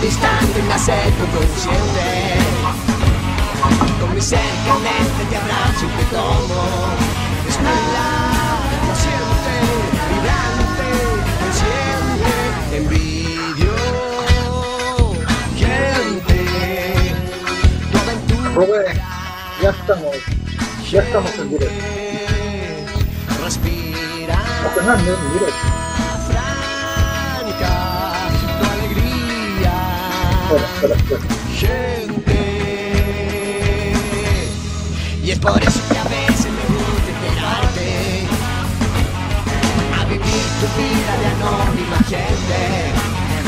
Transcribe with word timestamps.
distante 0.00 0.62
mi 0.62 0.72
acerco 0.72 1.26
consciente 1.34 2.38
Con 4.00 4.14
mi 4.14 4.20
ser 4.20 4.38
caliente 4.64 5.24
te 5.28 5.36
abrazo 5.36 5.84
y 5.84 5.88
te 5.88 6.04
tomo. 6.14 6.62
Es 7.48 7.56
la 7.60 7.70
paciente, 8.88 9.54
vibrante, 10.10 10.86
consciente 11.40 12.32
Te 12.70 12.76
envidio, 12.76 13.74
gente 15.56 16.38
Tu 17.90 17.98
aventura. 17.98 18.50
Rubén, 18.54 19.02
ya 19.60 19.70
estamos, 19.70 20.16
ya 20.90 21.02
estamos 21.02 21.34
en 21.38 21.50
directo. 21.50 21.74
Respira. 23.42 24.36
Fernando 24.74 25.12
en 25.12 25.32
directo. 25.32 25.83
Gente. 31.56 32.40
Y 35.22 35.30
es 35.30 35.38
por 35.38 35.62
eso 35.62 35.80
que 35.90 35.98
a 35.98 36.04
veces 36.04 36.46
me 36.52 36.64
gusta 36.74 37.10
esperarte 37.14 38.26
a 39.98 40.04
vivir 40.04 40.44
tu 40.60 40.66
vida 40.76 41.12
de 41.18 41.26
anónima 41.26 41.96
gente. 42.06 42.60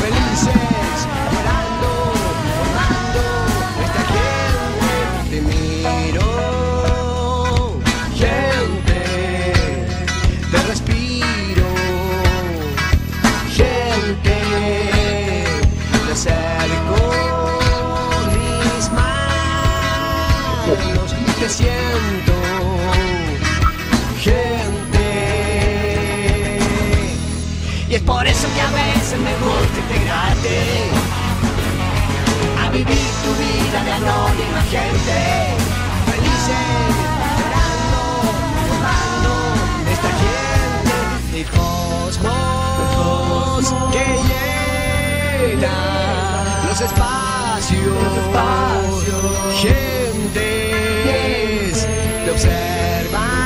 Felices, 0.01 1.07
eso 28.37 28.47
que 28.53 28.61
a 28.61 28.69
veces 28.69 29.19
me 29.19 29.33
gusta 29.37 29.79
integrarte 29.79 30.57
a 32.63 32.69
vivir 32.69 33.09
tu 33.23 33.31
vida 33.33 33.83
de 33.83 33.91
anónima 33.93 34.61
gente. 34.69 35.17
Felices, 36.05 36.89
llorando, 37.39 38.01
formando 38.67 39.31
esta 39.91 40.09
gente 40.21 40.95
del 41.31 41.47
cosmos 41.49 42.53
que 43.91 44.05
llena 45.49 45.77
los 46.67 46.79
espacios, 46.79 47.97
gentes 49.61 50.57
te 52.23 52.29
observan. 52.31 53.36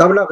Habla, 0.00 0.26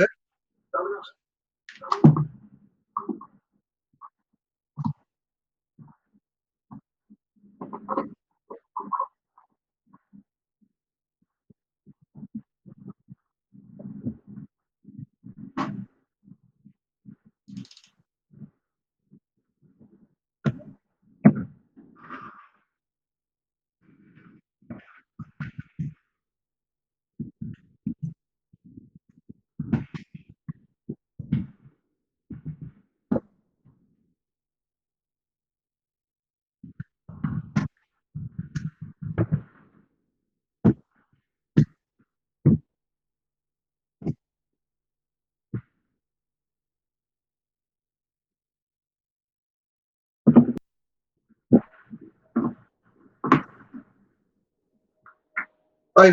Ay, 55.99 56.13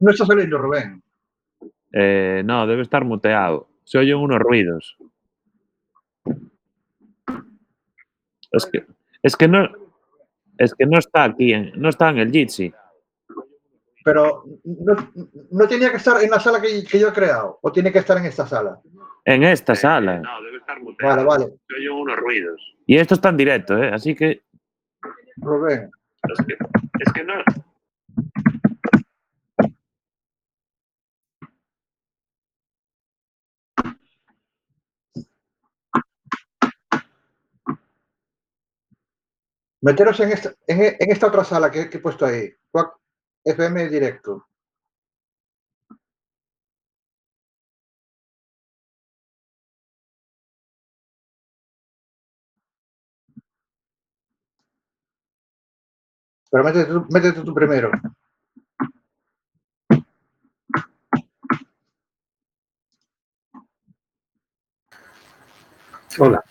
no 0.00 0.10
está 0.10 0.26
saliendo, 0.26 0.58
Rubén. 0.58 1.02
Eh, 1.92 2.42
no, 2.44 2.66
debe 2.66 2.82
estar 2.82 3.04
muteado. 3.04 3.68
Se 3.84 3.98
oyen 3.98 4.16
unos 4.18 4.38
ruidos. 4.38 4.96
Es 8.52 8.66
que, 8.66 8.84
es 9.22 9.36
que 9.36 9.48
no, 9.48 9.68
es 10.58 10.74
que 10.74 10.86
no 10.86 10.98
está 10.98 11.24
aquí, 11.24 11.52
en- 11.52 11.72
no 11.76 11.88
está 11.88 12.10
en 12.10 12.18
el 12.18 12.30
Jitsi. 12.30 12.72
Pero 14.04 14.44
no, 14.64 14.94
no 15.50 15.66
tenía 15.68 15.90
que 15.90 15.96
estar 15.96 16.22
en 16.22 16.30
la 16.30 16.38
sala 16.38 16.60
que, 16.60 16.84
que 16.84 16.98
yo 16.98 17.08
he 17.08 17.12
creado, 17.12 17.58
o 17.60 17.72
tiene 17.72 17.90
que 17.92 17.98
estar 17.98 18.16
en 18.18 18.26
esta 18.26 18.46
sala. 18.46 18.80
En 19.24 19.42
esta 19.42 19.74
sala. 19.74 20.20
No, 20.20 20.42
debe 20.42 20.58
estar 20.58 20.80
muteado. 20.80 21.24
Vale, 21.26 21.44
vale. 21.44 21.58
Se 21.68 21.74
oyen 21.76 21.90
unos 21.92 22.16
ruidos. 22.16 22.60
Y 22.86 22.96
esto 22.96 23.14
está 23.14 23.30
en 23.30 23.36
directo, 23.36 23.76
¿eh? 23.82 23.90
Así 23.92 24.14
que 24.14 24.42
Rubén, 25.38 25.90
Es 26.30 26.46
que, 26.46 26.56
es 27.00 27.12
que 27.12 27.24
no. 27.24 27.34
Meteros 39.80 40.18
en 40.20 40.32
esta, 40.32 40.52
en, 40.66 41.10
esta 41.10 41.26
otra 41.28 41.44
sala 41.44 41.70
que, 41.70 41.88
que 41.90 41.98
he 41.98 42.00
puesto 42.00 42.26
ahí. 42.26 42.52
FM 43.44 43.88
directo. 43.88 44.46
Pero 56.50 56.64
métete 56.64 56.92
tú, 56.92 57.06
métete 57.10 57.40
tú 57.42 57.54
primero. 57.54 57.90
Hola. 66.18 66.42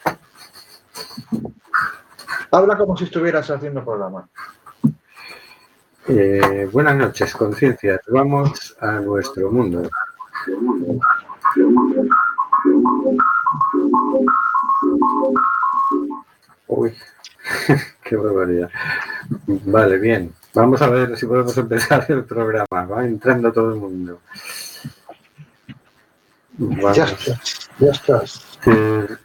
Habla 2.55 2.77
como 2.77 2.95
si 2.95 3.03
estuvieras 3.03 3.49
haciendo 3.51 3.83
programa. 3.83 4.29
Eh, 6.07 6.69
buenas 6.71 6.95
noches, 6.95 7.33
conciencias. 7.35 7.99
Vamos 8.07 8.77
a 8.79 8.91
nuestro 9.01 9.51
mundo. 9.51 9.89
Uy, 16.67 16.93
qué 18.03 18.15
barbaridad. 18.15 18.69
Vale, 19.47 19.97
bien. 19.97 20.33
Vamos 20.53 20.81
a 20.81 20.87
ver 20.89 21.17
si 21.17 21.25
podemos 21.25 21.57
empezar 21.57 22.05
el 22.09 22.23
programa. 22.23 22.85
Va 22.85 23.05
entrando 23.05 23.51
todo 23.51 23.73
el 23.73 23.79
mundo. 23.79 24.21
Vamos. 26.57 26.95
Ya 26.95 27.03
estás. 27.03 27.69
Ya 27.79 27.91
estás. 27.91 28.59
Te- 28.63 29.17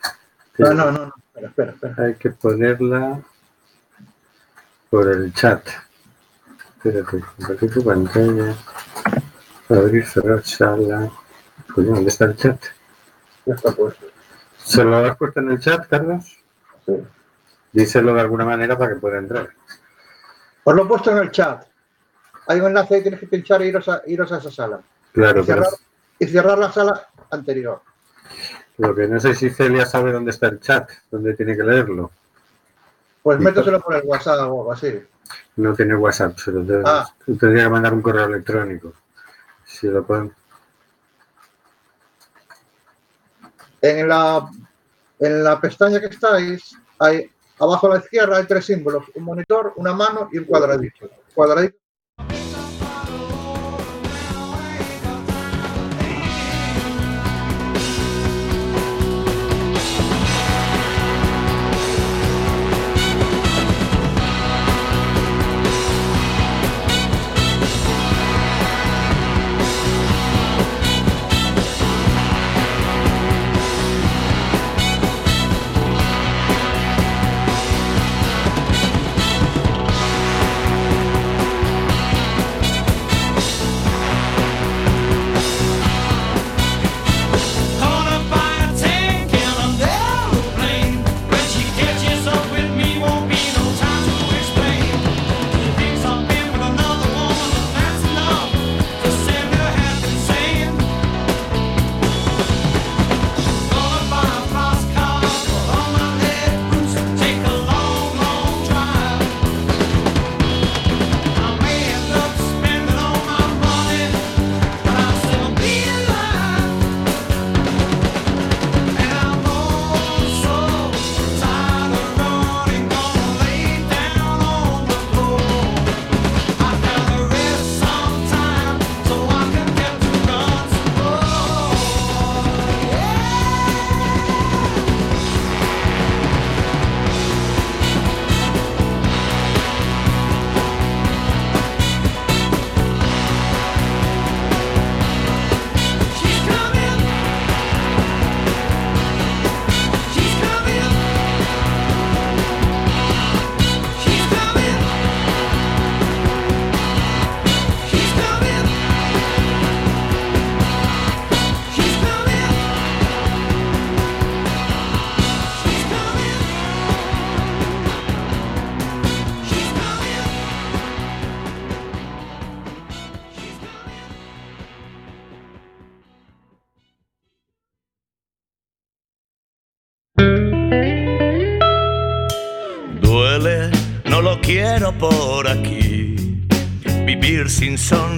No, 0.58 0.74
no, 0.74 0.90
no. 0.90 1.12
No. 1.40 1.48
Espera, 1.48 1.70
espera, 1.72 1.90
espera. 1.92 2.08
Hay 2.08 2.14
que 2.14 2.30
ponerla 2.30 3.20
por 4.90 5.08
el 5.08 5.32
chat. 5.32 5.66
Espérate, 6.76 7.20
compartir 7.36 7.72
tu 7.72 7.84
pantalla. 7.84 8.54
Abrir, 9.68 10.06
cerrar 10.06 10.44
sala. 10.44 11.10
Coño, 11.74 11.94
¿dónde 11.94 12.10
está 12.10 12.24
el 12.24 12.36
chat? 12.36 12.60
Ya 13.46 13.54
está 13.54 13.72
puesto. 13.72 14.06
¿Se 14.58 14.84
lo 14.84 14.96
has 14.96 15.16
puesto 15.16 15.40
en 15.40 15.50
el 15.52 15.60
chat, 15.60 15.86
Carlos? 15.88 16.38
Sí. 16.86 16.94
Díselo 17.72 18.14
de 18.14 18.20
alguna 18.20 18.44
manera 18.44 18.76
para 18.76 18.94
que 18.94 19.00
pueda 19.00 19.18
entrar. 19.18 19.50
Os 20.64 20.74
lo 20.74 20.84
he 20.84 20.86
puesto 20.86 21.12
en 21.12 21.18
el 21.18 21.30
chat. 21.30 21.64
Hay 22.48 22.60
un 22.60 22.66
enlace 22.66 22.98
y 22.98 23.02
tienes 23.02 23.20
que 23.20 23.26
pinchar 23.26 23.62
e 23.62 23.68
iros 23.68 23.88
a, 23.88 24.02
iros 24.06 24.32
a 24.32 24.38
esa 24.38 24.50
sala. 24.50 24.80
Claro, 25.12 25.42
Y 25.42 25.46
pero 25.46 25.64
y 26.18 26.26
cerrar 26.26 26.58
la 26.58 26.70
sala 26.72 27.08
anterior. 27.30 27.82
Lo 28.78 28.94
que 28.94 29.06
no 29.06 29.20
sé 29.20 29.34
si 29.34 29.50
Celia 29.50 29.84
sabe 29.86 30.12
dónde 30.12 30.30
está 30.30 30.48
el 30.48 30.60
chat, 30.60 30.90
dónde 31.10 31.34
tiene 31.34 31.56
que 31.56 31.62
leerlo. 31.62 32.10
Pues 33.22 33.38
méteselo 33.38 33.80
por 33.80 33.94
el 33.94 34.02
WhatsApp 34.04 34.38
o 34.38 34.42
algo 34.42 34.72
así. 34.72 35.02
No 35.56 35.74
tiene 35.74 35.94
WhatsApp, 35.94 36.38
se 36.38 36.50
lo 36.52 36.82
Ah. 36.86 37.06
tendría 37.24 37.64
que 37.64 37.70
mandar 37.70 37.92
un 37.92 38.02
correo 38.02 38.24
electrónico. 38.24 38.94
Si 39.64 39.86
lo 39.86 40.04
pueden. 40.04 40.34
En 43.82 44.08
la, 44.08 44.48
en 45.18 45.44
la 45.44 45.60
pestaña 45.60 46.00
que 46.00 46.06
estáis, 46.06 46.76
hay, 46.98 47.30
abajo 47.58 47.86
a 47.86 47.94
la 47.94 48.00
izquierda 48.00 48.36
hay 48.38 48.44
tres 48.46 48.66
símbolos. 48.66 49.04
Un 49.14 49.24
monitor, 49.24 49.72
una 49.76 49.92
mano 49.92 50.28
y 50.32 50.38
un 50.38 50.44
cuadradito. 50.44 51.08
Cuadradito. 51.34 51.76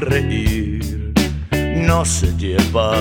Sonreír 0.03 1.13
no 1.77 2.05
se 2.05 2.27
lleva. 2.37 2.93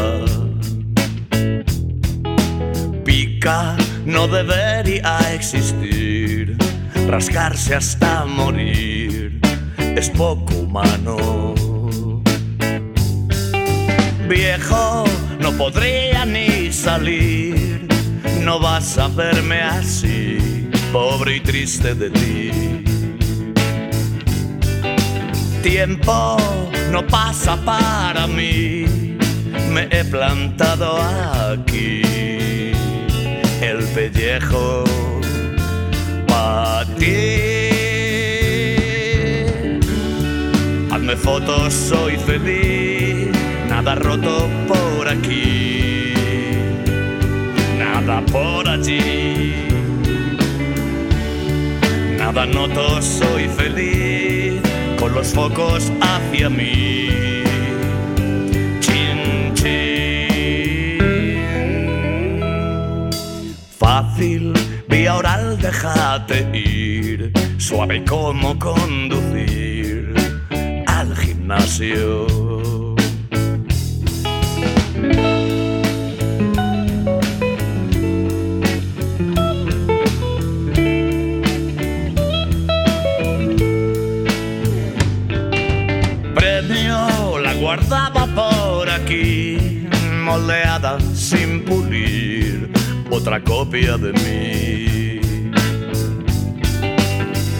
Pica, 3.03 3.75
no 4.05 4.27
debería 4.27 5.17
existir. 5.33 6.57
Rascarse 7.07 7.75
hasta 7.75 8.25
morir 8.25 9.39
es 9.77 10.09
poco 10.09 10.53
humano. 10.53 11.55
Viejo, 14.29 15.05
no 15.39 15.51
podría 15.53 16.25
ni 16.25 16.71
salir. 16.71 17.87
No 18.41 18.59
vas 18.59 18.97
a 18.97 19.07
verme 19.07 19.61
así, 19.61 20.69
pobre 20.91 21.37
y 21.37 21.39
triste 21.39 21.95
de 21.95 22.09
ti. 22.11 22.51
Tiempo 25.63 26.37
no 26.91 27.07
pasa 27.07 27.55
para 27.63 28.27
mí, 28.27 28.85
me 29.71 29.87
he 29.91 30.03
plantado 30.03 30.97
aquí. 31.51 32.01
El 33.61 33.83
pellejo 33.95 34.83
para 36.27 36.85
ti. 36.95 37.41
Hazme 40.91 41.15
fotos, 41.15 41.73
soy 41.73 42.17
feliz, 42.17 43.29
nada 43.69 43.95
roto 43.95 44.49
por 44.67 45.07
aquí, 45.07 46.13
nada 47.77 48.21
por 48.31 48.67
allí, 48.67 49.53
nada 52.17 52.45
noto, 52.45 53.01
soy 53.01 53.47
feliz, 53.47 54.20
con 55.01 55.13
los 55.15 55.33
focos 55.33 55.91
hacia 55.99 56.47
mí. 56.47 57.09
Chin, 58.81 59.51
chin. 59.55 60.99
Fácil, 63.79 64.53
vía 64.87 65.15
oral, 65.15 65.57
déjate 65.59 66.47
ir, 66.55 67.33
suave 67.57 68.05
como 68.05 68.57
conducir 68.59 70.13
al 70.85 71.17
gimnasio. 71.17 72.40
Otra 93.21 93.39
copia 93.43 93.97
de 93.97 94.13
mí. 94.13 95.21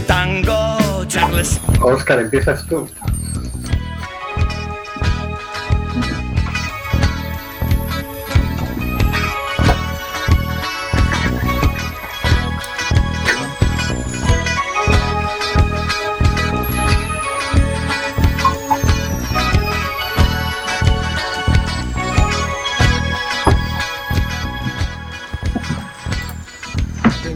Tango, 0.08 1.06
Charles. 1.08 1.62
Oscar, 1.82 2.20
empiezas 2.20 2.65
tú. 2.65 2.89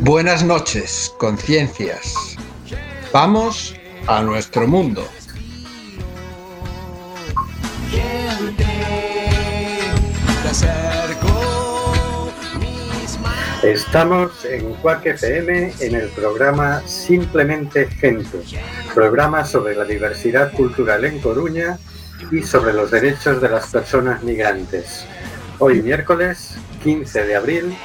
Buenas 0.06 0.44
noches, 0.44 1.12
conciencias. 1.18 2.38
Vamos 3.12 3.76
a 4.06 4.22
nuestro 4.22 4.68
mundo. 4.68 5.04
Estamos 13.64 14.46
en 14.46 14.76
Quack 14.76 15.08
FM 15.08 15.74
en 15.80 15.96
el 15.96 16.10
programa 16.10 16.84
Simplemente 16.86 17.88
Gente, 17.88 18.44
programa 18.94 19.44
sobre 19.44 19.76
la 19.76 19.86
diversidad 19.86 20.52
cultural 20.52 21.04
en 21.06 21.20
Coruña 21.20 21.80
y 22.32 22.44
sobre 22.44 22.74
los 22.74 22.92
derechos 22.92 23.42
de 23.42 23.50
las 23.50 23.72
personas 23.72 24.22
migrantes. 24.22 25.04
Hoy 25.58 25.82
miércoles 25.82 26.58
15 26.84 27.26
de 27.26 27.36
abril, 27.36 27.76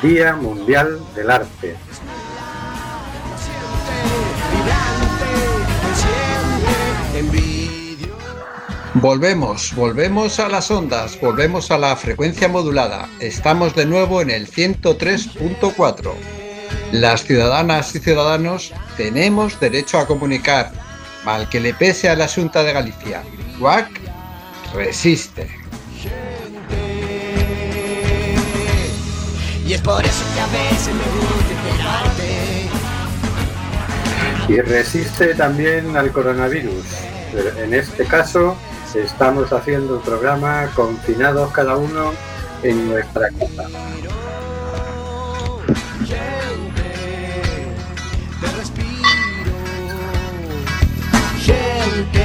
Día 0.00 0.34
Mundial 0.34 0.98
del 1.14 1.30
Arte. 1.30 1.76
Volvemos, 8.94 9.74
volvemos 9.74 10.38
a 10.38 10.48
las 10.48 10.70
ondas, 10.70 11.20
volvemos 11.20 11.70
a 11.70 11.78
la 11.78 11.94
frecuencia 11.96 12.48
modulada. 12.48 13.08
Estamos 13.20 13.74
de 13.74 13.86
nuevo 13.86 14.22
en 14.22 14.30
el 14.30 14.48
103.4. 14.50 16.12
Las 16.92 17.24
ciudadanas 17.24 17.94
y 17.94 18.00
ciudadanos 18.00 18.72
tenemos 18.96 19.58
derecho 19.60 19.98
a 19.98 20.06
comunicar, 20.06 20.72
mal 21.24 21.48
que 21.48 21.60
le 21.60 21.74
pese 21.74 22.08
a 22.08 22.16
la 22.16 22.28
Junta 22.28 22.62
de 22.62 22.72
Galicia. 22.72 23.22
WAC 23.58 23.88
resiste. 24.74 25.48
Y 29.72 29.76
es 29.76 29.80
por 29.80 30.04
eso 30.04 30.22
que 30.34 30.40
a 30.40 30.46
veces 30.48 30.94
me 30.94 31.02
gusta 31.18 31.50
enterarte. 31.70 32.68
Y 34.52 34.60
resiste 34.60 35.34
también 35.34 35.96
al 35.96 36.12
coronavirus. 36.12 36.84
En 37.56 37.72
este 37.72 38.04
caso, 38.04 38.54
estamos 38.94 39.50
haciendo 39.50 39.94
el 39.94 40.02
programa 40.02 40.70
confinados 40.76 41.52
cada 41.52 41.78
uno 41.78 42.12
en 42.62 42.86
nuestra 42.90 43.30
casa. 43.30 43.64
Gente, 51.40 52.22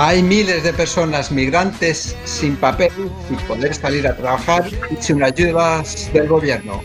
Hay 0.00 0.22
miles 0.22 0.62
de 0.62 0.72
personas 0.72 1.32
migrantes 1.32 2.14
sin 2.22 2.54
papel, 2.54 2.92
sin 3.26 3.36
poder 3.48 3.74
salir 3.74 4.06
a 4.06 4.16
trabajar 4.16 4.64
y 4.90 5.02
sin 5.02 5.24
ayudas 5.24 6.08
del 6.12 6.28
gobierno. 6.28 6.84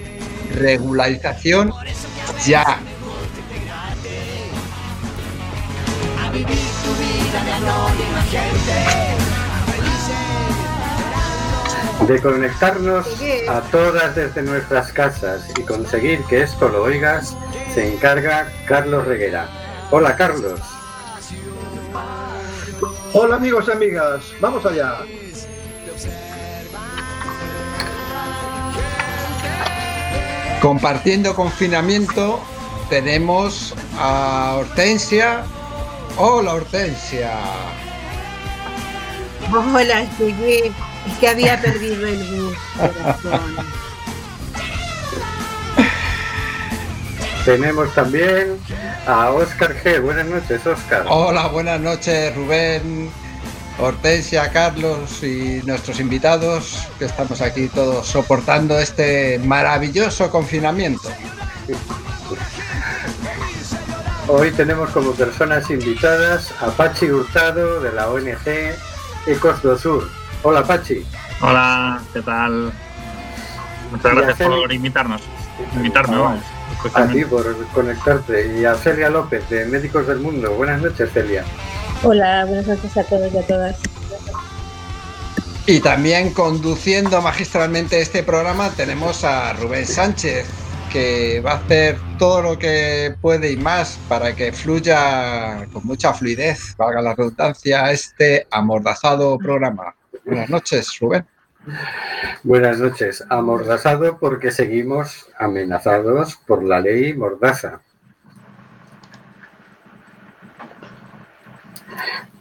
Regularización 0.56 1.72
ya. 2.44 2.80
De 12.08 12.20
conectarnos 12.20 13.06
a 13.48 13.62
todas 13.70 14.16
desde 14.16 14.42
nuestras 14.42 14.92
casas 14.92 15.52
y 15.56 15.62
conseguir 15.62 16.24
que 16.24 16.42
esto 16.42 16.68
lo 16.68 16.82
oigas, 16.82 17.38
se 17.76 17.94
encarga 17.94 18.52
Carlos 18.66 19.06
Reguera. 19.06 19.48
Hola 19.92 20.16
Carlos. 20.16 20.60
Hola 23.16 23.36
amigos 23.36 23.66
y 23.68 23.72
amigas, 23.72 24.24
vamos 24.42 24.66
allá. 24.66 25.02
Compartiendo 30.60 31.36
confinamiento 31.36 32.40
tenemos 32.90 33.76
a 34.00 34.56
Hortensia. 34.58 35.44
Hola 36.18 36.56
Hortensia. 36.56 37.38
Hola, 39.52 40.08
llegué. 40.18 40.74
Es 41.08 41.18
que 41.20 41.28
había 41.28 41.62
perdido 41.62 42.08
el 42.08 42.18
bus, 42.18 42.58
corazón. 42.76 43.56
Tenemos 47.46 47.94
también 47.94 48.58
a 49.08 49.30
Oscar 49.32 49.76
G. 49.84 50.02
Buenas 50.02 50.28
noches, 50.28 50.66
Oscar. 50.66 51.06
Hola, 51.10 51.48
buenas 51.48 51.80
noches 51.80 52.36
Rubén, 52.36 53.10
Hortensia, 53.80 54.52
Carlos 54.52 55.24
y 55.24 55.62
nuestros 55.66 56.00
invitados 56.00 56.88
que 57.00 57.06
estamos 57.06 57.42
aquí 57.42 57.68
todos 57.68 58.08
soportando 58.08 58.80
este 58.80 59.40
maravilloso 59.40 60.30
confinamiento. 60.30 61.10
Hoy 64.28 64.52
tenemos 64.52 64.90
como 64.92 65.12
personas 65.12 65.70
invitadas 65.70 66.54
a 66.62 66.68
Pachi 66.68 67.12
Hurtado 67.12 67.82
de 67.82 67.92
la 67.92 68.10
ONG 68.10 68.74
Ecos 69.28 69.62
do 69.62 69.78
Sur. 69.78 70.10
Hola 70.44 70.64
Pachi. 70.64 71.06
Hola, 71.42 72.02
¿qué 72.14 72.22
tal? 72.22 72.72
Muchas 73.92 74.12
gracias 74.14 74.34
hacer- 74.36 74.48
por 74.48 74.72
invitarnos. 74.72 75.22
Invitarme, 75.76 76.18
vamos. 76.18 76.44
A 76.94 77.08
ti 77.08 77.24
por 77.26 77.56
conectarte. 77.68 78.60
Y 78.60 78.66
a 78.66 78.76
Celia 78.76 79.10
López 79.10 79.50
de 79.50 79.66
Médicos 79.66 80.08
del 80.08 80.20
Mundo. 80.20 80.52
Buenas 80.54 80.82
noches, 80.82 81.10
Celia. 81.14 81.46
Hola, 82.04 82.46
buenas 82.46 82.68
noches 82.68 82.98
a 82.98 83.04
todos 83.04 83.34
y 83.34 83.38
a 83.38 83.48
todas. 83.48 83.78
Y 85.66 85.80
también 85.80 86.34
conduciendo 86.34 87.22
magistralmente 87.22 88.02
este 88.02 88.22
programa 88.22 88.70
tenemos 88.72 89.24
a 89.24 89.54
Rubén 89.54 89.86
Sánchez, 89.86 90.46
que 90.92 91.40
va 91.40 91.54
a 91.54 91.56
hacer 91.56 91.98
todo 92.20 92.42
lo 92.42 92.60
que 92.60 93.16
puede 93.22 93.54
y 93.54 93.56
más 93.56 93.98
para 94.10 94.36
que 94.36 94.52
fluya 94.52 95.66
con 95.72 95.86
mucha 95.86 96.14
fluidez, 96.14 96.76
valga 96.76 97.02
la 97.02 97.16
redundancia, 97.16 97.90
este 97.92 98.46
amordazado 98.52 99.38
programa. 99.38 99.96
Buenas 100.26 100.50
noches, 100.50 101.00
Rubén. 101.00 101.26
Buenas 102.44 102.80
noches. 102.80 103.24
Amordazado 103.30 104.18
porque 104.18 104.52
seguimos 104.52 105.28
amenazados 105.38 106.36
por 106.36 106.64
la 106.64 106.80
ley 106.80 107.14
Mordaza. 107.14 107.82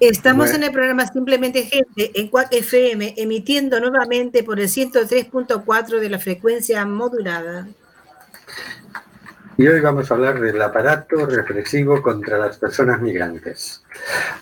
Estamos 0.01 0.47
Bueno. 0.47 0.57
en 0.57 0.63
el 0.65 0.73
programa 0.73 1.07
Simplemente 1.07 1.63
Gente 1.63 2.11
en 2.19 2.27
Cuac 2.27 2.49
FM, 2.53 3.15
emitiendo 3.17 3.79
nuevamente 3.79 4.43
por 4.43 4.59
el 4.59 4.69
103.4 4.69 6.01
de 6.01 6.09
la 6.09 6.19
frecuencia 6.19 6.85
modulada. 6.85 7.69
Y 9.63 9.69
hoy 9.69 9.79
vamos 9.79 10.11
a 10.11 10.15
hablar 10.15 10.41
del 10.41 10.61
aparato 10.61 11.25
represivo 11.25 12.03
contra 12.03 12.37
las 12.37 12.57
personas 12.59 13.01
migrantes. 13.01 13.85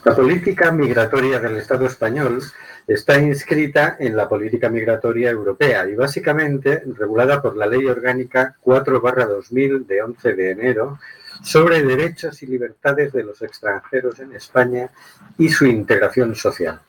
La 0.03 0.17
política 0.17 0.73
migratoria 0.73 1.39
del 1.39 1.59
Estado 1.59 1.85
español 1.85 2.43
está 2.87 3.21
inscrita 3.21 3.99
en 4.00 4.17
la 4.17 4.27
política 4.27 4.71
migratoria 4.71 5.29
europea 5.29 5.87
y 5.87 5.95
básicamente 5.95 6.85
regulada 6.97 7.43
por 7.43 7.55
la 7.55 7.67
Ley 7.67 7.85
Orgánica 7.85 8.57
4-2000 8.65 9.85
de 9.85 10.03
11 10.03 10.33
de 10.33 10.50
enero 10.53 10.99
sobre 11.43 11.83
derechos 11.83 12.43
y 12.43 12.47
libertades 12.47 13.12
de 13.12 13.23
los 13.23 13.43
extranjeros 13.43 14.19
en 14.21 14.33
España 14.33 14.89
y 15.37 15.50
su 15.50 15.67
integración 15.67 16.35
social. 16.35 16.81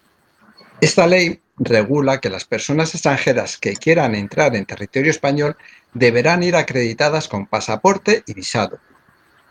Esta 0.80 1.06
ley 1.06 1.42
regula 1.58 2.22
que 2.22 2.30
las 2.30 2.46
personas 2.46 2.96
extranjeras 2.96 3.58
que 3.58 3.74
quieran 3.74 4.16
entrar 4.16 4.56
en 4.56 4.66
territorio 4.66 5.12
español 5.12 5.58
deberán 5.94 6.44
ir 6.44 6.56
acreditadas 6.56 7.28
con 7.28 7.48
pasaporte 7.48 8.24
y 8.26 8.34
visado. 8.34 8.80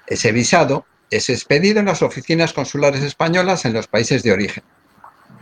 Ese 0.06 0.32
visado 0.32 0.86
es 1.10 1.28
expedido 1.28 1.80
en 1.80 1.86
las 1.86 2.02
oficinas 2.02 2.52
consulares 2.52 3.02
españolas 3.02 3.64
en 3.64 3.72
los 3.72 3.86
países 3.86 4.22
de 4.22 4.32
origen. 4.32 4.64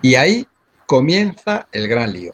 Y 0.02 0.14
ahí 0.14 0.46
comienza 0.86 1.68
el 1.72 1.88
gran 1.88 2.12
lío. 2.12 2.32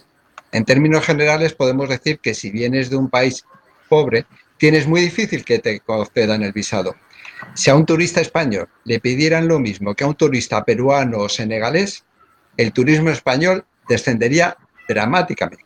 En 0.53 0.65
términos 0.65 1.05
generales 1.05 1.53
podemos 1.53 1.89
decir 1.89 2.21
que 2.21 2.35
si 2.35 2.51
vienes 2.51 2.91
de 2.91 2.97
un 2.97 3.11
país 3.11 3.45
pobre, 3.89 4.27
tienes 4.57 4.87
muy 4.87 5.01
difícil 5.01 5.45
que 5.45 5.59
te 5.59 5.81
concedan 5.81 6.43
el 6.43 6.53
visado. 6.53 6.95
Si 7.55 7.71
a 7.71 7.75
un 7.75 7.85
turista 7.85 8.21
español 8.21 8.69
le 8.85 9.01
pidieran 9.01 9.49
lo 9.49 9.59
mismo 9.59 9.95
que 9.95 10.05
a 10.05 10.07
un 10.07 10.15
turista 10.15 10.65
peruano 10.65 11.19
o 11.19 11.29
senegalés, 11.29 12.05
el 12.57 12.73
turismo 12.73 13.11
español 13.11 13.65
descendería 13.89 14.57
dramáticamente. 14.89 15.64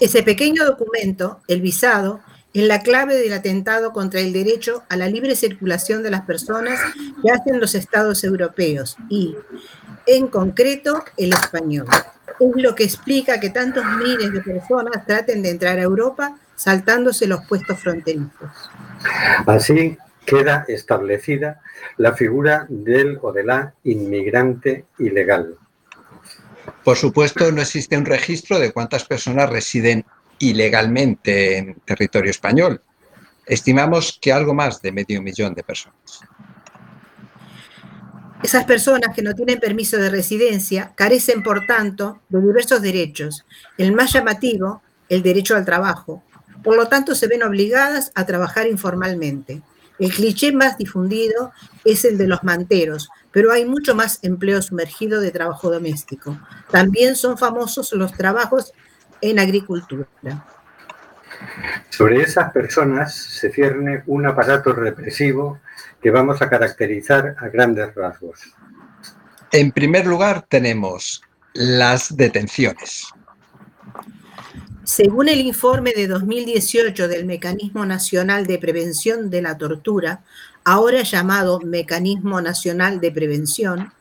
Ese 0.00 0.22
pequeño 0.22 0.64
documento, 0.64 1.40
el 1.48 1.60
visado, 1.60 2.20
es 2.54 2.64
la 2.64 2.82
clave 2.82 3.16
del 3.16 3.32
atentado 3.32 3.92
contra 3.92 4.20
el 4.20 4.32
derecho 4.32 4.84
a 4.88 4.96
la 4.96 5.08
libre 5.08 5.34
circulación 5.34 6.02
de 6.02 6.10
las 6.10 6.22
personas 6.22 6.80
que 7.22 7.30
hacen 7.30 7.60
los 7.60 7.74
estados 7.74 8.24
europeos 8.24 8.96
y, 9.08 9.36
en 10.06 10.28
concreto, 10.28 11.04
el 11.16 11.32
español. 11.32 11.86
Es 12.40 12.62
lo 12.62 12.74
que 12.74 12.84
explica 12.84 13.40
que 13.40 13.50
tantos 13.50 13.84
miles 13.84 14.32
de 14.32 14.40
personas 14.40 15.04
traten 15.04 15.42
de 15.42 15.50
entrar 15.50 15.78
a 15.78 15.82
Europa 15.82 16.38
saltándose 16.54 17.26
los 17.26 17.44
puestos 17.46 17.78
fronterizos. 17.80 18.50
Así 19.46 19.98
queda 20.24 20.64
establecida 20.68 21.60
la 21.96 22.12
figura 22.12 22.66
del 22.68 23.18
o 23.22 23.32
de 23.32 23.44
la 23.44 23.74
inmigrante 23.84 24.84
ilegal. 24.98 25.56
Por 26.88 26.96
supuesto, 26.96 27.52
no 27.52 27.60
existe 27.60 27.98
un 27.98 28.06
registro 28.06 28.58
de 28.58 28.72
cuántas 28.72 29.04
personas 29.04 29.50
residen 29.50 30.06
ilegalmente 30.38 31.58
en 31.58 31.74
territorio 31.84 32.30
español. 32.30 32.80
Estimamos 33.44 34.18
que 34.18 34.32
algo 34.32 34.54
más 34.54 34.80
de 34.80 34.90
medio 34.90 35.20
millón 35.20 35.52
de 35.52 35.62
personas. 35.62 36.20
Esas 38.42 38.64
personas 38.64 39.14
que 39.14 39.20
no 39.20 39.34
tienen 39.34 39.60
permiso 39.60 39.98
de 39.98 40.08
residencia 40.08 40.94
carecen, 40.94 41.42
por 41.42 41.66
tanto, 41.66 42.22
de 42.30 42.40
diversos 42.40 42.80
derechos. 42.80 43.44
El 43.76 43.92
más 43.92 44.14
llamativo, 44.14 44.80
el 45.10 45.22
derecho 45.22 45.56
al 45.56 45.66
trabajo. 45.66 46.24
Por 46.64 46.74
lo 46.74 46.88
tanto, 46.88 47.14
se 47.14 47.26
ven 47.26 47.42
obligadas 47.42 48.12
a 48.14 48.24
trabajar 48.24 48.66
informalmente. 48.66 49.60
El 49.98 50.12
cliché 50.12 50.52
más 50.52 50.78
difundido 50.78 51.52
es 51.84 52.04
el 52.04 52.18
de 52.18 52.28
los 52.28 52.44
manteros, 52.44 53.08
pero 53.32 53.52
hay 53.52 53.64
mucho 53.64 53.94
más 53.94 54.20
empleo 54.22 54.62
sumergido 54.62 55.20
de 55.20 55.30
trabajo 55.30 55.70
doméstico. 55.70 56.38
También 56.70 57.16
son 57.16 57.36
famosos 57.36 57.92
los 57.92 58.12
trabajos 58.12 58.72
en 59.20 59.38
agricultura. 59.38 60.06
Sobre 61.90 62.22
esas 62.22 62.52
personas 62.52 63.14
se 63.14 63.50
cierne 63.50 64.02
un 64.06 64.26
aparato 64.26 64.72
represivo 64.72 65.60
que 66.00 66.10
vamos 66.10 66.40
a 66.42 66.48
caracterizar 66.48 67.34
a 67.38 67.48
grandes 67.48 67.94
rasgos. 67.94 68.40
En 69.50 69.72
primer 69.72 70.06
lugar, 70.06 70.44
tenemos 70.48 71.22
las 71.54 72.16
detenciones. 72.16 73.08
Según 74.88 75.28
el 75.28 75.40
informe 75.42 75.92
de 75.92 76.06
2018 76.06 77.08
del 77.08 77.26
Mecanismo 77.26 77.84
Nacional 77.84 78.46
de 78.46 78.58
Prevención 78.58 79.28
de 79.28 79.42
la 79.42 79.58
Tortura, 79.58 80.22
ahora 80.64 81.02
llamado 81.02 81.60
Mecanismo 81.60 82.40
Nacional 82.40 82.98
de 82.98 83.12
Prevención, 83.12 83.92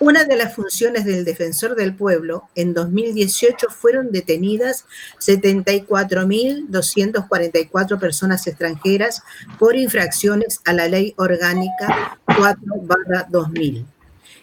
una 0.00 0.24
de 0.24 0.36
las 0.36 0.54
funciones 0.54 1.06
del 1.06 1.24
defensor 1.24 1.76
del 1.76 1.94
pueblo 1.94 2.50
en 2.54 2.74
2018 2.74 3.70
fueron 3.70 4.12
detenidas 4.12 4.84
74.244 5.18 7.98
personas 7.98 8.46
extranjeras 8.46 9.22
por 9.58 9.76
infracciones 9.76 10.60
a 10.66 10.74
la 10.74 10.88
ley 10.88 11.14
orgánica 11.16 12.18
4-2000, 12.26 13.86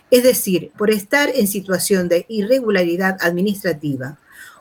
es 0.10 0.24
decir, 0.24 0.72
por 0.80 0.90
estar 0.90 1.30
en 1.30 1.48
situación 1.48 2.10
de 2.10 2.26
irregularidad 2.28 3.20
administrativa, 3.22 4.18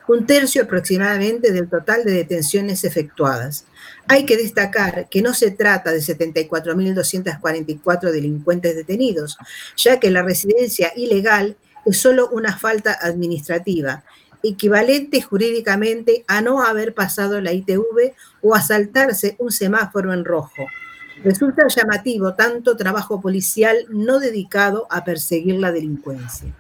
un 0.08 0.26
tercio 0.26 0.62
aproximadamente 0.62 1.52
del 1.52 1.68
total 1.68 2.04
de 2.04 2.12
detenciones 2.12 2.84
efectuadas. 2.84 3.66
Hay 4.06 4.26
que 4.26 4.36
destacar 4.36 5.08
que 5.08 5.22
no 5.22 5.34
se 5.34 5.50
trata 5.50 5.92
de 5.92 6.00
74.244 6.00 8.10
delincuentes 8.10 8.76
detenidos, 8.76 9.38
ya 9.76 9.98
que 9.98 10.10
la 10.10 10.22
residencia 10.22 10.92
ilegal 10.96 11.56
es 11.86 11.98
solo 11.98 12.28
una 12.28 12.56
falta 12.56 12.98
administrativa, 13.00 14.04
equivalente 14.42 15.22
jurídicamente 15.22 16.24
a 16.28 16.42
no 16.42 16.62
haber 16.62 16.94
pasado 16.94 17.40
la 17.40 17.52
ITV 17.52 18.14
o 18.42 18.54
a 18.54 18.60
saltarse 18.60 19.36
un 19.38 19.50
semáforo 19.50 20.12
en 20.12 20.24
rojo. 20.24 20.66
Resulta 21.22 21.66
llamativo 21.68 22.34
tanto 22.34 22.76
trabajo 22.76 23.20
policial 23.20 23.86
no 23.88 24.18
dedicado 24.18 24.86
a 24.90 25.04
perseguir 25.04 25.56
la 25.56 25.72
delincuencia. 25.72 26.52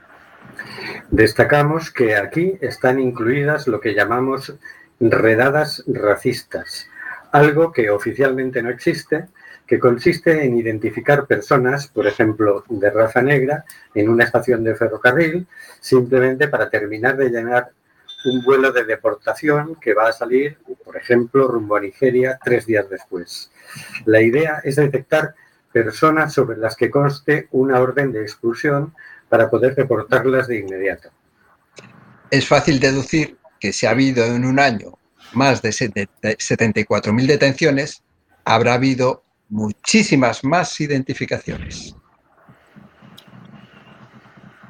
Destacamos 1.10 1.90
que 1.90 2.16
aquí 2.16 2.58
están 2.60 2.98
incluidas 2.98 3.66
lo 3.66 3.80
que 3.80 3.94
llamamos 3.94 4.54
redadas 5.00 5.84
racistas, 5.86 6.88
algo 7.32 7.72
que 7.72 7.90
oficialmente 7.90 8.62
no 8.62 8.70
existe, 8.70 9.26
que 9.66 9.78
consiste 9.78 10.44
en 10.44 10.56
identificar 10.56 11.26
personas, 11.26 11.88
por 11.88 12.06
ejemplo, 12.06 12.64
de 12.68 12.90
raza 12.90 13.22
negra, 13.22 13.64
en 13.94 14.08
una 14.08 14.24
estación 14.24 14.62
de 14.62 14.74
ferrocarril, 14.74 15.46
simplemente 15.80 16.48
para 16.48 16.68
terminar 16.68 17.16
de 17.16 17.30
llenar 17.30 17.70
un 18.26 18.42
vuelo 18.42 18.72
de 18.72 18.84
deportación 18.84 19.76
que 19.76 19.94
va 19.94 20.08
a 20.08 20.12
salir, 20.12 20.58
por 20.84 20.96
ejemplo, 20.96 21.46
rumbo 21.46 21.76
a 21.76 21.80
Nigeria 21.80 22.38
tres 22.42 22.66
días 22.66 22.88
después. 22.88 23.50
La 24.06 24.20
idea 24.20 24.60
es 24.64 24.76
detectar 24.76 25.34
personas 25.72 26.32
sobre 26.32 26.56
las 26.56 26.76
que 26.76 26.90
conste 26.90 27.48
una 27.50 27.80
orden 27.80 28.12
de 28.12 28.22
expulsión 28.22 28.94
para 29.34 29.50
poder 29.50 29.74
deportarlas 29.74 30.46
de 30.46 30.60
inmediato. 30.60 31.10
Es 32.30 32.46
fácil 32.46 32.78
deducir 32.78 33.36
que 33.58 33.72
si 33.72 33.84
ha 33.84 33.90
habido 33.90 34.24
en 34.24 34.44
un 34.44 34.60
año 34.60 34.96
más 35.32 35.60
de 35.60 35.70
74.000 35.70 37.26
detenciones, 37.26 38.04
habrá 38.44 38.74
habido 38.74 39.24
muchísimas 39.48 40.44
más 40.44 40.80
identificaciones. 40.80 41.96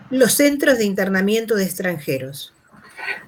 Los 0.09 0.33
centros 0.33 0.79
de 0.79 0.87
internamiento 0.87 1.57
de 1.57 1.64
extranjeros. 1.64 2.55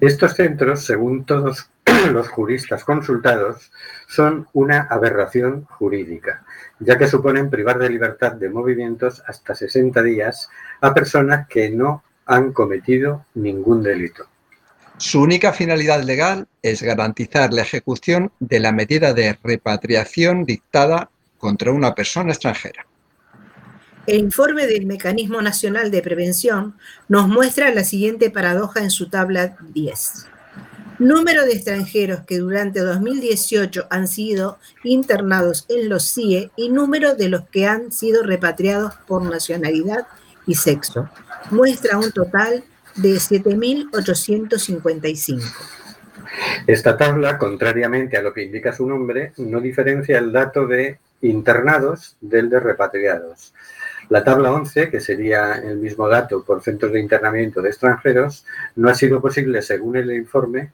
Estos 0.01 0.33
centros, 0.33 0.85
según 0.85 1.23
todos 1.23 1.69
los 2.11 2.27
juristas 2.29 2.83
consultados, 2.83 3.71
son 4.07 4.47
una 4.53 4.81
aberración 4.89 5.65
jurídica, 5.65 6.43
ya 6.79 6.97
que 6.97 7.07
suponen 7.07 7.49
privar 7.49 7.79
de 7.79 7.89
libertad 7.89 8.33
de 8.33 8.49
movimientos 8.49 9.23
hasta 9.27 9.55
60 9.55 10.01
días 10.03 10.49
a 10.81 10.93
personas 10.93 11.47
que 11.47 11.69
no 11.69 12.03
han 12.25 12.53
cometido 12.53 13.25
ningún 13.35 13.83
delito. 13.83 14.25
Su 14.97 15.21
única 15.21 15.53
finalidad 15.53 16.01
legal 16.03 16.47
es 16.61 16.81
garantizar 16.81 17.53
la 17.53 17.61
ejecución 17.61 18.31
de 18.39 18.59
la 18.59 18.71
medida 18.71 19.13
de 19.13 19.37
repatriación 19.43 20.43
dictada 20.43 21.09
contra 21.37 21.71
una 21.71 21.93
persona 21.93 22.31
extranjera. 22.31 22.85
El 24.07 24.19
informe 24.19 24.65
del 24.67 24.85
Mecanismo 24.85 25.41
Nacional 25.41 25.91
de 25.91 26.01
Prevención 26.01 26.75
nos 27.09 27.27
muestra 27.27 27.73
la 27.73 27.83
siguiente 27.83 28.31
paradoja 28.31 28.79
en 28.79 28.89
su 28.89 29.09
tabla 29.09 29.57
10. 29.73 30.27
Número 30.99 31.45
de 31.45 31.53
extranjeros 31.53 32.21
que 32.21 32.39
durante 32.39 32.79
2018 32.79 33.85
han 33.89 34.07
sido 34.07 34.57
internados 34.83 35.65
en 35.69 35.89
los 35.89 36.11
CIE 36.11 36.49
y 36.55 36.69
número 36.69 37.13
de 37.13 37.29
los 37.29 37.47
que 37.49 37.67
han 37.67 37.91
sido 37.91 38.23
repatriados 38.23 38.95
por 39.07 39.21
nacionalidad 39.21 40.07
y 40.47 40.55
sexo. 40.55 41.07
Muestra 41.51 41.99
un 41.99 42.11
total 42.11 42.63
de 42.95 43.13
7.855. 43.13 45.43
Esta 46.65 46.97
tabla, 46.97 47.37
contrariamente 47.37 48.17
a 48.17 48.23
lo 48.23 48.33
que 48.33 48.43
indica 48.43 48.73
su 48.73 48.87
nombre, 48.87 49.33
no 49.37 49.61
diferencia 49.61 50.17
el 50.17 50.31
dato 50.31 50.65
de 50.65 50.97
internados 51.21 52.17
del 52.21 52.49
de 52.49 52.59
repatriados. 52.59 53.53
La 54.09 54.23
tabla 54.23 54.53
11, 54.53 54.89
que 54.89 55.01
sería 55.01 55.55
el 55.55 55.77
mismo 55.77 56.07
dato 56.07 56.43
por 56.43 56.61
centros 56.61 56.93
de 56.93 57.01
internamiento 57.01 57.61
de 57.61 57.69
extranjeros, 57.69 58.45
no 58.75 58.89
ha 58.89 58.95
sido 58.95 59.21
posible 59.21 59.61
según 59.61 59.97
el 59.97 60.11
informe, 60.13 60.71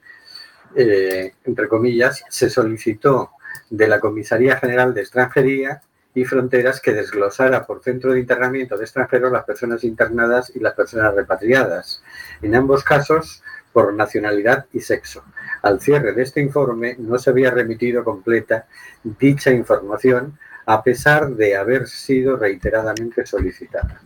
eh, 0.76 1.34
entre 1.44 1.68
comillas, 1.68 2.24
se 2.28 2.50
solicitó 2.50 3.30
de 3.70 3.88
la 3.88 4.00
Comisaría 4.00 4.56
General 4.56 4.94
de 4.94 5.02
Extranjería 5.02 5.80
y 6.14 6.24
Fronteras 6.24 6.80
que 6.80 6.92
desglosara 6.92 7.66
por 7.66 7.82
centro 7.82 8.12
de 8.12 8.20
internamiento 8.20 8.76
de 8.76 8.84
extranjeros 8.84 9.32
las 9.32 9.44
personas 9.44 9.82
internadas 9.84 10.52
y 10.54 10.60
las 10.60 10.74
personas 10.74 11.14
repatriadas. 11.14 12.02
En 12.40 12.54
ambos 12.54 12.84
casos, 12.84 13.42
por 13.72 13.92
nacionalidad 13.92 14.66
y 14.72 14.80
sexo. 14.80 15.24
Al 15.62 15.80
cierre 15.80 16.12
de 16.12 16.22
este 16.22 16.40
informe 16.40 16.94
no 16.98 17.18
se 17.18 17.30
había 17.30 17.50
remitido 17.50 18.04
completa 18.04 18.66
dicha 19.02 19.50
información 19.50 20.38
a 20.66 20.82
pesar 20.82 21.30
de 21.30 21.56
haber 21.56 21.88
sido 21.88 22.36
reiteradamente 22.36 23.26
solicitada. 23.26 24.00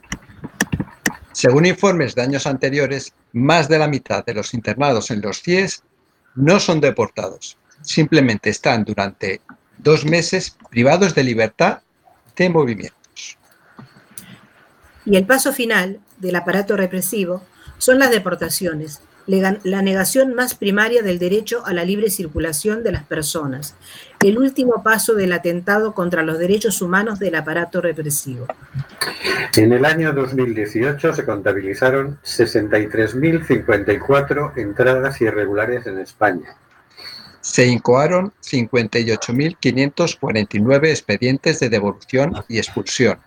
Según 1.33 1.67
informes 1.67 2.15
de 2.15 2.23
años 2.23 2.47
anteriores, 2.47 3.13
más 3.33 3.69
de 3.69 3.79
la 3.79 3.87
mitad 3.87 4.25
de 4.25 4.35
los 4.35 4.55
internados 4.55 5.11
en 5.11 5.21
los 5.21 5.43
CIES 5.43 5.85
no 6.39 6.61
son 6.61 6.81
deportados, 6.81 7.59
simplemente 7.83 8.49
están 8.49 8.85
durante 8.85 9.41
dos 9.77 10.05
meses 10.05 10.57
privados 10.71 11.15
de 11.15 11.25
libertad 11.25 11.81
de 12.37 12.49
movimientos. 12.49 13.39
Y 15.05 15.17
el 15.17 15.27
paso 15.27 15.53
final 15.53 16.01
del 16.19 16.37
aparato 16.37 16.77
represivo 16.77 17.43
son 17.79 17.99
las 17.99 18.11
deportaciones, 18.11 19.01
la 19.29 19.83
negación 19.83 20.35
más 20.35 20.55
primaria 20.55 21.03
del 21.03 21.19
derecho 21.19 21.67
a 21.67 21.75
la 21.75 21.85
libre 21.85 22.09
circulación 22.09 22.83
de 22.83 22.93
las 22.93 23.05
personas, 23.05 23.75
el 24.21 24.39
último 24.39 24.83
paso 24.83 25.15
del 25.15 25.35
atentado 25.35 25.93
contra 25.93 26.23
los 26.23 26.39
derechos 26.39 26.81
humanos 26.81 27.19
del 27.19 27.35
aparato 27.35 27.83
represivo. 27.83 28.47
En 29.55 29.75
el 29.75 29.85
año 29.85 30.15
2018 30.15 31.13
se 31.13 31.27
contabilizaron 31.27 32.19
63.054 32.25 34.57
entradas 34.57 35.21
irregulares 35.21 35.87
en 35.87 35.99
España. 35.99 36.57
Se 37.43 37.67
incoaron 37.67 38.33
58.549 38.43 40.89
expedientes 40.89 41.61
de 41.61 41.69
devolución 41.69 42.33
y 42.49 42.57
expulsión. 42.59 43.19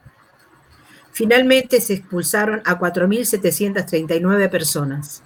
Finalmente 1.11 1.79
se 1.79 1.93
expulsaron 1.93 2.63
a 2.65 2.79
4.739 2.79 4.49
personas. 4.49 5.21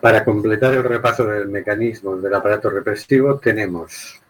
Para 0.00 0.24
completar 0.24 0.74
el 0.74 0.84
repaso 0.84 1.24
del 1.24 1.48
mecanismo 1.48 2.16
del 2.16 2.34
aparato 2.34 2.70
represivo 2.70 3.38
tenemos 3.38 4.20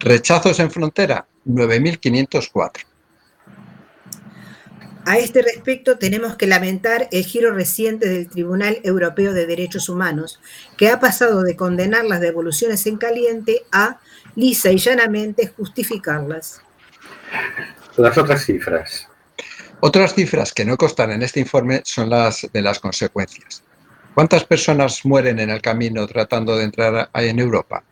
Rechazos 0.00 0.58
en 0.60 0.70
frontera, 0.70 1.26
9.504. 1.46 2.84
A 5.04 5.18
este 5.18 5.42
respecto, 5.42 5.98
tenemos 5.98 6.36
que 6.36 6.46
lamentar 6.46 7.08
el 7.12 7.24
giro 7.24 7.52
reciente 7.52 8.08
del 8.08 8.28
Tribunal 8.28 8.78
Europeo 8.82 9.34
de 9.34 9.46
Derechos 9.46 9.90
Humanos, 9.90 10.40
que 10.78 10.88
ha 10.88 11.00
pasado 11.00 11.42
de 11.42 11.54
condenar 11.54 12.06
las 12.06 12.20
devoluciones 12.20 12.86
en 12.86 12.96
caliente 12.96 13.62
a, 13.72 13.98
lisa 14.36 14.70
y 14.70 14.78
llanamente, 14.78 15.52
justificarlas. 15.54 16.62
las 17.96 18.16
otras 18.16 18.44
cifras. 18.44 19.06
Otras 19.80 20.14
cifras 20.14 20.52
que 20.52 20.64
no 20.64 20.76
constan 20.76 21.10
en 21.10 21.22
este 21.22 21.40
informe 21.40 21.82
son 21.84 22.08
las 22.08 22.46
de 22.52 22.62
las 22.62 22.78
consecuencias. 22.78 23.64
¿Cuántas 24.14 24.44
personas 24.44 25.04
mueren 25.04 25.38
en 25.38 25.50
el 25.50 25.60
camino 25.60 26.06
tratando 26.06 26.56
de 26.56 26.64
entrar 26.64 27.10
en 27.14 27.38
Europa? 27.38 27.84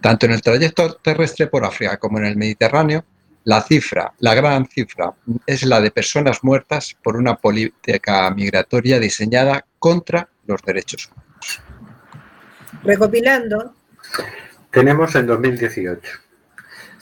Tanto 0.00 0.26
en 0.26 0.32
el 0.32 0.42
trayecto 0.42 0.96
terrestre 0.96 1.46
por 1.46 1.64
África 1.64 1.96
como 1.96 2.18
en 2.18 2.26
el 2.26 2.36
Mediterráneo, 2.36 3.04
la 3.44 3.62
cifra, 3.62 4.12
la 4.18 4.34
gran 4.34 4.66
cifra, 4.66 5.14
es 5.46 5.64
la 5.64 5.80
de 5.80 5.90
personas 5.90 6.40
muertas 6.42 6.96
por 7.02 7.16
una 7.16 7.36
política 7.36 8.30
migratoria 8.30 9.00
diseñada 9.00 9.64
contra 9.78 10.28
los 10.46 10.62
derechos 10.62 11.08
humanos. 11.08 11.62
Recopilando, 12.84 13.74
Tenemos 14.70 15.14
en 15.16 15.26
2018 15.26 16.22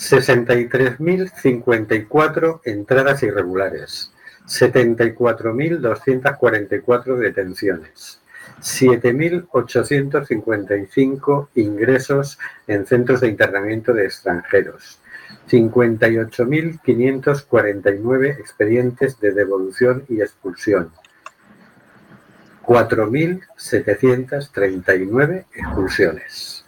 63.054 0.01 2.61
entradas 2.65 3.23
irregulares, 3.23 4.13
74.244 4.47 7.17
detenciones, 7.17 8.20
7.855 8.61 11.49
ingresos 11.55 12.39
en 12.67 12.85
centros 12.87 13.21
de 13.21 13.29
internamiento 13.29 13.95
de 13.95 14.05
extranjeros, 14.05 14.99
58.549 15.49 18.39
expedientes 18.39 19.19
de 19.21 19.33
devolución 19.33 20.05
y 20.09 20.21
expulsión, 20.21 20.93
4.739 22.65 25.47
expulsiones. 25.55 26.67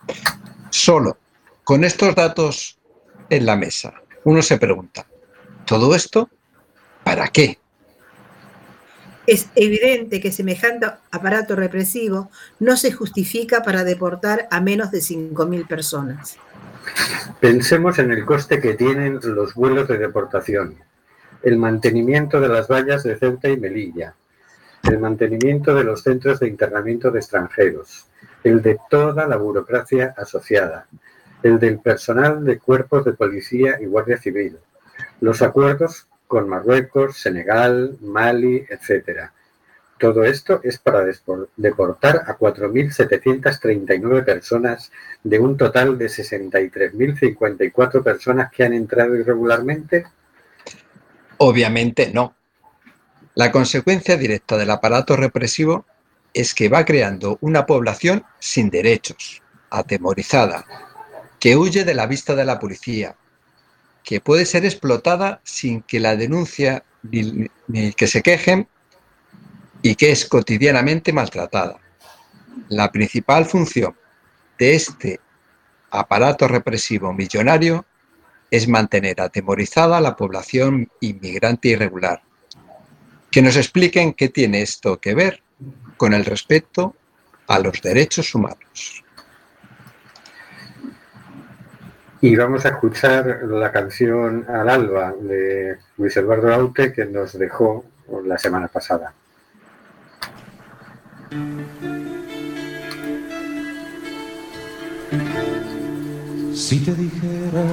Solo 0.70 1.18
con 1.64 1.82
estos 1.84 2.14
datos 2.14 2.78
en 3.28 3.44
la 3.46 3.56
mesa, 3.56 3.94
uno 4.24 4.40
se 4.42 4.58
pregunta, 4.58 5.06
¿todo 5.66 5.94
esto 5.94 6.30
para 7.04 7.28
qué? 7.28 7.58
Es 9.26 9.48
evidente 9.54 10.20
que 10.20 10.32
semejante 10.32 10.86
aparato 11.10 11.54
represivo 11.54 12.30
no 12.58 12.76
se 12.76 12.92
justifica 12.92 13.62
para 13.62 13.84
deportar 13.84 14.48
a 14.50 14.60
menos 14.60 14.90
de 14.90 14.98
5.000 14.98 15.66
personas. 15.68 16.36
Pensemos 17.40 17.98
en 17.98 18.10
el 18.10 18.24
coste 18.24 18.60
que 18.60 18.74
tienen 18.74 19.20
los 19.22 19.54
vuelos 19.54 19.86
de 19.88 19.98
deportación, 19.98 20.76
el 21.42 21.56
mantenimiento 21.56 22.40
de 22.40 22.48
las 22.48 22.68
vallas 22.68 23.04
de 23.04 23.16
Ceuta 23.16 23.48
y 23.48 23.56
Melilla, 23.56 24.14
el 24.84 24.98
mantenimiento 24.98 25.74
de 25.74 25.84
los 25.84 26.02
centros 26.02 26.40
de 26.40 26.48
internamiento 26.48 27.10
de 27.10 27.20
extranjeros, 27.20 28.06
el 28.42 28.62
de 28.62 28.78
toda 28.90 29.28
la 29.28 29.36
burocracia 29.36 30.14
asociada, 30.16 30.86
el 31.42 31.60
del 31.60 31.78
personal 31.78 32.44
de 32.44 32.58
cuerpos 32.58 33.04
de 33.04 33.12
policía 33.12 33.78
y 33.80 33.86
guardia 33.86 34.18
civil, 34.18 34.58
los 35.20 35.42
acuerdos 35.42 36.08
con 36.32 36.48
Marruecos, 36.48 37.18
Senegal, 37.18 37.98
Mali, 38.00 38.64
etc. 38.70 39.28
Todo 39.98 40.24
esto 40.24 40.62
es 40.64 40.78
para 40.78 41.04
deportar 41.58 42.22
a 42.26 42.38
4.739 42.38 44.24
personas 44.24 44.90
de 45.22 45.38
un 45.38 45.58
total 45.58 45.98
de 45.98 46.06
63.054 46.06 48.02
personas 48.02 48.50
que 48.50 48.64
han 48.64 48.72
entrado 48.72 49.14
irregularmente. 49.14 50.06
Obviamente 51.36 52.10
no. 52.14 52.34
La 53.34 53.52
consecuencia 53.52 54.16
directa 54.16 54.56
del 54.56 54.70
aparato 54.70 55.16
represivo 55.16 55.84
es 56.32 56.54
que 56.54 56.70
va 56.70 56.86
creando 56.86 57.36
una 57.42 57.66
población 57.66 58.24
sin 58.38 58.70
derechos, 58.70 59.42
atemorizada, 59.68 60.64
que 61.38 61.58
huye 61.58 61.84
de 61.84 61.92
la 61.92 62.06
vista 62.06 62.34
de 62.34 62.46
la 62.46 62.58
policía, 62.58 63.16
que 64.04 64.20
puede 64.20 64.46
ser 64.46 64.64
explotada 64.64 65.40
sin 65.44 65.82
que 65.82 66.00
la 66.00 66.16
denuncia 66.16 66.84
ni, 67.02 67.48
ni 67.68 67.92
que 67.92 68.06
se 68.06 68.22
quejen 68.22 68.68
y 69.82 69.94
que 69.94 70.12
es 70.12 70.26
cotidianamente 70.26 71.12
maltratada. 71.12 71.78
La 72.68 72.90
principal 72.90 73.46
función 73.46 73.96
de 74.58 74.74
este 74.74 75.20
aparato 75.90 76.48
represivo 76.48 77.12
millonario 77.12 77.84
es 78.50 78.68
mantener 78.68 79.20
atemorizada 79.20 79.98
a 79.98 80.00
la 80.00 80.16
población 80.16 80.90
inmigrante 81.00 81.68
irregular. 81.68 82.22
Que 83.30 83.42
nos 83.42 83.56
expliquen 83.56 84.12
qué 84.12 84.28
tiene 84.28 84.62
esto 84.62 85.00
que 85.00 85.14
ver 85.14 85.42
con 85.96 86.12
el 86.12 86.24
respeto 86.24 86.94
a 87.46 87.58
los 87.58 87.80
derechos 87.80 88.34
humanos. 88.34 89.04
Y 92.24 92.36
vamos 92.36 92.64
a 92.64 92.68
escuchar 92.68 93.40
la 93.48 93.72
canción 93.72 94.46
Al 94.48 94.68
Alba 94.68 95.12
de 95.20 95.76
Luis 95.98 96.16
Eduardo 96.16 96.54
Aute 96.54 96.92
que 96.92 97.04
nos 97.04 97.36
dejó 97.36 97.84
la 98.24 98.38
semana 98.38 98.68
pasada. 98.68 99.12
Si 106.54 106.78
te 106.84 106.94
dijera 106.94 107.64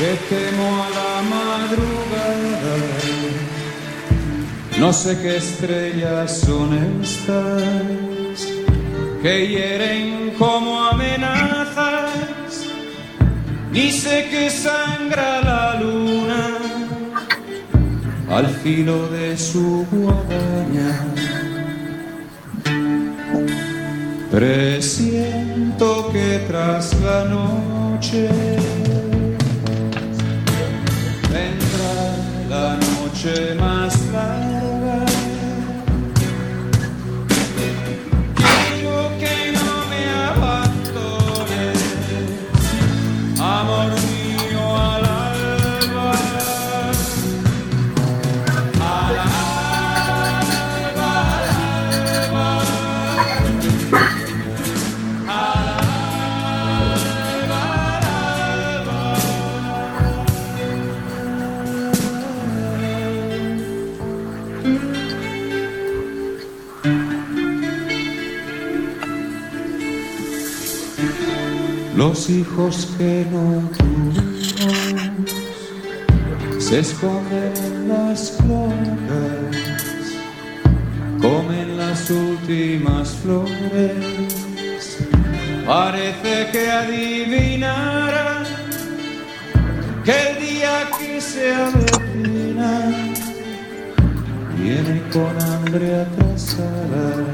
que 0.00 0.18
temo 0.28 0.82
a 0.82 0.90
la 0.90 1.22
madrugada, 1.30 2.76
no 4.80 4.92
sé 4.92 5.16
qué 5.22 5.36
estrellas 5.36 6.40
son 6.40 7.00
estas 7.00 8.15
que 9.26 9.48
hieren 9.48 10.34
como 10.38 10.80
amenazas, 10.84 12.12
sé 13.74 14.28
que 14.30 14.48
sangra 14.48 15.40
la 15.42 15.80
luna 15.80 16.42
al 18.30 18.46
filo 18.46 19.08
de 19.08 19.36
su 19.36 19.84
guadaña. 19.90 20.90
Presiento 24.30 26.08
que 26.12 26.28
tras 26.46 26.94
la 27.00 27.24
noche 27.24 28.28
vendrá 31.32 31.96
la 32.48 32.76
noche 32.76 33.56
más 33.58 33.75
Los 72.08 72.30
hijos 72.30 72.88
que 72.96 73.26
no 73.32 73.68
tuvimos 73.76 75.34
se 76.62 76.78
esconden 76.78 77.52
en 77.64 77.88
las 77.88 78.30
cloacas, 78.38 79.56
comen 81.20 81.76
las 81.76 82.08
últimas 82.08 83.10
flores. 83.10 83.92
Parece 85.66 86.48
que 86.52 86.70
adivinará 86.70 88.44
que 90.04 90.12
el 90.12 90.46
día 90.46 90.88
que 91.00 91.20
se 91.20 91.52
avecina 91.52 92.70
viene 94.56 95.02
con 95.12 95.42
hambre 95.42 96.02
atrasada. 96.02 97.26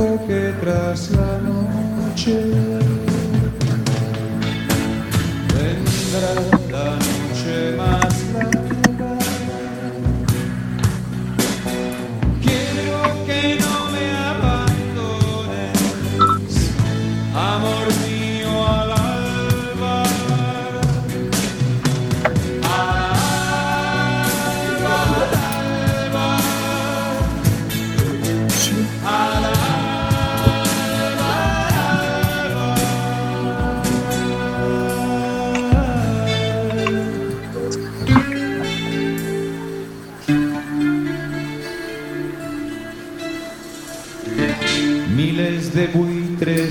Presiento 0.00 0.26
que 0.26 0.54
tras 0.60 1.10
la 1.10 1.38
noche 1.40 2.40
vendrá 5.52 6.59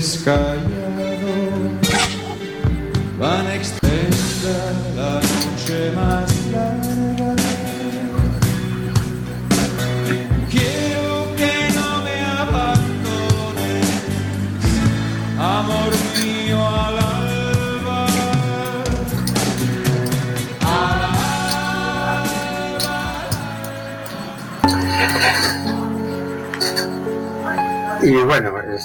sky. 0.00 0.59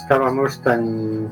Estábamos 0.05 0.61
tan, 0.61 1.31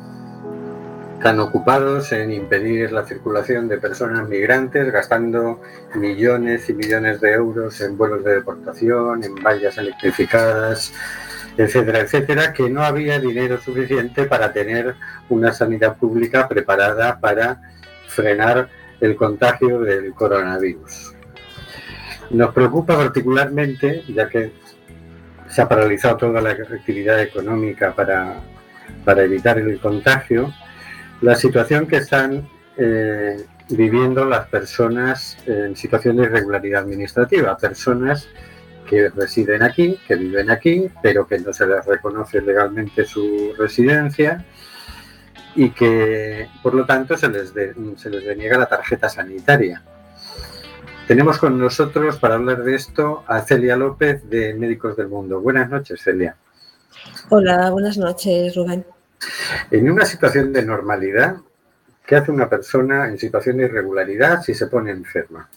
tan 1.21 1.39
ocupados 1.39 2.11
en 2.11 2.31
impedir 2.31 2.91
la 2.91 3.05
circulación 3.05 3.67
de 3.67 3.77
personas 3.77 4.27
migrantes, 4.27 4.91
gastando 4.91 5.61
millones 5.93 6.67
y 6.71 6.73
millones 6.73 7.21
de 7.21 7.33
euros 7.33 7.79
en 7.81 7.95
vuelos 7.95 8.23
de 8.23 8.33
deportación, 8.33 9.23
en 9.23 9.35
vallas 9.35 9.77
electrificadas, 9.77 10.91
etcétera, 11.55 11.99
etcétera, 11.99 12.51
que 12.51 12.67
no 12.67 12.81
había 12.81 13.19
dinero 13.19 13.61
suficiente 13.61 14.25
para 14.25 14.51
tener 14.51 14.95
una 15.29 15.53
sanidad 15.53 15.95
pública 15.97 16.47
preparada 16.47 17.19
para 17.19 17.61
frenar 18.07 18.69
el 18.99 19.15
contagio 19.15 19.81
del 19.81 20.15
coronavirus. 20.15 21.13
Nos 22.31 22.51
preocupa 22.55 22.97
particularmente, 22.97 24.03
ya 24.07 24.27
que 24.27 24.51
se 25.47 25.61
ha 25.61 25.69
paralizado 25.69 26.17
toda 26.17 26.41
la 26.41 26.49
actividad 26.49 27.21
económica 27.21 27.93
para, 27.93 28.41
para 29.05 29.23
evitar 29.23 29.57
el 29.59 29.79
contagio, 29.79 30.53
la 31.21 31.35
situación 31.35 31.87
que 31.87 31.97
están 31.97 32.47
eh, 32.77 33.37
viviendo 33.69 34.25
las 34.25 34.47
personas 34.47 35.37
en 35.45 35.75
situación 35.75 36.17
de 36.17 36.23
irregularidad 36.23 36.81
administrativa, 36.83 37.57
personas 37.57 38.27
que 38.89 39.09
residen 39.09 39.63
aquí, 39.63 39.97
que 40.07 40.15
viven 40.15 40.49
aquí, 40.51 40.89
pero 41.01 41.25
que 41.25 41.39
no 41.39 41.53
se 41.53 41.65
les 41.65 41.85
reconoce 41.85 42.41
legalmente 42.41 43.05
su 43.05 43.53
residencia 43.57 44.43
y 45.55 45.69
que, 45.69 46.47
por 46.61 46.73
lo 46.73 46.85
tanto, 46.85 47.15
se 47.17 47.29
les, 47.29 47.53
de- 47.53 47.73
se 47.95 48.09
les 48.09 48.25
deniega 48.25 48.57
la 48.57 48.65
tarjeta 48.65 49.07
sanitaria. 49.07 49.81
Tenemos 51.07 51.37
con 51.37 51.57
nosotros 51.57 52.17
para 52.17 52.35
hablar 52.35 52.63
de 52.63 52.75
esto 52.75 53.23
a 53.27 53.41
Celia 53.41 53.75
López 53.77 54.29
de 54.29 54.53
Médicos 54.53 54.95
del 54.97 55.07
Mundo. 55.09 55.41
Buenas 55.41 55.69
noches, 55.69 56.01
Celia. 56.01 56.35
Hola, 57.29 57.69
buenas 57.71 57.97
noches, 57.97 58.55
Rubén. 58.55 58.85
En 59.71 59.89
una 59.89 60.05
situación 60.05 60.51
de 60.53 60.63
normalidad, 60.63 61.37
¿qué 62.05 62.15
hace 62.15 62.31
una 62.31 62.49
persona 62.49 63.07
en 63.07 63.17
situación 63.17 63.57
de 63.57 63.65
irregularidad 63.65 64.41
si 64.41 64.53
se 64.53 64.67
pone 64.67 64.91
enferma? 64.91 65.49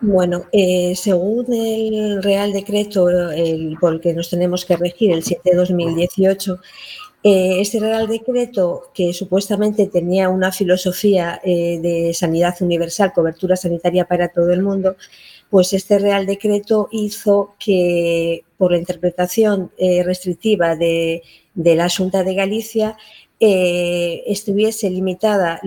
Bueno, 0.00 0.44
eh, 0.52 0.94
según 0.94 1.52
el 1.52 2.22
Real 2.22 2.52
Decreto 2.52 3.08
el, 3.08 3.76
por 3.80 3.94
el 3.94 4.00
que 4.00 4.12
nos 4.12 4.28
tenemos 4.28 4.64
que 4.64 4.76
regir, 4.76 5.10
el 5.12 5.22
7 5.22 5.50
de 5.50 5.56
2018, 5.56 6.60
eh, 7.22 7.60
este 7.60 7.80
Real 7.80 8.06
Decreto, 8.06 8.90
que 8.94 9.12
supuestamente 9.12 9.86
tenía 9.86 10.28
una 10.28 10.52
filosofía 10.52 11.40
eh, 11.42 11.80
de 11.80 12.14
sanidad 12.14 12.54
universal, 12.60 13.12
cobertura 13.12 13.56
sanitaria 13.56 14.04
para 14.04 14.28
todo 14.28 14.52
el 14.52 14.62
mundo, 14.62 14.96
pues 15.50 15.72
este 15.72 15.98
Real 15.98 16.26
Decreto 16.26 16.88
hizo 16.90 17.54
que, 17.58 18.44
por 18.56 18.72
la 18.72 18.78
interpretación 18.78 19.70
eh, 19.78 20.02
restrictiva 20.02 20.76
de, 20.76 21.22
la 21.54 21.88
Junta 21.88 22.24
de 22.24 22.34
Galicia, 22.34 22.96
eh, 23.38 24.24
estuviese 24.26 24.88
limitada 24.88 25.60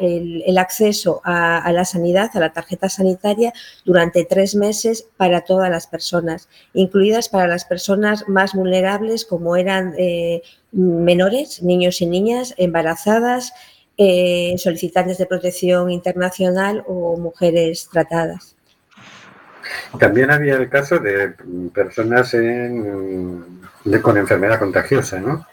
el, 0.00 0.58
acceso 0.58 1.20
a, 1.22 1.70
la 1.70 1.84
sanidad, 1.84 2.30
a 2.34 2.40
la 2.40 2.52
tarjeta 2.52 2.88
sanitaria, 2.88 3.52
durante 3.84 4.24
tres 4.24 4.54
meses 4.54 5.06
para 5.16 5.42
todas 5.42 5.70
las 5.70 5.86
personas, 5.86 6.48
incluidas 6.72 7.28
para 7.28 7.46
las 7.46 7.66
personas 7.66 8.26
más 8.26 8.54
vulnerables, 8.54 9.24
como 9.24 9.56
eran 9.56 9.94
eh, 9.98 10.42
menores, 10.72 11.62
niños 11.62 12.00
y 12.00 12.06
niñas, 12.06 12.54
embarazadas, 12.56 13.52
solicitantes 14.56 15.18
de 15.18 15.26
protección 15.26 15.88
internacional 15.88 16.82
o 16.88 17.16
mujeres 17.16 17.88
tratadas. 17.92 18.56
También 19.98 20.30
había 20.30 20.56
el 20.56 20.68
caso 20.68 20.98
de 20.98 21.34
personas 21.72 22.34
en- 22.34 23.60
de- 23.84 24.00
con 24.02 24.16
enfermedad 24.16 24.58
contagiosa, 24.58 25.20
¿no? 25.20 25.46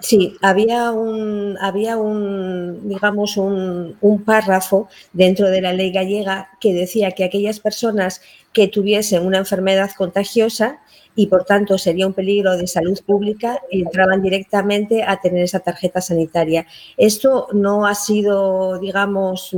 Sí, 0.00 0.36
había 0.42 0.92
un, 0.92 1.56
había 1.60 1.96
un, 1.96 2.88
digamos, 2.88 3.36
un, 3.36 3.96
un 4.00 4.22
párrafo 4.24 4.88
dentro 5.12 5.50
de 5.50 5.60
la 5.60 5.72
ley 5.72 5.90
gallega 5.90 6.50
que 6.60 6.72
decía 6.72 7.10
que 7.10 7.24
aquellas 7.24 7.58
personas 7.58 8.20
que 8.52 8.68
tuviesen 8.68 9.26
una 9.26 9.38
enfermedad 9.38 9.90
contagiosa 9.96 10.78
y 11.18 11.26
por 11.26 11.44
tanto 11.44 11.76
sería 11.78 12.06
un 12.06 12.12
peligro 12.12 12.56
de 12.56 12.68
salud 12.68 12.96
pública, 13.04 13.60
entraban 13.72 14.22
directamente 14.22 15.02
a 15.02 15.20
tener 15.20 15.42
esa 15.42 15.58
tarjeta 15.58 16.00
sanitaria. 16.00 16.64
Esto 16.96 17.48
no 17.52 17.88
ha 17.88 17.96
sido, 17.96 18.78
digamos, 18.78 19.50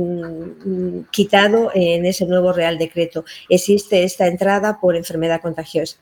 quitado 1.11 1.69
en 1.75 2.07
ese 2.07 2.25
nuevo 2.25 2.51
Real 2.51 2.79
Decreto. 2.79 3.25
Existe 3.47 4.03
esta 4.03 4.25
entrada 4.25 4.79
por 4.81 4.95
enfermedad 4.95 5.39
contagiosa. 5.39 5.97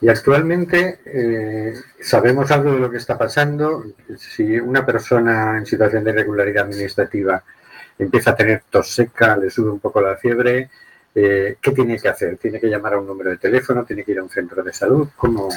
Y 0.00 0.08
actualmente 0.08 0.98
eh, 1.06 1.74
sabemos 2.02 2.50
algo 2.50 2.72
de 2.72 2.80
lo 2.80 2.90
que 2.90 2.96
está 2.96 3.16
pasando. 3.16 3.84
Si 4.18 4.58
una 4.58 4.84
persona 4.84 5.56
en 5.58 5.64
situación 5.64 6.02
de 6.02 6.10
irregularidad 6.10 6.64
administrativa 6.64 7.44
empieza 7.96 8.32
a 8.32 8.36
tener 8.36 8.64
tos 8.68 8.90
seca, 8.90 9.36
le 9.36 9.48
sube 9.48 9.70
un 9.70 9.78
poco 9.78 10.00
la 10.00 10.16
fiebre, 10.16 10.70
eh, 11.14 11.56
¿qué 11.60 11.70
tiene 11.72 11.98
que 11.98 12.08
hacer? 12.08 12.36
¿Tiene 12.38 12.60
que 12.60 12.68
llamar 12.68 12.94
a 12.94 12.98
un 13.00 13.06
número 13.06 13.30
de 13.30 13.38
teléfono? 13.38 13.84
¿Tiene 13.84 14.04
que 14.04 14.12
ir 14.12 14.18
a 14.18 14.22
un 14.22 14.30
centro 14.30 14.62
de 14.62 14.72
salud? 14.72 15.08
¿Cómo? 15.16 15.48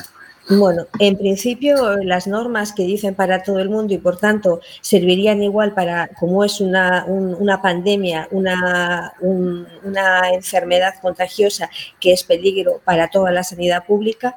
Bueno, 0.50 0.86
en 1.00 1.18
principio 1.18 1.98
las 1.98 2.26
normas 2.26 2.72
que 2.72 2.84
dicen 2.84 3.16
para 3.16 3.44
todo 3.44 3.60
el 3.60 3.70
mundo 3.70 3.94
y 3.94 3.98
por 3.98 4.16
tanto 4.18 4.62
servirían 4.80 5.44
igual 5.44 5.74
para, 5.74 6.08
como 6.18 6.42
es 6.46 6.62
una, 6.62 7.04
un- 7.06 7.34
una 7.34 7.62
pandemia, 7.62 8.30
una, 8.32 9.12
un- 9.20 9.68
una 9.84 10.30
enfermedad 10.34 10.94
contagiosa 11.02 11.70
que 12.00 12.14
es 12.14 12.24
peligro 12.24 12.80
para 12.86 13.10
toda 13.10 13.32
la 13.32 13.44
sanidad 13.44 13.86
pública, 13.86 14.36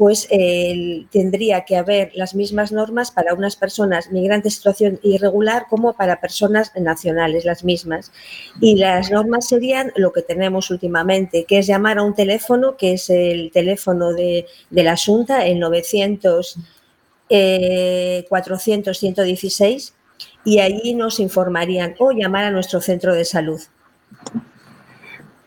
pues 0.00 0.26
tendría 1.10 1.66
que 1.66 1.76
haber 1.76 2.12
las 2.14 2.34
mismas 2.34 2.72
normas 2.72 3.10
para 3.10 3.34
unas 3.34 3.54
personas 3.54 4.10
migrantes 4.10 4.54
en 4.54 4.56
situación 4.56 5.00
irregular 5.02 5.66
como 5.68 5.92
para 5.92 6.22
personas 6.22 6.72
nacionales, 6.74 7.44
las 7.44 7.64
mismas. 7.64 8.10
Y 8.62 8.76
las 8.76 9.10
normas 9.10 9.46
serían 9.46 9.92
lo 9.96 10.10
que 10.14 10.22
tenemos 10.22 10.70
últimamente, 10.70 11.44
que 11.44 11.58
es 11.58 11.66
llamar 11.66 11.98
a 11.98 12.02
un 12.02 12.14
teléfono, 12.14 12.78
que 12.78 12.94
es 12.94 13.10
el 13.10 13.50
teléfono 13.52 14.14
de, 14.14 14.46
la 14.70 14.96
Junta, 14.96 15.44
el 15.44 15.58
900 15.58 16.56
eh, 17.28 18.24
400 18.26 18.98
116, 18.98 19.94
y 20.46 20.60
allí 20.60 20.94
nos 20.94 21.20
informarían 21.20 21.94
o 21.98 22.12
llamar 22.12 22.44
a 22.44 22.50
nuestro 22.50 22.80
centro 22.80 23.12
de 23.12 23.26
salud. 23.26 23.60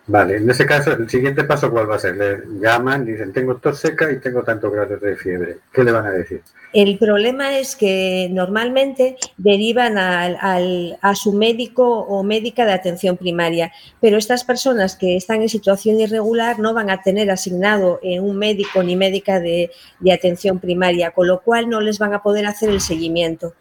Vale, 0.05 0.35
en 0.35 0.49
ese 0.49 0.65
caso, 0.65 0.91
el 0.91 1.09
siguiente 1.09 1.45
paso, 1.45 1.71
¿cuál 1.71 1.89
va 1.89 1.95
a 1.95 1.99
ser? 1.99 2.17
Le 2.17 2.39
llaman, 2.59 3.05
dicen, 3.05 3.31
tengo 3.31 3.55
tos 3.55 3.79
seca 3.79 4.11
y 4.11 4.19
tengo 4.19 4.43
tantos 4.43 4.69
grados 4.71 4.99
de 4.99 5.15
fiebre. 5.15 5.59
¿Qué 5.71 5.81
le 5.81 5.93
van 5.93 6.05
a 6.05 6.11
decir? 6.11 6.41
El 6.73 6.97
problema 6.97 7.57
es 7.57 7.75
que 7.77 8.27
normalmente 8.31 9.15
derivan 9.37 9.97
al- 9.97 10.37
al- 10.41 10.97
a 11.01 11.15
su 11.15 11.31
médico 11.31 11.99
o 11.99 12.21
médica 12.23 12.65
de 12.65 12.73
atención 12.73 13.15
primaria, 13.15 13.71
pero 14.01 14.17
estas 14.17 14.43
personas 14.43 14.97
que 14.97 15.15
están 15.15 15.41
en 15.41 15.47
situación 15.49 15.99
irregular 16.01 16.59
no 16.59 16.73
van 16.73 16.89
a 16.89 17.01
tener 17.01 17.31
asignado 17.31 17.99
eh, 18.03 18.19
un 18.19 18.35
médico 18.37 18.83
ni 18.83 18.97
médica 18.97 19.39
de, 19.39 19.71
de 19.99 20.11
atención 20.11 20.59
primaria, 20.59 21.11
con 21.11 21.27
lo 21.27 21.39
cual 21.41 21.69
no 21.69 21.79
les 21.79 21.97
van 21.97 22.13
a 22.13 22.21
poder 22.23 22.45
hacer 22.45 22.69
el 22.69 22.81
seguimiento. 22.81 23.53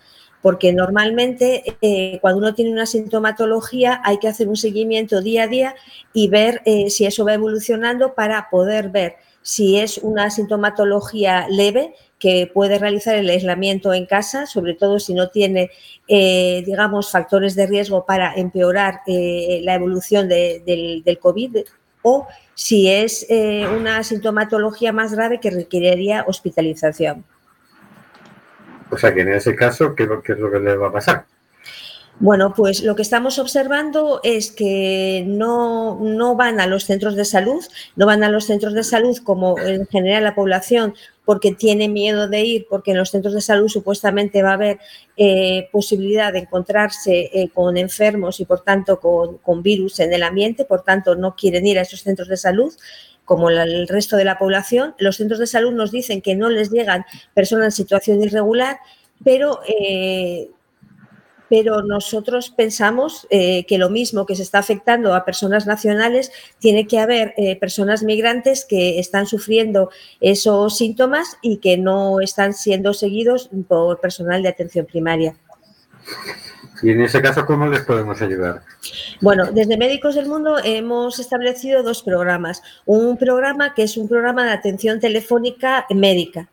Porque 0.42 0.72
normalmente 0.72 1.62
eh, 1.80 2.18
cuando 2.20 2.38
uno 2.40 2.54
tiene 2.54 2.72
una 2.72 2.84
sintomatología 2.84 4.02
hay 4.04 4.18
que 4.18 4.28
hacer 4.28 4.48
un 4.48 4.56
seguimiento 4.56 5.22
día 5.22 5.44
a 5.44 5.46
día 5.46 5.74
y 6.12 6.28
ver 6.28 6.60
eh, 6.64 6.90
si 6.90 7.06
eso 7.06 7.24
va 7.24 7.34
evolucionando 7.34 8.14
para 8.14 8.50
poder 8.50 8.90
ver 8.90 9.14
si 9.40 9.78
es 9.78 9.98
una 9.98 10.30
sintomatología 10.30 11.46
leve 11.48 11.94
que 12.18 12.50
puede 12.52 12.78
realizar 12.78 13.16
el 13.16 13.28
aislamiento 13.28 13.92
en 13.92 14.06
casa, 14.06 14.46
sobre 14.46 14.74
todo 14.74 15.00
si 15.00 15.14
no 15.14 15.28
tiene, 15.30 15.70
eh, 16.06 16.62
digamos, 16.64 17.10
factores 17.10 17.56
de 17.56 17.66
riesgo 17.66 18.04
para 18.06 18.34
empeorar 18.34 19.00
la 19.06 19.74
evolución 19.74 20.28
de- 20.28 20.62
del, 21.04 21.18
COVID, 21.18 21.58
o 22.02 22.26
si 22.54 22.88
es 22.88 23.26
una 23.76 24.04
sintomatología 24.04 24.92
más 24.92 25.14
grave 25.14 25.40
que 25.40 25.50
requeriría 25.50 26.24
hospitalización. 26.28 27.24
O 28.92 28.98
sea, 28.98 29.14
que 29.14 29.22
en 29.22 29.32
ese 29.32 29.56
caso, 29.56 29.94
¿qué, 29.94 30.02
es 30.02 30.38
lo 30.38 30.50
que 30.50 30.60
le 30.60 30.76
va 30.76 30.88
a 30.88 30.92
pasar? 30.92 31.24
Bueno, 32.20 32.52
pues 32.54 32.82
lo 32.82 32.94
que 32.94 33.00
estamos 33.00 33.38
observando 33.38 34.20
es 34.22 34.52
que 34.52 35.24
no, 35.26 35.98
no 35.98 36.36
van 36.36 36.60
a 36.60 36.66
los 36.66 36.84
centros 36.84 37.16
de 37.16 37.24
salud, 37.24 37.64
no 37.96 38.04
van 38.04 38.22
a 38.22 38.28
los 38.28 38.44
centros 38.44 38.74
de 38.74 38.84
salud 38.84 39.16
como 39.24 39.58
en 39.58 39.86
general 39.86 40.24
la 40.24 40.34
población 40.34 40.94
porque 41.24 41.52
tiene 41.52 41.88
miedo 41.88 42.28
de 42.28 42.42
ir, 42.42 42.66
porque 42.68 42.90
en 42.90 42.98
los 42.98 43.10
centros 43.10 43.32
de 43.32 43.40
salud 43.40 43.68
supuestamente 43.68 44.42
va 44.42 44.50
a 44.50 44.54
haber 44.54 44.78
eh, 45.16 45.68
posibilidad 45.72 46.32
de 46.34 46.40
encontrarse 46.40 47.30
eh, 47.32 47.48
con 47.52 47.78
enfermos 47.78 48.40
y 48.40 48.44
por 48.44 48.60
tanto 48.60 49.00
con, 49.00 49.38
con 49.38 49.62
virus 49.62 49.98
en 50.00 50.12
el 50.12 50.22
ambiente, 50.22 50.66
por 50.66 50.82
tanto 50.82 51.14
no 51.14 51.34
quieren 51.34 51.66
ir 51.66 51.78
a 51.78 51.82
esos 51.82 52.02
centros 52.02 52.28
de 52.28 52.36
salud 52.36 52.74
como 53.24 53.50
el 53.50 53.88
resto 53.88 54.16
de 54.16 54.24
la 54.24 54.38
población. 54.38 54.94
Los 54.98 55.16
centros 55.16 55.38
de 55.38 55.46
salud 55.46 55.72
nos 55.72 55.90
dicen 55.90 56.22
que 56.22 56.34
no 56.34 56.48
les 56.48 56.70
llegan 56.70 57.04
personas 57.34 57.66
en 57.66 57.72
situación 57.72 58.22
irregular, 58.22 58.78
pero 59.24 59.60
eh, 59.66 60.50
pero 61.52 61.82
nosotros 61.82 62.48
pensamos 62.48 63.26
eh, 63.28 63.66
que 63.66 63.76
lo 63.76 63.90
mismo 63.90 64.24
que 64.24 64.34
se 64.34 64.42
está 64.42 64.58
afectando 64.58 65.14
a 65.14 65.26
personas 65.26 65.66
nacionales, 65.66 66.32
tiene 66.58 66.86
que 66.86 66.98
haber 66.98 67.34
eh, 67.36 67.56
personas 67.56 68.02
migrantes 68.02 68.64
que 68.64 68.98
están 68.98 69.26
sufriendo 69.26 69.90
esos 70.22 70.78
síntomas 70.78 71.36
y 71.42 71.58
que 71.58 71.76
no 71.76 72.22
están 72.22 72.54
siendo 72.54 72.94
seguidos 72.94 73.50
por 73.68 74.00
personal 74.00 74.42
de 74.42 74.48
atención 74.48 74.86
primaria. 74.86 75.36
Y 76.82 76.90
en 76.90 77.00
ese 77.00 77.22
caso, 77.22 77.46
¿cómo 77.46 77.66
les 77.68 77.82
podemos 77.82 78.20
ayudar? 78.20 78.62
Bueno, 79.20 79.52
desde 79.52 79.76
Médicos 79.76 80.16
del 80.16 80.26
Mundo 80.26 80.56
hemos 80.62 81.18
establecido 81.20 81.82
dos 81.82 82.02
programas. 82.02 82.62
Un 82.84 83.16
programa 83.16 83.72
que 83.74 83.84
es 83.84 83.96
un 83.96 84.08
programa 84.08 84.44
de 84.44 84.50
atención 84.50 84.98
telefónica 84.98 85.86
médica, 85.90 86.48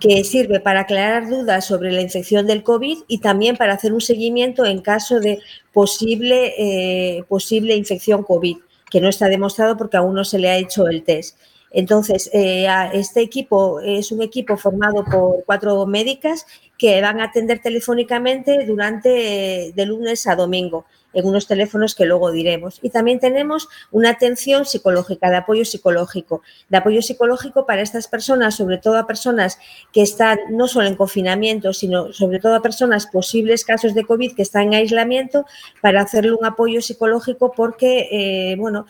que 0.00 0.24
sirve 0.24 0.58
para 0.58 0.80
aclarar 0.80 1.28
dudas 1.28 1.64
sobre 1.64 1.92
la 1.92 2.00
infección 2.00 2.46
del 2.46 2.64
COVID 2.64 2.98
y 3.06 3.18
también 3.18 3.56
para 3.56 3.74
hacer 3.74 3.92
un 3.92 4.00
seguimiento 4.00 4.64
en 4.64 4.80
caso 4.80 5.20
de 5.20 5.40
posible, 5.72 6.54
eh, 6.58 7.22
posible 7.28 7.76
infección 7.76 8.24
COVID, 8.24 8.56
que 8.90 9.00
no 9.00 9.08
está 9.08 9.28
demostrado 9.28 9.76
porque 9.76 9.96
aún 9.96 10.14
no 10.14 10.24
se 10.24 10.38
le 10.38 10.50
ha 10.50 10.56
hecho 10.56 10.88
el 10.88 11.04
test. 11.04 11.36
Entonces, 11.70 12.30
eh, 12.32 12.66
este 12.94 13.20
equipo 13.20 13.80
es 13.80 14.10
un 14.10 14.22
equipo 14.22 14.56
formado 14.56 15.04
por 15.04 15.44
cuatro 15.44 15.84
médicas 15.86 16.46
que 16.78 17.00
van 17.02 17.20
a 17.20 17.24
atender 17.24 17.58
telefónicamente 17.58 18.64
durante 18.64 19.66
eh, 19.66 19.72
de 19.74 19.84
lunes 19.84 20.26
a 20.28 20.36
domingo 20.36 20.86
en 21.12 21.26
unos 21.26 21.46
teléfonos 21.46 21.94
que 21.94 22.04
luego 22.04 22.30
diremos. 22.30 22.78
Y 22.82 22.90
también 22.90 23.18
tenemos 23.18 23.68
una 23.90 24.10
atención 24.10 24.64
psicológica, 24.64 25.30
de 25.30 25.36
apoyo 25.36 25.64
psicológico, 25.64 26.42
de 26.68 26.76
apoyo 26.76 27.02
psicológico 27.02 27.66
para 27.66 27.82
estas 27.82 28.06
personas, 28.06 28.54
sobre 28.54 28.78
todo 28.78 28.96
a 28.96 29.06
personas 29.06 29.58
que 29.92 30.02
están 30.02 30.38
no 30.50 30.68
solo 30.68 30.86
en 30.86 30.94
confinamiento, 30.94 31.72
sino 31.72 32.12
sobre 32.12 32.38
todo 32.38 32.54
a 32.54 32.62
personas 32.62 33.06
posibles 33.06 33.64
casos 33.64 33.94
de 33.94 34.04
COVID 34.04 34.36
que 34.36 34.42
están 34.42 34.68
en 34.68 34.74
aislamiento, 34.74 35.46
para 35.80 36.02
hacerle 36.02 36.32
un 36.32 36.44
apoyo 36.44 36.80
psicológico 36.80 37.52
porque, 37.52 38.08
eh, 38.12 38.56
bueno, 38.56 38.86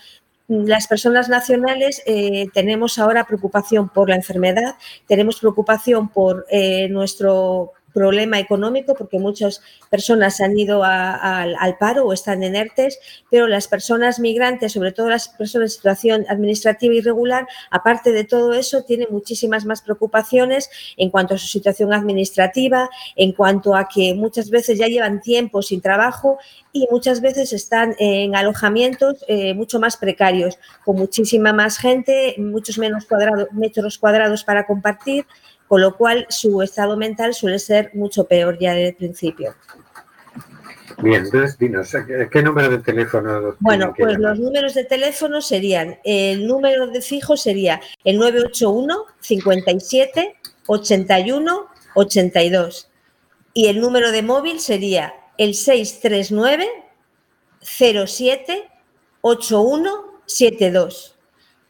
las 0.48 0.86
personas 0.86 1.28
nacionales 1.28 2.02
eh, 2.06 2.48
tenemos 2.54 2.98
ahora 2.98 3.26
preocupación 3.26 3.90
por 3.90 4.08
la 4.08 4.16
enfermedad, 4.16 4.76
tenemos 5.06 5.40
preocupación 5.40 6.08
por 6.08 6.46
nuestro 6.88 7.74
problema 7.98 8.38
económico 8.38 8.94
porque 8.98 9.18
muchas 9.18 9.60
personas 9.90 10.40
han 10.40 10.56
ido 10.64 10.82
al 10.84 11.74
paro 11.78 12.00
o 12.06 12.12
están 12.12 12.42
en 12.42 12.54
ERTES, 12.54 12.98
pero 13.30 13.46
las 13.48 13.66
personas 13.74 14.18
migrantes, 14.20 14.72
sobre 14.72 14.92
todo 14.92 15.08
las 15.08 15.28
personas 15.28 15.72
en 15.72 15.76
situación 15.78 16.18
administrativa 16.28 16.94
irregular, 16.94 17.46
aparte 17.70 18.12
de 18.12 18.24
todo 18.24 18.52
eso, 18.52 18.84
tienen 18.84 19.08
muchísimas 19.10 19.64
más 19.64 19.82
preocupaciones 19.82 20.70
en 20.96 21.10
cuanto 21.10 21.34
a 21.34 21.38
su 21.38 21.46
situación 21.46 21.92
administrativa, 21.92 22.88
en 23.16 23.32
cuanto 23.32 23.74
a 23.74 23.88
que 23.92 24.14
muchas 24.14 24.50
veces 24.50 24.78
ya 24.78 24.86
llevan 24.86 25.20
tiempo 25.20 25.62
sin 25.62 25.80
trabajo 25.80 26.38
y 26.72 26.86
muchas 26.90 27.20
veces 27.20 27.52
están 27.52 27.96
en 27.98 28.36
alojamientos 28.36 29.24
eh, 29.26 29.54
mucho 29.54 29.80
más 29.80 29.96
precarios, 29.96 30.58
con 30.84 30.96
muchísima 30.96 31.52
más 31.52 31.78
gente, 31.78 32.34
muchos 32.38 32.78
menos 32.78 33.06
cuadrado- 33.08 33.48
metros 33.52 33.98
cuadrados 33.98 34.44
para 34.44 34.66
compartir, 34.66 35.24
con 35.68 35.80
lo 35.82 35.96
cual 35.96 36.26
su 36.30 36.62
estado 36.62 36.96
mental 36.96 37.34
suele 37.34 37.58
ser 37.58 37.90
mucho 37.94 38.24
peor 38.24 38.58
ya 38.58 38.72
desde 38.72 38.88
el 38.88 38.94
principio. 38.96 39.54
Bien, 41.00 41.24
entonces 41.24 41.56
dinos, 41.58 41.94
¿qué, 42.32 42.42
número 42.42 42.70
de 42.70 42.78
teléfono? 42.78 43.54
Bueno, 43.60 43.94
pues 43.96 44.14
llamar? 44.14 44.30
los 44.30 44.40
números 44.40 44.74
de 44.74 44.82
teléfono 44.84 45.40
serían, 45.40 46.00
el 46.02 46.44
número 46.48 46.88
de 46.88 47.00
fijo 47.00 47.36
sería 47.36 47.80
el 48.02 48.18
981 48.18 49.04
57 49.20 50.36
81 50.66 51.68
82 51.94 52.90
y 53.54 53.68
el 53.68 53.80
número 53.80 54.10
de 54.10 54.22
móvil 54.22 54.58
sería 54.58 55.14
el 55.36 55.54
639 55.54 56.68
07 57.60 58.68
8172. 59.20 61.17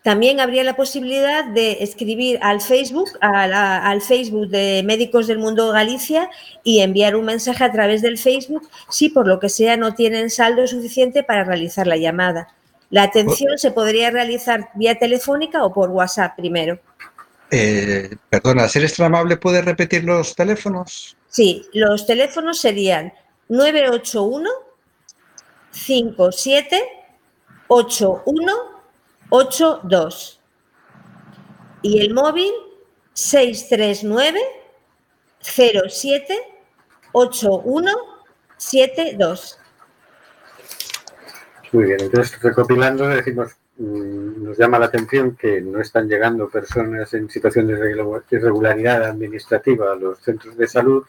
También 0.09 0.41
habría 0.41 0.65
la 0.65 0.75
posibilidad 0.75 1.45
de 1.45 1.83
escribir 1.83 2.39
al 2.41 2.63
Facebook, 2.63 3.11
al 3.21 4.01
Facebook 4.01 4.49
de 4.49 4.83
Médicos 4.83 5.27
del 5.27 5.37
Mundo 5.39 5.71
Galicia 5.71 6.31
y 6.65 6.81
enviar 6.81 7.15
un 7.15 7.27
mensaje 7.27 7.63
a 7.63 7.71
través 7.71 8.01
del 8.01 8.17
Facebook 8.17 8.67
si 8.89 9.11
por 9.11 9.29
lo 9.29 9.39
que 9.39 9.51
sea 9.51 9.77
no 9.77 9.95
tienen 9.95 10.31
saldo 10.31 10.67
suficiente 10.67 11.25
para 11.25 11.45
realizar 11.45 11.87
la 11.87 11.99
llamada. 11.99 12.49
La 12.89 13.03
atención 13.03 13.59
se 13.59 13.71
podría 13.71 14.11
realizar 14.11 14.71
vía 14.77 14.99
telefónica 14.99 15.63
o 15.63 15.75
por 15.75 15.91
WhatsApp 15.91 16.37
primero. 16.37 16.81
Eh, 17.51 18.17
perdona, 18.31 18.67
¿ser 18.67 18.85
extra 18.85 19.05
amable 19.05 19.37
puede 19.37 19.61
repetir 19.61 20.05
los 20.05 20.35
teléfonos? 20.35 21.19
Sí, 21.29 21.67
los 21.75 22.07
teléfonos 22.07 22.59
serían 22.59 23.13
981 23.51 24.49
57 25.71 26.83
81 27.67 28.78
82 29.31 30.41
y 31.83 32.01
el 32.01 32.15
móvil 32.15 32.53
639 33.13 34.41
07 35.41 36.39
81 37.13 37.91
72. 38.57 39.59
Muy 41.73 41.85
bien, 41.85 42.01
entonces 42.01 42.41
recopilando 42.43 43.07
decimos, 43.09 43.53
mm, 43.77 44.43
nos 44.43 44.57
llama 44.59 44.79
la 44.79 44.87
atención 44.87 45.37
que 45.37 45.61
no 45.61 45.81
están 45.81 46.09
llegando 46.09 46.49
personas 46.49 47.13
en 47.15 47.29
situación 47.29 47.67
de 47.67 47.75
irregu- 47.75 48.23
irregularidad 48.31 49.05
administrativa 49.05 49.93
a 49.93 49.97
los 49.97 50.19
centros 50.21 50.57
de 50.57 50.67
salud. 50.67 51.05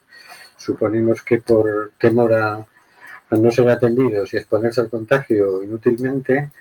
Suponemos 0.58 1.22
que 1.24 1.40
por 1.40 1.94
temor 1.98 2.34
a, 2.34 2.56
a 2.56 3.36
no 3.36 3.52
ser 3.52 3.70
atendidos 3.70 4.34
y 4.34 4.38
exponerse 4.38 4.82
al 4.82 4.90
contagio 4.90 5.64
inútilmente, 5.64 6.52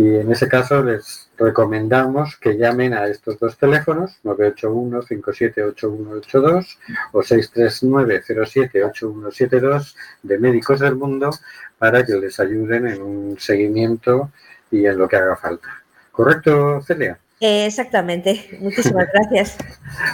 y 0.00 0.16
en 0.16 0.32
ese 0.32 0.48
caso 0.48 0.82
les 0.82 1.30
recomendamos 1.36 2.38
que 2.38 2.56
llamen 2.56 2.94
a 2.94 3.06
estos 3.06 3.38
dos 3.38 3.58
teléfonos, 3.58 4.18
981-578182 4.24 6.78
o 7.12 7.20
639-078172 7.20 9.94
de 10.22 10.38
Médicos 10.38 10.80
del 10.80 10.96
Mundo, 10.96 11.28
para 11.76 12.06
que 12.06 12.14
les 12.14 12.40
ayuden 12.40 12.86
en 12.86 13.02
un 13.02 13.38
seguimiento 13.38 14.30
y 14.70 14.86
en 14.86 14.96
lo 14.96 15.06
que 15.06 15.16
haga 15.16 15.36
falta. 15.36 15.68
¿Correcto, 16.12 16.80
Celia? 16.80 17.18
Eh, 17.38 17.66
exactamente, 17.66 18.56
muchísimas 18.58 19.06
gracias. 19.12 19.58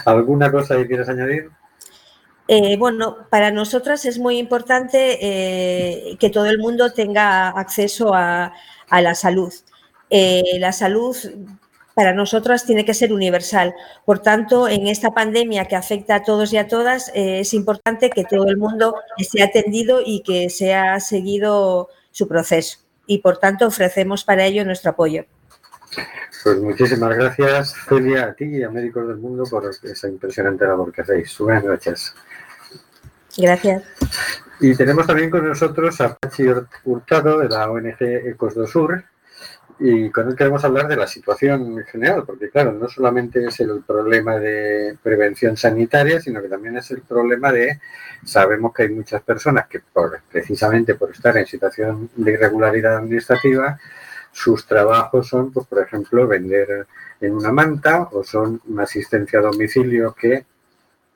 ¿Alguna 0.03 0.51
cosa 0.51 0.75
que 0.75 0.85
quieras 0.85 1.07
añadir? 1.07 1.49
Eh, 2.49 2.75
bueno, 2.75 3.19
para 3.29 3.51
nosotras 3.51 4.03
es 4.03 4.19
muy 4.19 4.37
importante 4.37 5.17
eh, 5.21 6.17
que 6.19 6.29
todo 6.29 6.47
el 6.47 6.59
mundo 6.59 6.91
tenga 6.91 7.51
acceso 7.51 8.13
a, 8.13 8.51
a 8.89 9.01
la 9.01 9.15
salud. 9.15 9.53
Eh, 10.09 10.57
la 10.59 10.71
salud 10.71 11.15
para 11.97 12.13
nosotras 12.13 12.63
tiene 12.63 12.85
que 12.85 12.93
ser 12.93 13.11
universal. 13.11 13.73
Por 14.05 14.19
tanto, 14.19 14.67
en 14.67 14.85
esta 14.85 15.15
pandemia 15.15 15.65
que 15.65 15.75
afecta 15.75 16.15
a 16.15 16.23
todos 16.23 16.53
y 16.53 16.57
a 16.57 16.67
todas, 16.67 17.09
eh, 17.15 17.39
es 17.39 17.55
importante 17.55 18.11
que 18.11 18.23
todo 18.23 18.47
el 18.49 18.57
mundo 18.57 18.95
esté 19.17 19.41
atendido 19.41 20.01
y 20.05 20.21
que 20.21 20.51
sea 20.51 20.99
seguido 20.99 21.89
su 22.11 22.27
proceso. 22.27 22.77
Y 23.07 23.17
por 23.17 23.37
tanto, 23.37 23.65
ofrecemos 23.65 24.23
para 24.23 24.45
ello 24.45 24.63
nuestro 24.63 24.91
apoyo. 24.91 25.25
Pues 26.43 26.59
muchísimas 26.59 27.15
gracias, 27.17 27.73
Celia, 27.89 28.25
a 28.25 28.33
ti 28.33 28.45
y 28.45 28.63
a 28.63 28.69
Médicos 28.69 29.07
del 29.07 29.17
Mundo 29.17 29.45
por 29.49 29.65
esa 29.65 30.07
impresionante 30.07 30.65
labor 30.65 30.93
que 30.93 31.01
hacéis. 31.01 31.35
Buenas 31.39 31.63
noches. 31.63 32.13
Gracias. 33.37 33.83
Y 34.59 34.75
tenemos 34.75 35.07
también 35.07 35.31
con 35.31 35.47
nosotros 35.47 35.99
a 35.99 36.15
Pachi 36.15 36.43
Hurtado 36.85 37.39
de 37.39 37.49
la 37.49 37.71
ONG 37.71 37.97
Ecos 37.99 38.53
do 38.53 38.67
Sur 38.67 39.03
y 39.79 40.09
con 40.09 40.27
él 40.27 40.35
queremos 40.35 40.63
hablar 40.63 40.87
de 40.87 40.95
la 40.95 41.07
situación 41.07 41.77
en 41.77 41.85
general, 41.85 42.23
porque 42.25 42.49
claro, 42.49 42.71
no 42.71 42.87
solamente 42.87 43.45
es 43.45 43.59
el 43.59 43.83
problema 43.85 44.37
de 44.37 44.97
prevención 45.03 45.55
sanitaria, 45.55 46.19
sino 46.19 46.41
que 46.41 46.47
también 46.47 46.77
es 46.77 46.89
el 46.91 47.01
problema 47.01 47.51
de, 47.51 47.79
sabemos 48.23 48.73
que 48.73 48.83
hay 48.83 48.89
muchas 48.89 49.21
personas 49.21 49.67
que 49.67 49.79
por, 49.79 50.19
precisamente 50.31 50.95
por 50.95 51.11
estar 51.11 51.37
en 51.37 51.45
situación 51.45 52.09
de 52.15 52.33
irregularidad 52.33 52.97
administrativa, 52.97 53.79
sus 54.31 54.65
trabajos 54.65 55.27
son, 55.27 55.51
pues, 55.51 55.67
por 55.67 55.83
ejemplo, 55.83 56.27
vender 56.27 56.87
en 57.21 57.33
una 57.33 57.51
manta 57.51 58.09
o 58.11 58.23
son 58.23 58.61
una 58.67 58.83
asistencia 58.83 59.39
a 59.39 59.43
domicilio 59.43 60.13
que 60.13 60.45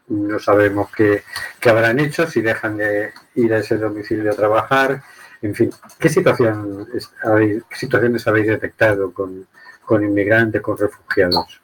no 0.08 0.40
sabemos 0.40 0.92
qué, 0.96 1.24
qué 1.60 1.70
habrán 1.70 2.00
hecho, 2.00 2.28
si 2.28 2.42
dejan 2.42 2.78
de 2.78 3.12
ir 3.36 3.54
a 3.54 3.60
ese 3.60 3.78
domicilio 3.78 4.32
a 4.32 4.36
trabajar, 4.36 5.02
en 5.42 5.56
fin, 5.56 5.70
¿qué, 6.00 6.10
situación 6.10 6.88
habéis- 7.24 7.64
situaciones 7.72 8.28
habéis 8.28 8.48
detectado 8.48 9.12
con, 9.14 9.48
con 9.84 10.04
inmigrantes, 10.04 10.62
con 10.62 10.78
refugiados? 10.78 11.62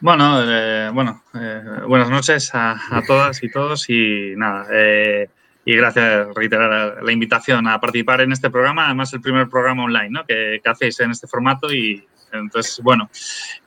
Bueno, 0.00 0.42
eh, 0.42 0.90
bueno 0.92 1.22
eh, 1.34 1.62
buenas 1.88 2.10
noches 2.10 2.54
a, 2.54 2.72
a 2.90 3.02
todas 3.06 3.42
y 3.42 3.50
todos 3.50 3.88
y 3.88 4.34
nada, 4.36 4.66
eh, 4.70 5.30
y 5.64 5.76
gracias, 5.76 6.28
reiterar 6.34 7.02
la 7.02 7.12
invitación 7.12 7.66
a 7.66 7.80
participar 7.80 8.20
en 8.20 8.32
este 8.32 8.50
programa, 8.50 8.84
además 8.86 9.12
el 9.14 9.22
primer 9.22 9.48
programa 9.48 9.84
online 9.84 10.10
¿no? 10.10 10.26
que, 10.26 10.60
que 10.62 10.68
hacéis 10.68 11.00
en 11.00 11.10
este 11.10 11.26
formato 11.26 11.72
y 11.72 12.06
entonces, 12.38 12.80
bueno, 12.82 13.10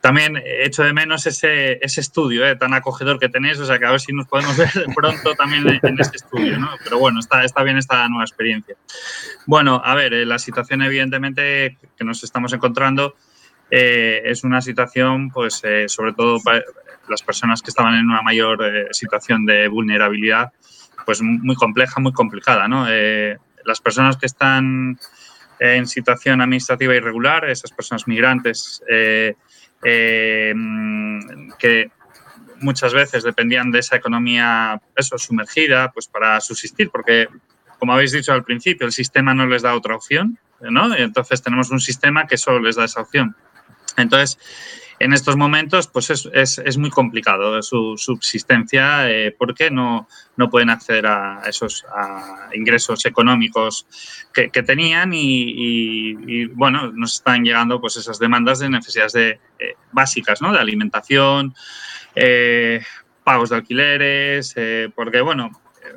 también 0.00 0.40
echo 0.44 0.82
de 0.82 0.92
menos 0.92 1.26
ese, 1.26 1.78
estudio 1.82 2.46
eh, 2.46 2.56
tan 2.56 2.74
acogedor 2.74 3.18
que 3.18 3.28
tenéis, 3.28 3.58
o 3.58 3.66
sea 3.66 3.78
que 3.78 3.86
a 3.86 3.90
ver 3.90 4.00
si 4.00 4.12
nos 4.12 4.26
podemos 4.26 4.56
ver 4.56 4.70
pronto 4.94 5.34
también 5.34 5.68
en, 5.68 5.80
en 5.82 6.00
este 6.00 6.18
estudio, 6.18 6.58
¿no? 6.58 6.70
Pero 6.82 6.98
bueno, 6.98 7.20
está, 7.20 7.62
bien 7.62 7.76
esta 7.76 8.08
nueva 8.08 8.24
experiencia. 8.24 8.76
Bueno, 9.46 9.80
a 9.84 9.94
ver, 9.94 10.14
eh, 10.14 10.26
la 10.26 10.38
situación 10.38 10.82
evidentemente 10.82 11.78
que 11.96 12.04
nos 12.04 12.22
estamos 12.24 12.52
encontrando 12.52 13.16
eh, 13.70 14.22
es 14.24 14.44
una 14.44 14.60
situación, 14.60 15.30
pues, 15.30 15.62
sobre 15.86 16.12
todo 16.12 16.40
para 16.42 16.62
las 17.08 17.22
personas 17.22 17.62
que 17.62 17.70
estaban 17.70 17.94
en 17.94 18.06
una 18.06 18.22
mayor 18.22 18.88
situación 18.92 19.46
de 19.46 19.68
vulnerabilidad, 19.68 20.52
pues 21.06 21.22
muy 21.22 21.54
compleja, 21.54 22.00
muy 22.00 22.12
complicada, 22.12 22.68
¿no? 22.68 22.86
Las 23.64 23.80
personas 23.80 24.16
que 24.16 24.26
están 24.26 24.98
en 25.58 25.86
situación 25.86 26.40
administrativa 26.40 26.94
irregular, 26.94 27.48
esas 27.48 27.72
personas 27.72 28.06
migrantes 28.06 28.82
eh, 28.88 29.34
eh, 29.84 30.54
que 31.58 31.90
muchas 32.60 32.92
veces 32.92 33.22
dependían 33.22 33.70
de 33.70 33.80
esa 33.80 33.96
economía 33.96 34.80
eso, 34.96 35.18
sumergida 35.18 35.90
pues 35.92 36.08
para 36.08 36.40
subsistir, 36.40 36.90
porque 36.90 37.28
como 37.78 37.92
habéis 37.92 38.12
dicho 38.12 38.32
al 38.32 38.44
principio, 38.44 38.86
el 38.86 38.92
sistema 38.92 39.34
no 39.34 39.46
les 39.46 39.62
da 39.62 39.74
otra 39.74 39.94
opción, 39.94 40.38
¿no? 40.60 40.94
Entonces 40.96 41.42
tenemos 41.42 41.70
un 41.70 41.80
sistema 41.80 42.26
que 42.26 42.36
solo 42.36 42.60
les 42.60 42.76
da 42.76 42.84
esa 42.84 43.00
opción. 43.00 43.36
Entonces, 43.96 44.38
en 45.00 45.12
estos 45.12 45.36
momentos, 45.36 45.86
pues 45.86 46.10
es, 46.10 46.28
es, 46.32 46.58
es 46.58 46.76
muy 46.76 46.90
complicado 46.90 47.62
su 47.62 47.94
subsistencia 47.96 49.08
eh, 49.10 49.34
porque 49.36 49.70
no, 49.70 50.08
no 50.36 50.50
pueden 50.50 50.70
acceder 50.70 51.06
a 51.06 51.42
esos 51.46 51.84
ingresos 52.54 53.04
económicos 53.06 53.86
que, 54.32 54.48
tenían 54.62 55.12
y, 55.12 55.42
y- 55.50 56.16
y, 56.26 56.44
bueno, 56.46 56.90
nos 56.92 57.14
están 57.14 57.44
llegando 57.44 57.80
pues 57.80 57.96
esas 57.96 58.18
demandas 58.18 58.58
de 58.58 58.70
necesidades 58.70 59.12
de, 59.12 59.30
eh, 59.58 59.74
básicas, 59.92 60.42
¿no? 60.42 60.52
De 60.52 60.58
alimentación, 60.58 61.54
eh, 62.14 62.80
pagos 63.24 63.50
de 63.50 63.56
alquileres, 63.56 64.52
eh, 64.56 64.90
porque 64.94 65.20
bueno, 65.20 65.50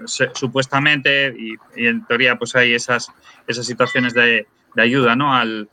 supuestamente 0.06 1.34
y, 1.38 1.56
y 1.76 1.88
en 1.88 2.06
teoría 2.06 2.38
pues 2.38 2.56
hay 2.56 2.74
esas, 2.74 3.12
esas 3.48 3.66
situaciones 3.66 4.14
de, 4.14 4.48
de 4.76 4.82
ayuda, 4.82 5.16
¿no? 5.16 5.36
Al, 5.36 5.70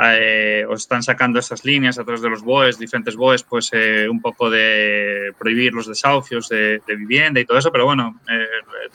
eh, 0.00 0.64
os 0.68 0.80
están 0.80 1.02
sacando 1.02 1.38
esas 1.38 1.64
líneas 1.64 1.98
a 1.98 2.04
través 2.04 2.22
de 2.22 2.30
los 2.30 2.42
BOEs, 2.42 2.78
diferentes 2.78 3.16
BOEs, 3.16 3.42
pues 3.42 3.70
eh, 3.72 4.08
un 4.08 4.20
poco 4.20 4.48
de 4.48 5.32
prohibir 5.38 5.72
los 5.74 5.86
desahucios 5.86 6.48
de, 6.48 6.80
vivienda 6.86 7.40
y 7.40 7.44
todo 7.44 7.58
eso, 7.58 7.70
pero 7.70 7.84
bueno, 7.84 8.20
eh, 8.30 8.46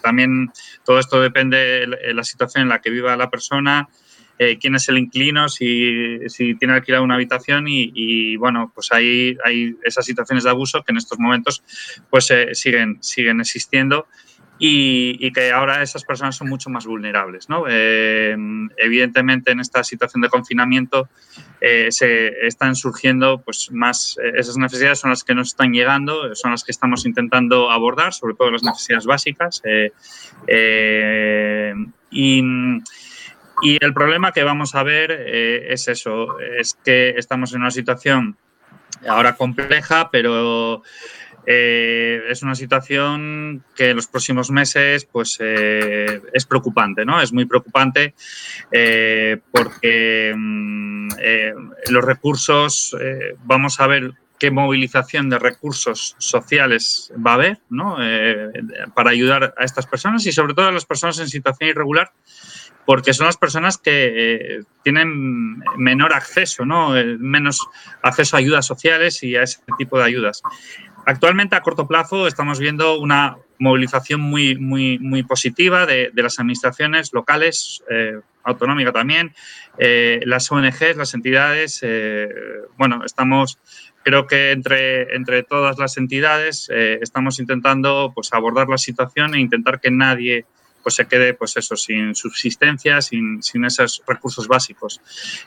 también 0.01 0.51
todo 0.83 0.99
esto 0.99 1.21
depende 1.21 1.57
de 1.57 2.13
la 2.13 2.23
situación 2.23 2.63
en 2.63 2.69
la 2.69 2.81
que 2.81 2.89
viva 2.89 3.15
la 3.15 3.29
persona, 3.29 3.87
eh, 4.39 4.59
quién 4.59 4.75
es 4.75 4.87
el 4.89 4.99
inquilino, 4.99 5.49
si, 5.49 6.19
si 6.29 6.53
tiene 6.55 6.75
alquilado 6.75 7.03
una 7.03 7.15
habitación 7.15 7.67
y, 7.67 7.91
y, 7.95 8.37
bueno, 8.37 8.71
pues 8.73 8.91
hay, 8.91 9.35
hay 9.43 9.75
esas 9.83 10.05
situaciones 10.05 10.43
de 10.43 10.51
abuso 10.51 10.83
que 10.83 10.91
en 10.91 10.97
estos 10.97 11.17
momentos 11.17 11.63
pues 12.11 12.29
eh, 12.29 12.53
siguen, 12.53 13.01
siguen 13.01 13.41
existiendo 13.41 14.05
y, 14.59 15.31
que 15.31 15.51
ahora 15.51 15.81
esas 15.83 16.03
personas 16.03 16.35
son 16.35 16.49
mucho 16.49 16.69
más 16.69 16.85
vulnerables. 16.85 17.49
¿no? 17.49 17.65
Eh, 17.69 18.35
evidentemente, 18.77 19.51
en 19.51 19.59
esta 19.59 19.83
situación 19.83 20.21
de 20.21 20.29
confinamiento 20.29 21.09
eh, 21.61 21.87
se 21.91 22.45
están 22.45 22.75
surgiendo 22.75 23.41
pues, 23.41 23.71
más, 23.71 24.17
eh, 24.23 24.31
esas 24.35 24.57
necesidades 24.57 24.99
son 24.99 25.11
las 25.11 25.23
que 25.23 25.35
nos 25.35 25.49
están 25.49 25.71
llegando, 25.71 26.35
son 26.35 26.51
las 26.51 26.63
que 26.63 26.71
estamos 26.71 27.05
intentando 27.05 27.69
abordar, 27.71 28.13
sobre 28.13 28.35
todo 28.35 28.51
las 28.51 28.63
necesidades 28.63 29.05
básicas. 29.05 29.61
y, 32.09 32.41
y 33.61 33.83
el 33.83 33.93
problema 33.93 34.31
que 34.31 34.43
vamos 34.43 34.75
a 34.75 34.83
ver 34.83 35.11
es 35.11 35.87
eso, 35.87 36.39
es 36.39 36.77
que 36.85 37.09
estamos 37.17 37.53
en 37.53 37.61
una 37.61 37.71
situación 37.71 38.37
ahora 39.07 39.35
compleja, 39.35 40.09
pero 40.11 40.83
eh, 41.49 42.23
es 42.27 42.43
una 42.43 42.55
situación 42.55 43.63
que 43.73 43.91
en 43.91 43.95
los 43.95 44.07
próximos 44.07 44.51
meses 44.51 45.05
pues, 45.05 45.37
eh, 45.39 46.21
es 46.33 46.45
preocupante, 46.45 47.05
¿no? 47.05 47.21
Es 47.21 47.31
muy 47.31 47.45
preocupante 47.45 48.13
eh, 48.69 49.39
porque 49.49 50.33
mm, 50.35 51.07
los 51.89 52.03
recursos, 52.03 52.93
vamos 53.45 53.79
a 53.79 53.87
ver 53.87 54.11
qué 54.37 54.51
movilización 54.51 55.29
de 55.29 55.39
recursos 55.39 56.15
sociales 56.17 57.13
va 57.15 57.31
a 57.31 57.35
haber 57.35 57.59
¿no? 57.69 57.97
Para 58.93 59.11
ayudar 59.11 59.55
a 59.57 59.63
estas 59.63 59.87
personas 59.87 60.25
y 60.25 60.33
sobre 60.33 60.53
todo 60.53 60.67
a 60.67 60.71
las 60.73 60.85
personas 60.85 61.17
en 61.19 61.29
situación 61.29 61.69
irregular 61.69 62.11
porque 62.85 63.13
son 63.13 63.25
las 63.25 63.37
personas 63.37 63.77
que 63.77 64.61
tienen 64.83 65.59
menor 65.77 66.13
acceso, 66.13 66.65
¿no? 66.65 66.91
Menos 67.19 67.67
acceso 68.01 68.37
a 68.37 68.39
ayudas 68.39 68.65
sociales 68.65 69.23
y 69.23 69.35
a 69.35 69.43
ese 69.43 69.59
tipo 69.77 69.97
de 69.97 70.05
ayudas. 70.05 70.41
Actualmente, 71.09 71.55
a 71.55 71.61
corto 71.61 71.87
plazo, 71.87 72.27
estamos 72.27 72.59
viendo 72.59 72.99
una 72.99 73.37
movilización 73.59 74.19
muy, 74.19 74.57
muy, 74.57 75.23
positiva 75.23 75.85
de, 75.85 76.11
de 76.13 76.21
las 76.21 76.37
administraciones 76.37 77.13
locales, 77.13 77.81
eh, 77.89 78.19
autonómica 78.43 78.91
también, 78.91 79.33
eh, 79.77 80.19
las 80.25 80.51
ONGs, 80.51 80.97
las 80.97 81.13
entidades. 81.13 81.79
eh, 81.81 82.27
bueno, 82.77 83.05
estamos, 83.05 83.57
creo 84.03 84.27
que 84.27 84.51
entre, 84.51 85.15
entre 85.15 85.43
todas 85.43 85.77
las 85.77 85.95
entidades 85.95 86.69
eh, 86.69 86.99
estamos 87.01 87.39
intentando 87.39 88.11
pues, 88.13 88.33
abordar 88.33 88.67
la 88.67 88.77
situación 88.77 89.33
e 89.33 89.39
intentar 89.39 89.79
que 89.79 89.91
nadie 89.91 90.43
pues 90.83 90.95
se 90.95 91.07
quede 91.07 91.33
pues 91.33 91.57
eso 91.57 91.75
sin 91.75 92.15
subsistencia, 92.15 93.01
sin, 93.01 93.41
sin 93.43 93.65
esos 93.65 94.01
recursos 94.07 94.47
básicos. 94.47 95.01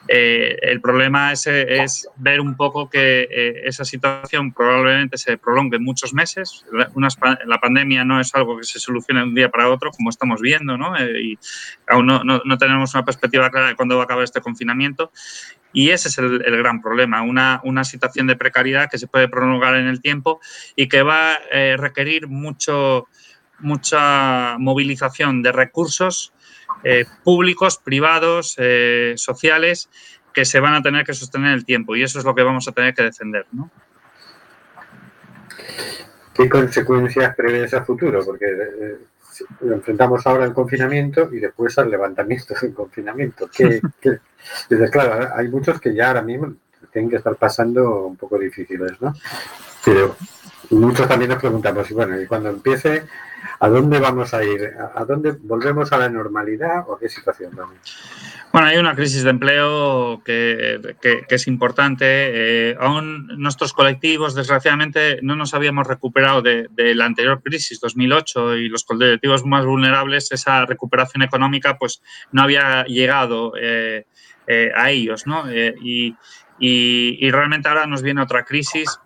Eh, 0.08 0.56
el 0.62 0.80
problema 0.80 1.32
es, 1.32 1.46
es, 1.46 2.08
ver 2.16 2.40
un 2.40 2.56
poco 2.56 2.90
que 2.90 3.22
eh, 3.22 3.62
esa 3.64 3.84
situación 3.84 4.52
probablemente 4.52 5.16
se 5.18 5.38
prolongue 5.38 5.78
muchos 5.78 6.12
meses. 6.12 6.64
La, 6.72 6.90
una, 6.94 7.08
la, 7.46 7.58
pandemia 7.58 8.04
no 8.04 8.20
es 8.20 8.34
algo 8.34 8.58
que 8.58 8.64
se 8.64 8.78
solucione 8.78 9.20
de 9.20 9.26
un 9.26 9.34
día 9.34 9.50
para 9.50 9.70
otro, 9.70 9.90
como 9.90 10.10
estamos 10.10 10.40
viendo, 10.40 10.76
¿no? 10.76 10.96
Eh, 10.96 11.22
y 11.22 11.38
aún 11.86 12.06
no, 12.06 12.24
no, 12.24 12.42
no, 12.44 12.58
tenemos 12.58 12.94
una 12.94 13.04
perspectiva 13.04 13.50
clara 13.50 13.68
de 13.68 13.76
cuándo 13.76 13.96
va 13.96 14.02
a 14.02 14.04
acabar 14.04 14.24
este 14.24 14.40
confinamiento. 14.40 15.12
Y 15.72 15.90
ese 15.90 16.08
es 16.08 16.18
el, 16.18 16.42
el 16.44 16.56
gran 16.58 16.82
problema, 16.82 17.22
una, 17.22 17.60
una, 17.64 17.84
situación 17.84 18.26
de 18.26 18.36
precariedad 18.36 18.90
que 18.90 18.98
se 18.98 19.06
puede 19.06 19.28
prolongar 19.28 19.76
en 19.76 19.86
el 19.86 20.00
tiempo 20.00 20.40
y 20.74 20.88
que 20.88 21.02
va 21.02 21.34
a 21.34 21.38
eh, 21.52 21.76
requerir 21.76 22.26
mucho 22.26 23.06
mucha 23.60 24.56
movilización 24.58 25.42
de 25.42 25.52
recursos 25.52 26.32
eh, 26.84 27.04
públicos, 27.24 27.78
privados, 27.78 28.54
eh, 28.58 29.14
sociales, 29.16 29.88
que 30.32 30.44
se 30.44 30.60
van 30.60 30.74
a 30.74 30.82
tener 30.82 31.04
que 31.04 31.12
sostener 31.14 31.48
en 31.48 31.54
el 31.54 31.64
tiempo 31.64 31.96
y 31.96 32.02
eso 32.02 32.18
es 32.18 32.24
lo 32.24 32.34
que 32.34 32.42
vamos 32.42 32.66
a 32.68 32.72
tener 32.72 32.94
que 32.94 33.02
defender. 33.02 33.46
¿no? 33.52 33.70
¿Qué 36.34 36.48
consecuencias 36.48 37.34
prevés 37.34 37.74
a 37.74 37.84
futuro? 37.84 38.24
Porque 38.24 38.46
eh, 38.46 38.98
enfrentamos 39.62 40.26
ahora 40.26 40.44
al 40.44 40.54
confinamiento 40.54 41.28
y 41.32 41.40
después 41.40 41.76
al 41.78 41.90
levantamiento 41.90 42.54
del 42.60 42.72
confinamiento. 42.72 43.48
Que, 43.48 43.80
que- 44.00 44.18
dices, 44.70 44.90
claro, 44.90 45.28
hay 45.34 45.48
muchos 45.48 45.80
que 45.80 45.94
ya 45.94 46.08
ahora 46.08 46.22
mismo 46.22 46.54
tienen 46.92 47.10
que 47.10 47.16
estar 47.16 47.36
pasando 47.36 48.06
un 48.06 48.16
poco 48.16 48.38
difíciles, 48.38 48.92
¿no? 49.00 49.12
Pero 49.84 50.16
muchos 50.70 51.08
también 51.08 51.30
nos 51.30 51.38
preguntamos, 51.40 51.90
y 51.90 51.94
bueno, 51.94 52.20
y 52.20 52.26
cuando 52.26 52.50
empiece, 52.50 53.04
¿a 53.58 53.68
dónde 53.68 53.98
vamos 53.98 54.34
a 54.34 54.44
ir? 54.44 54.72
¿A 54.94 55.04
dónde 55.04 55.32
volvemos 55.42 55.92
a 55.92 55.98
la 55.98 56.08
normalidad 56.08 56.84
o 56.88 56.98
qué 56.98 57.08
situación 57.08 57.50
vamos? 57.56 57.76
Bueno, 58.52 58.66
hay 58.66 58.78
una 58.78 58.96
crisis 58.96 59.22
de 59.22 59.30
empleo 59.30 60.22
que, 60.24 60.96
que- 61.00 61.24
es 61.28 61.46
importante. 61.46 62.04
Eh, 62.70 62.76
aún 62.80 63.28
nuestros 63.38 63.72
colectivos, 63.72 64.34
desgraciadamente, 64.34 65.20
no 65.22 65.36
nos 65.36 65.54
habíamos 65.54 65.86
recuperado 65.86 66.42
de, 66.42 66.68
la 66.96 67.04
anterior 67.04 67.40
crisis, 67.42 67.78
2008, 67.80 68.56
y 68.56 68.68
los 68.68 68.82
colectivos 68.84 69.44
más 69.46 69.64
vulnerables, 69.64 70.32
esa 70.32 70.66
recuperación 70.66 71.22
económica, 71.22 71.78
pues 71.78 72.02
no 72.32 72.42
había 72.42 72.84
llegado 72.86 73.52
eh, 73.60 74.04
eh, 74.48 74.72
a 74.74 74.90
ellos, 74.90 75.26
¿no? 75.28 75.44
Y, 75.52 76.16
y- 76.58 77.16
y 77.26 77.30
realmente 77.30 77.68
ahora 77.68 77.86
nos 77.86 78.02
viene 78.02 78.20
otra 78.20 78.44
crisis 78.44 78.98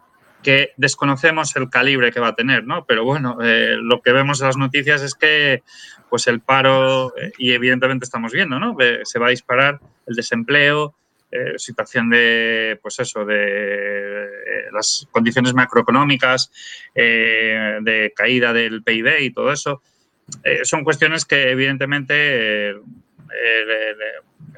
que 0.45 0.72
desconocemos 0.76 1.57
el 1.57 1.68
calibre 1.70 2.12
que 2.12 2.20
va 2.20 2.28
a 2.28 2.34
tener, 2.36 2.64
¿no? 2.64 2.84
Pero 2.84 3.05
bueno, 3.05 3.38
eh, 3.42 3.76
lo 3.80 4.01
que 4.03 4.12
vemos 4.12 4.40
en 4.40 4.47
las 4.47 4.57
noticias 4.57 5.03
es 5.03 5.14
que 5.14 5.62
pues 6.09 6.28
el 6.28 6.40
paro, 6.40 7.12
eh, 7.16 7.32
y 7.38 7.53
evidentemente 7.53 8.05
estamos 8.05 8.32
viendo, 8.32 8.61
¿no? 8.61 8.76
Se 9.03 9.18
va 9.18 9.26
a 9.26 9.30
disparar 9.30 9.80
el 10.07 10.14
desempleo, 10.14 10.95
eh, 11.32 11.55
situación 11.57 12.11
de, 12.11 12.78
pues 12.80 13.01
eso, 13.01 13.24
de 13.24 14.28
las 14.72 15.09
condiciones 15.11 15.55
macroeconómicas, 15.55 16.53
de 16.95 18.12
caída 18.14 18.53
del 18.53 18.84
PIB 18.84 19.20
y 19.20 19.30
todo 19.30 19.51
eso. 19.51 19.82
Son 20.62 20.84
cuestiones 20.84 21.24
que 21.24 21.51
evidenmente 21.51 22.76
eh, 23.35 23.97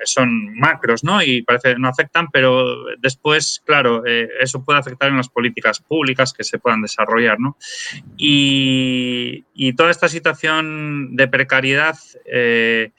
son 0.05 0.55
macros, 0.59 1.05
¿no? 1.05 1.23
Y 1.23 1.43
parece 1.43 1.73
que 1.73 1.79
no 1.79 1.89
afectan, 1.89 2.29
pero 2.31 2.85
después, 2.99 3.63
claro, 3.65 4.05
eh, 4.07 4.29
eso 4.41 4.65
puede 4.65 4.79
afectar 4.79 5.09
en 5.09 5.17
las 5.17 5.29
políticas 5.29 5.81
públicas 5.81 6.33
que 6.33 6.45
se 6.45 6.59
puedan 6.59 6.83
desarrollar, 6.83 7.41
¿no? 7.41 7.57
Y, 8.17 9.45
toda 9.77 9.91
esta 9.91 10.09
situación 10.09 11.17
de 11.17 11.29
precariedad 11.29 11.97
eh, 12.25 12.93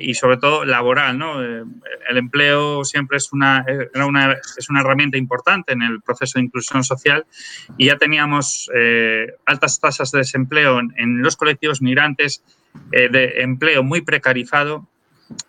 y 0.00 0.14
sobre 0.14 0.38
todo 0.38 0.64
laboral, 0.64 1.18
¿no? 1.18 1.42
El 1.42 2.16
empleo 2.16 2.84
siempre 2.84 3.18
es 3.18 3.32
una, 3.32 3.66
es 4.56 4.70
una 4.70 4.80
herramienta 4.80 5.18
importante 5.18 5.72
en 5.72 5.82
el 5.82 6.00
proceso 6.00 6.38
de 6.38 6.46
inclusión 6.46 6.82
social 6.84 7.26
y 7.76 7.86
ya 7.86 7.96
teníamos 7.96 8.70
altas 9.44 9.78
tasas 9.78 10.10
de 10.10 10.18
desempleo 10.20 10.80
en 10.80 11.22
los 11.22 11.36
colectivos 11.36 11.82
migrantes, 11.82 12.42
eh, 12.92 13.08
de 13.10 13.42
empleo 13.42 13.82
muy 13.82 14.00
precarizado, 14.02 14.88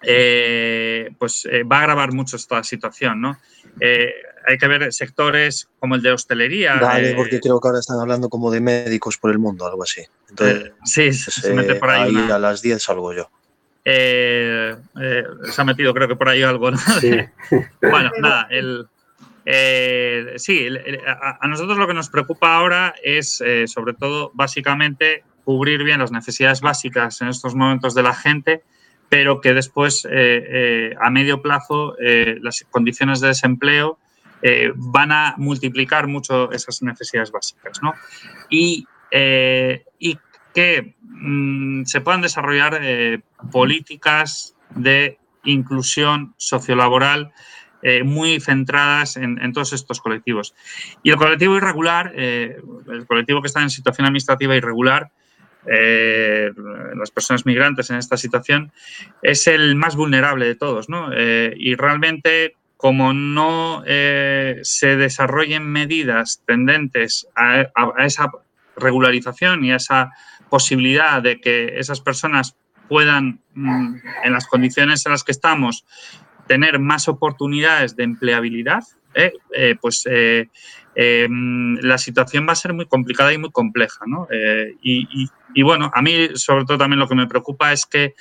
eh, 0.03 1.09
pues 1.17 1.47
eh, 1.51 1.63
va 1.63 1.77
a 1.77 1.79
agravar 1.81 2.13
mucho 2.13 2.35
esta 2.35 2.63
situación, 2.63 3.21
¿no? 3.21 3.37
Eh, 3.79 4.13
hay 4.47 4.57
que 4.57 4.67
ver 4.67 4.91
sectores 4.93 5.69
como 5.79 5.95
el 5.95 6.01
de 6.01 6.11
hostelería. 6.11 6.79
Vale, 6.79 7.11
eh, 7.11 7.13
porque 7.15 7.39
creo 7.39 7.59
que 7.59 7.67
ahora 7.67 7.79
están 7.79 7.99
hablando 7.99 8.29
como 8.29 8.49
de 8.51 8.59
médicos 8.61 9.17
por 9.17 9.31
el 9.31 9.39
mundo, 9.39 9.65
algo 9.67 9.83
así. 9.83 10.01
Entonces, 10.29 10.71
sí, 10.83 11.13
se, 11.13 11.31
se 11.31 11.53
mete 11.53 11.75
por 11.75 11.89
ahí. 11.89 12.03
ahí 12.03 12.15
una- 12.15 12.35
a 12.35 12.39
las 12.39 12.61
10 12.61 12.81
salgo 12.81 13.13
yo. 13.13 13.29
eh, 13.85 14.75
eh, 15.01 15.23
se 15.51 15.61
ha 15.61 15.65
metido, 15.65 15.93
creo 15.93 16.07
que 16.07 16.15
por 16.15 16.29
ahí 16.29 16.43
algo. 16.43 16.71
¿no? 16.71 16.77
bueno, 17.81 18.11
nada, 18.19 18.47
el, 18.49 18.85
eh, 19.45 20.33
sí, 20.37 20.67
a, 21.07 21.37
a 21.41 21.47
nosotros 21.47 21.77
lo 21.77 21.87
que 21.87 21.93
nos 21.93 22.09
preocupa 22.09 22.55
ahora 22.55 22.93
es, 23.03 23.41
eh, 23.45 23.67
sobre 23.67 23.93
todo, 23.93 24.31
básicamente, 24.33 25.23
cubrir 25.51 25.83
bien 25.83 25.99
las 25.99 26.13
necesidades 26.13 26.61
básicas 26.61 27.21
en 27.21 27.27
estos 27.27 27.55
momentos 27.55 27.93
de 27.93 28.03
la 28.03 28.13
gente, 28.13 28.63
pero 29.09 29.41
que 29.41 29.53
después, 29.53 30.05
eh, 30.05 30.09
eh, 30.11 30.95
a 31.01 31.09
medio 31.09 31.41
plazo, 31.41 31.97
eh, 31.99 32.37
las 32.41 32.65
condiciones 32.69 33.19
de 33.19 33.27
desempleo 33.27 33.99
van 34.75 35.11
a 35.11 35.35
multiplicar 35.37 36.07
mucho 36.07 36.51
esas 36.51 36.81
necesidades 36.81 37.31
básicas, 37.31 37.79
¿no? 37.83 37.93
Y, 38.49 38.87
y 39.99 40.17
que 40.55 40.95
mm, 41.03 41.83
se 41.83 42.01
puedan 42.01 42.21
desarrollar 42.21 42.81
políticas 43.51 44.55
de 44.73 45.19
inclusión 45.43 46.33
sociolaboral 46.37 47.31
eh, 47.83 48.03
muy 48.03 48.39
centradas 48.39 49.17
en, 49.17 49.53
todos 49.53 49.73
estos 49.73 50.01
colectivos. 50.01 50.53
Y 51.01 51.09
el 51.09 51.15
colectivo 51.15 51.57
irregular, 51.57 52.13
el 52.15 53.05
colectivo 53.07 53.41
que 53.41 53.47
está 53.47 53.61
en 53.63 53.71
situación 53.71 54.05
administrativa 54.05 54.55
irregular, 54.55 55.11
eh, 55.67 56.51
las 56.95 57.11
personas 57.11 57.45
migrantes 57.45 57.89
en 57.89 57.97
esta 57.97 58.17
situación, 58.17 58.71
es 59.21 59.47
el 59.47 59.75
más 59.75 59.95
vulnerable 59.95 60.45
de 60.45 60.55
todos, 60.55 60.89
¿no? 60.89 61.11
Eh, 61.13 61.53
y 61.57 61.75
realmente, 61.75 62.55
como 62.77 63.13
no 63.13 63.83
eh, 63.85 64.59
se 64.63 64.95
desarrollen 64.95 65.63
medidas 65.63 66.41
tendentes 66.47 67.27
a, 67.35 67.65
esa 67.99 68.31
regularización 68.75 69.63
y 69.63 69.71
a 69.71 69.75
esa 69.75 70.11
posibilidad 70.49 71.21
de 71.21 71.39
que 71.39 71.77
esas 71.77 72.01
personas 72.01 72.55
puedan, 72.89 73.39
mm, 73.53 73.95
en 74.23 74.33
las 74.33 74.47
condiciones 74.47 75.05
en 75.05 75.11
las 75.11 75.23
que 75.23 75.31
estamos, 75.31 75.85
tener 76.47 76.79
más 76.79 77.07
oportunidades 77.07 77.95
de 77.95 78.03
empleabilidad, 78.03 78.83
¿eh? 79.13 79.33
Pues 79.79 80.05
mm, 80.07 81.75
la 81.81 81.97
situación 81.99 82.47
va 82.47 82.53
a 82.53 82.55
ser 82.55 82.73
muy 82.73 82.87
complicada 82.87 83.31
y 83.31 83.37
muy 83.37 83.51
compleja. 83.51 84.03
¿no? 84.07 84.27
Y, 84.81 85.07
y- 85.11 85.29
y 85.53 85.61
bueno, 85.63 85.91
a 85.93 86.01
mí 86.01 86.29
sobre 86.35 86.65
todo 86.65 86.77
también 86.77 86.99
lo 86.99 87.07
que 87.07 87.15
me 87.15 87.27
preocupa 87.27 87.71
es 87.73 87.85
que 87.85 88.13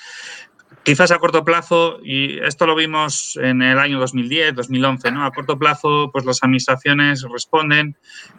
quizás 0.83 1.11
a 1.11 1.19
corto 1.19 1.45
plazo, 1.45 1.99
y 2.03 2.39
esto 2.41 2.67
lo 2.67 2.75
vimos 2.75 3.39
en 3.43 3.61
el 3.63 3.79
año 3.79 3.99
2010, 3.99 4.55
2011, 4.55 5.11
¿no? 5.13 5.25
A 5.25 5.33
corto 5.33 5.59
plazo, 5.59 6.11
pues 6.13 6.25
las 6.25 6.43
administraciones 6.43 7.25
responden, 7.31 7.97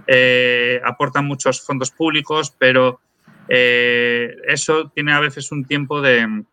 eh, 0.08 0.82
aportan 0.84 1.26
muchos 1.26 1.62
fondos 1.62 1.92
públicos, 1.92 2.56
pero 2.58 3.00
eh, 3.48 4.36
eso 4.48 4.90
tiene 4.96 5.14
a 5.14 5.20
veces 5.20 5.52
un 5.52 5.66
tiempo 5.66 6.02
de, 6.02 6.44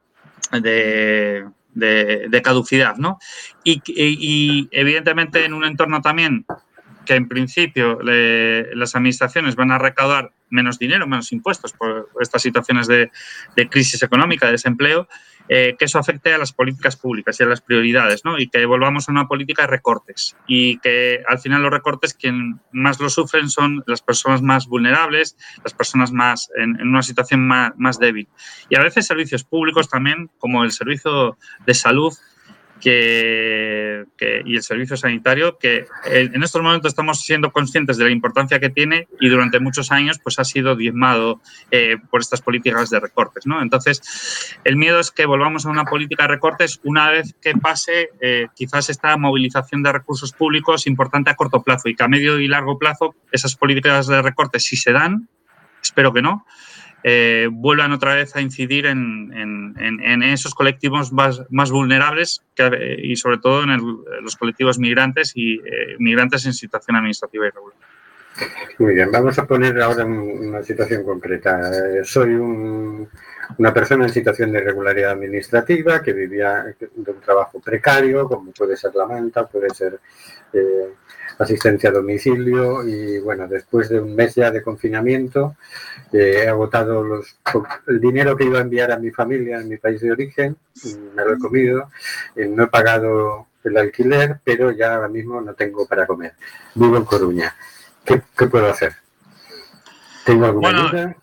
de, 0.53 1.45
de- 1.75 2.43
caducidad, 2.43 2.97
¿no? 2.97 3.19
Y, 3.65 3.81
y- 3.87 4.19
y, 4.21 4.69
evidentemente 4.73 5.45
en 5.45 5.55
un 5.55 5.65
entorno 5.65 6.01
también 6.03 6.45
que 7.09 7.15
en 7.15 7.27
principio 7.27 7.99
le- 8.03 8.75
las 8.77 8.95
administraciones 8.95 9.57
van 9.57 9.71
a 9.73 9.79
recaudar 9.79 10.31
menos 10.51 10.79
dinero, 10.79 11.07
menos 11.07 11.33
impuestos 11.33 11.73
por 11.73 12.11
estas 12.21 12.43
situaciones 12.43 12.87
de, 12.87 13.11
de 13.57 13.69
crisis 13.69 14.03
económica, 14.03 14.47
de 14.47 14.53
desempleo, 14.53 15.09
eh, 15.49 15.75
que 15.79 15.87
eso 15.87 15.99
afecte 15.99 16.35
a 16.35 16.39
las 16.39 16.53
políticas 16.53 16.97
públicas 16.97 17.41
y 17.41 17.43
a 17.43 17.47
las 17.47 17.63
prioridades, 17.63 18.25
¿no? 18.27 18.39
Y 18.39 18.49
que 18.49 18.67
volvamos 18.67 19.09
a 19.09 19.13
una 19.13 19.27
política 19.27 19.63
de 19.63 19.69
recortes 19.69 20.37
y 20.47 20.79
que 20.81 21.23
al 21.27 21.39
final 21.39 21.63
los 21.63 21.73
recortes 21.73 22.13
quien 22.13 22.61
más 22.73 23.01
lo 23.01 23.09
sufren 23.09 23.49
son 23.49 23.83
las 23.87 24.03
personas 24.03 24.43
más 24.43 24.67
vulnerables, 24.67 25.37
las 25.65 25.73
personas 25.73 26.13
más 26.13 26.51
en, 26.57 26.79
en 26.79 26.89
una 26.89 27.03
situación 27.03 27.47
más, 27.47 27.73
más 27.79 27.99
débil. 27.99 28.29
Y 28.69 28.77
a 28.77 28.83
veces 28.83 29.07
servicios 29.07 29.45
públicos 29.45 29.89
también, 29.89 30.31
como 30.39 30.65
el 30.65 30.73
servicio 30.73 31.39
de 31.67 31.75
salud, 31.75 32.13
que, 32.81 34.05
y 34.45 34.57
el 34.57 34.63
servicio 34.63 34.97
sanitario, 34.97 35.59
que 35.59 35.87
en 36.07 36.39
en 36.39 36.45
estos 36.45 36.63
momentos 36.63 36.91
estamos 36.91 37.21
siendo 37.21 37.51
conscientes 37.51 37.97
de 37.97 38.05
la 38.05 38.11
importancia 38.11 38.61
que 38.61 38.71
tiene 38.71 39.09
y 39.21 39.29
durante 39.29 39.59
muchos 39.59 39.91
años 39.91 40.21
pues 40.23 40.39
ha 40.39 40.45
sido 40.45 40.77
diezmado 40.77 41.41
eh, 41.71 41.97
por 42.11 42.21
estas 42.21 42.41
políticas 42.41 42.91
de 42.91 43.01
recortes. 43.01 43.47
¿no? 43.47 43.61
Entonces, 43.61 44.57
el 44.65 44.77
miedo 44.77 45.01
es 45.01 45.11
que 45.11 45.27
volvamos 45.27 45.67
a 45.67 45.71
una 45.71 45.85
política 45.85 46.23
de 46.25 46.29
recortes 46.29 46.81
una 46.85 47.11
vez 47.11 47.35
que 47.41 47.55
pase 47.55 48.11
eh, 48.21 48.47
quizás 48.55 48.89
esta 48.89 49.17
movilización 49.17 49.83
de 49.83 49.93
recursos 49.93 50.33
públicos 50.33 50.87
importante 50.87 51.31
a 51.31 51.35
corto 51.35 51.63
plazo 51.63 51.89
y 51.89 51.97
que 51.97 52.05
a 52.05 52.09
medio 52.09 52.39
y 52.39 52.47
largo 52.47 52.79
plazo 52.79 53.15
esas 53.33 53.57
políticas 53.57 54.07
de 54.07 54.23
recortes, 54.23 54.63
si 54.63 54.77
se 54.77 54.93
dan, 54.93 55.29
espero 55.83 56.13
que 56.13 56.23
no, 56.23 56.47
eh, 57.05 57.49
vuelvan 57.51 57.93
otra 57.93 58.15
vez 58.15 58.35
a 58.35 58.41
incidir 58.41 58.87
en, 58.87 59.33
en- 59.33 59.75
en- 59.79 60.01
en 60.03 60.23
esos 60.23 60.55
colectivos 60.55 61.13
más, 61.13 61.43
más 61.51 61.71
vulnerables 61.71 62.43
que, 62.55 62.67
eh, 62.67 63.01
y 63.03 63.17
sobre 63.17 63.39
todo 63.39 63.63
en 63.65 63.71
el- 63.71 63.97
los 64.23 64.37
colectivos 64.37 64.79
migrantes 64.79 65.33
y 65.35 65.55
eh, 65.57 65.97
migrantes 65.99 66.45
en 66.47 66.53
situación 66.53 66.97
administrativa 66.97 67.47
irregular. 67.47 67.79
Muy 68.79 68.95
bien, 68.95 69.11
vamos 69.11 69.37
a 69.39 69.47
poner 69.47 69.81
ahora 69.81 70.05
un- 70.05 70.49
una 70.49 70.63
situación 70.63 71.03
concreta. 71.05 71.71
Eh, 71.99 72.05
soy 72.05 72.35
un- 72.35 73.09
una 73.57 73.73
persona 73.75 74.05
en 74.05 74.11
situación 74.13 74.53
de 74.53 74.59
irregularidad 74.61 75.13
administrativa 75.13 76.03
que 76.03 76.13
vivía 76.13 76.65
de 76.79 76.91
un 76.97 77.21
trabajo 77.21 77.61
precario, 77.61 78.29
como 78.29 78.53
puede 78.53 78.77
ser 78.77 78.95
la 78.95 79.07
manta, 79.07 79.47
puede 79.47 79.71
ser 79.71 79.99
asistencia 81.39 81.91
a 81.91 81.93
domicilio 81.93 82.87
y 82.87 83.21
bueno, 83.21 83.47
después 83.47 83.89
de 83.89 84.01
un 84.01 84.15
mes 84.15 84.35
ya 84.35 84.51
de 84.51 84.63
confinamiento 84.63 85.57
eh, 86.13 86.43
he 86.45 86.49
agotado 86.49 87.03
los, 87.05 87.39
el 87.87 88.01
dinero 88.01 88.37
que 88.37 88.45
iba 88.45 88.59
a 88.59 88.63
enviar 88.63 88.91
a 88.93 88.99
mi 88.99 89.11
familia 89.11 89.61
en 89.61 89.69
mi 89.69 89.77
país 89.77 90.01
de 90.01 90.13
origen, 90.13 90.57
me 91.15 91.25
lo 91.25 91.35
he 91.35 91.39
comido, 91.39 91.91
eh, 92.35 92.47
no 92.47 92.65
he 92.65 92.67
pagado 92.69 93.47
el 93.65 93.77
alquiler, 93.77 94.41
pero 94.45 94.71
ya 94.73 94.95
ahora 94.95 95.09
mismo 95.09 95.41
no 95.41 95.55
tengo 95.55 95.87
para 95.87 96.07
comer. 96.07 96.33
Vivo 96.75 96.97
en 96.97 97.05
Coruña. 97.05 97.55
¿Qué, 98.05 98.23
qué 98.37 98.47
puedo 98.47 98.69
hacer? 98.69 98.95
¿Tengo 100.25 100.47
alguna 100.47 100.71
Bueno, 100.71 100.89
ayuda? 100.89 101.17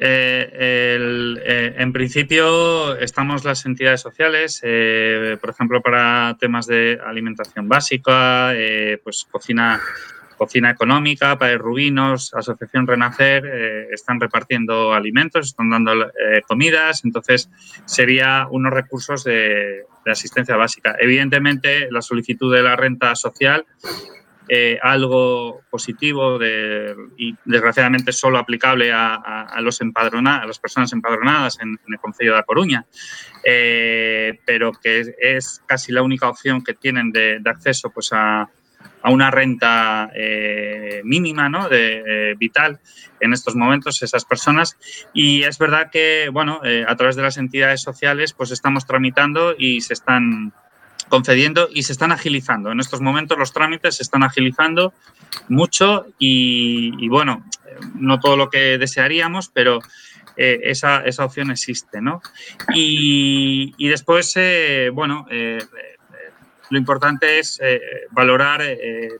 Eh, 0.00 0.48
eh, 0.52 1.74
en 1.76 1.92
principio 1.92 2.96
estamos 2.98 3.44
las 3.44 3.66
entidades 3.66 4.00
sociales, 4.00 4.60
eh, 4.62 5.36
por 5.40 5.50
ejemplo, 5.50 5.82
para 5.82 6.36
temas 6.38 6.66
de 6.66 7.00
alimentación 7.04 7.68
básica, 7.68 8.54
pues 9.02 9.26
cocina, 9.30 9.80
cocina 10.36 10.70
económica, 10.70 11.36
para 11.36 11.58
Rubinos, 11.58 12.32
Asociación 12.32 12.86
Renacer, 12.86 13.44
están 13.92 14.20
repartiendo 14.20 14.92
alimentos, 14.92 15.46
están 15.46 15.70
dando 15.70 16.12
comidas, 16.46 17.04
entonces 17.04 17.50
sería 17.84 18.46
unos 18.50 18.72
recursos 18.72 19.24
de 19.24 19.84
asistencia 20.06 20.56
básica. 20.56 20.96
Evidentemente, 21.00 21.90
la 21.90 22.02
solicitud 22.02 22.54
de 22.54 22.62
la 22.62 22.76
renta 22.76 23.14
social 23.14 23.66
eh, 24.48 24.78
algo 24.82 25.60
positivo 25.70 26.38
de- 26.38 26.94
y 27.18 27.34
desgraciadamente 27.44 28.12
solo 28.12 28.38
aplicable 28.38 28.92
a, 28.92 29.14
a- 29.14 29.60
los 29.60 29.80
empadrona- 29.80 30.42
a 30.42 30.46
las 30.46 30.58
personas 30.58 30.92
empadronadas 30.92 31.58
en, 31.60 31.78
el 31.86 31.98
Concello 31.98 32.32
de 32.32 32.38
A 32.38 32.42
Coruña, 32.44 32.86
eh, 33.44 34.38
pero 34.46 34.72
que 34.72 35.04
es, 35.20 35.62
casi 35.66 35.92
la 35.92 36.02
única 36.02 36.28
opción 36.28 36.62
que 36.64 36.74
tienen 36.74 37.12
de, 37.12 37.40
acceso 37.44 37.90
pues, 37.90 38.10
a, 38.12 38.48
una 39.04 39.30
renta 39.30 40.10
eh, 40.14 41.00
mínima, 41.04 41.48
¿no? 41.48 41.68
de, 41.68 42.02
eh, 42.06 42.34
vital 42.36 42.80
en 43.20 43.32
estos 43.32 43.54
momentos 43.54 44.02
esas 44.02 44.24
personas. 44.24 44.76
Y 45.12 45.42
es 45.44 45.58
verdad 45.58 45.90
que, 45.90 46.28
bueno, 46.32 46.60
a 46.86 46.96
través 46.96 47.16
de 47.16 47.22
las 47.22 47.36
entidades 47.38 47.80
sociales, 47.82 48.32
pues 48.32 48.50
estamos 48.50 48.86
tramitando 48.86 49.54
y 49.56 49.80
se 49.80 49.94
están 49.94 50.52
concediendo 51.08 51.68
y 51.72 51.82
se 51.82 51.92
están 51.92 52.12
agilizando. 52.12 52.70
En 52.70 52.80
estos 52.80 53.00
momentos 53.00 53.38
los 53.38 53.52
trámites 53.52 53.96
se 53.96 54.02
están 54.02 54.22
agilizando 54.22 54.92
mucho 55.48 56.06
y, 56.18 57.08
bueno, 57.08 57.44
no 57.94 58.18
todo 58.20 58.36
lo 58.36 58.50
que 58.50 58.78
desearíamos, 58.78 59.50
pero 59.52 59.80
eh, 60.36 60.60
esa, 60.64 61.00
esa 61.00 61.24
opción 61.24 61.50
existe, 61.50 62.00
¿no? 62.00 62.22
Y, 62.74 63.74
y 63.76 63.88
después, 63.88 64.32
eh, 64.36 64.90
bueno, 64.92 65.26
eh, 65.30 65.58
lo 66.70 66.78
importante 66.78 67.38
es 67.38 67.58
eh, 67.62 67.80
valorar, 68.10 68.62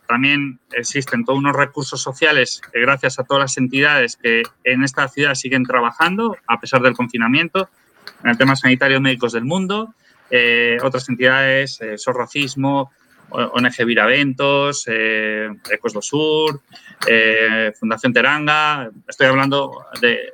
también 0.07 0.59
existen 0.73 1.25
todos 1.25 1.39
unos 1.39 1.57
recursos 1.57 2.01
sociales 2.01 2.61
eh, 2.73 2.81
gracias 2.81 3.19
a 3.19 3.25
todas 3.25 3.43
las 3.43 3.57
entidades 3.57 4.17
que 4.17 4.43
en 4.65 4.85
esta 4.85 5.09
ciudad 5.09 5.35
siguen 5.35 5.65
trabajando 5.65 6.37
a 6.47 6.61
pesar 6.61 6.83
del 6.83 6.95
confinamiento, 6.95 7.71
en 8.23 8.31
el 8.31 8.39
tema 8.39 8.55
sanitario 8.57 9.01
Médicos 9.01 9.33
del 9.33 9.45
Mundo, 9.45 9.95
eh, 10.31 10.79
otras 10.83 11.09
entidades, 11.09 11.81
eh, 11.81 11.97
Racismo, 12.13 12.91
ONG 13.31 13.85
Viraventos, 13.85 14.85
eh, 14.87 15.51
Ecos 15.71 15.93
do 15.93 16.01
Sur, 16.01 16.61
eh, 17.07 17.73
Fundación 17.79 18.13
Teranga, 18.13 18.91
estoy 19.07 19.27
hablando 19.27 19.85
de, 20.01 20.33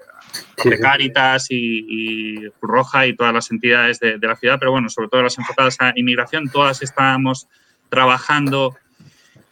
de. 0.63 0.79
Cáritas 0.79 1.51
y, 1.51 1.87
y 1.89 2.51
Cruz 2.61 2.71
Roja 2.71 3.07
y 3.07 3.17
todas 3.17 3.35
las 3.35 3.51
entidades 3.51 3.99
de, 3.99 4.19
de 4.19 4.27
la 4.27 4.37
ciudad, 4.37 4.59
pero 4.59 4.71
bueno, 4.71 4.89
sobre 4.89 5.09
todo 5.09 5.23
las 5.23 5.39
enfocadas 5.39 5.77
a 5.81 5.93
inmigración, 5.97 6.49
todas 6.49 6.83
estamos 6.83 7.49
trabajando 7.89 8.77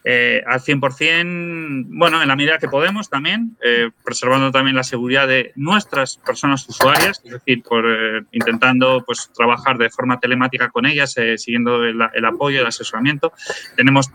eh, 0.04 0.42
al 0.46 0.60
100%, 0.60 1.84
bueno, 1.88 2.20
en 2.22 2.28
la 2.28 2.36
medida 2.36 2.58
que 2.58 2.68
podemos 2.68 3.08
también, 3.08 3.56
eh, 3.62 3.90
preservando 4.04 4.50
también 4.50 4.76
la 4.76 4.82
seguridad 4.82 5.28
de 5.28 5.52
nuestras 5.54 6.16
personas 6.16 6.68
usuarias, 6.68 7.20
es 7.24 7.32
decir, 7.32 7.62
por, 7.62 7.84
eh, 7.86 8.22
intentando 8.32 9.04
pues, 9.06 9.30
trabajar 9.34 9.78
de 9.78 9.90
forma 9.90 10.18
telemática 10.18 10.70
con 10.70 10.86
ellas, 10.86 11.16
eh, 11.18 11.38
siguiendo 11.38 11.84
el, 11.84 11.98
el 12.14 12.24
apoyo, 12.24 12.60
el 12.60 12.66
asesoramiento. 12.66 13.32
Tenemos, 13.76 14.10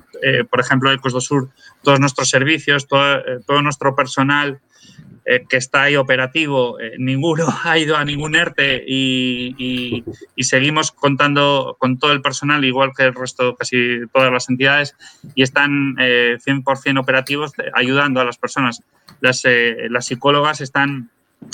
por 0.49 0.59
ejemplo, 0.59 0.91
Ecos 0.91 1.13
do 1.13 1.21
Sur, 1.21 1.49
todos 1.83 1.99
nuestros 1.99 2.29
servicios, 2.29 2.87
todo, 2.87 3.21
todo 3.45 3.61
nuestro 3.61 3.95
personal 3.95 4.59
eh, 5.29 5.45
que 5.49 5.57
está 5.57 5.83
ahí 5.83 5.97
operativo, 5.97 6.79
eh, 6.79 6.93
ninguno 6.97 7.45
ha 7.65 7.77
ido 7.77 7.97
a 7.97 8.05
ningún 8.05 8.35
ERTE 8.35 8.83
y, 8.87 9.53
y- 9.57 10.03
y 10.35 10.43
seguimos 10.45 10.91
contando 10.93 11.75
con 11.79 11.99
todo 11.99 12.13
el 12.13 12.21
personal, 12.21 12.63
igual 12.63 12.91
que 12.95 13.03
el 13.03 13.13
resto, 13.13 13.55
casi 13.55 13.99
todas 14.13 14.31
las 14.31 14.47
entidades, 14.49 14.95
y 15.35 15.43
están 15.43 15.95
eh, 15.99 16.37
100% 16.45 16.99
operativos 16.99 17.51
eh, 17.59 17.63
ayudando 17.73 18.21
a 18.21 18.25
las 18.25 18.37
personas. 18.37 18.81
Las, 19.19 19.43
eh, 19.45 19.87
las 19.89 20.05
psicólogas 20.05 20.61
están 20.61 21.09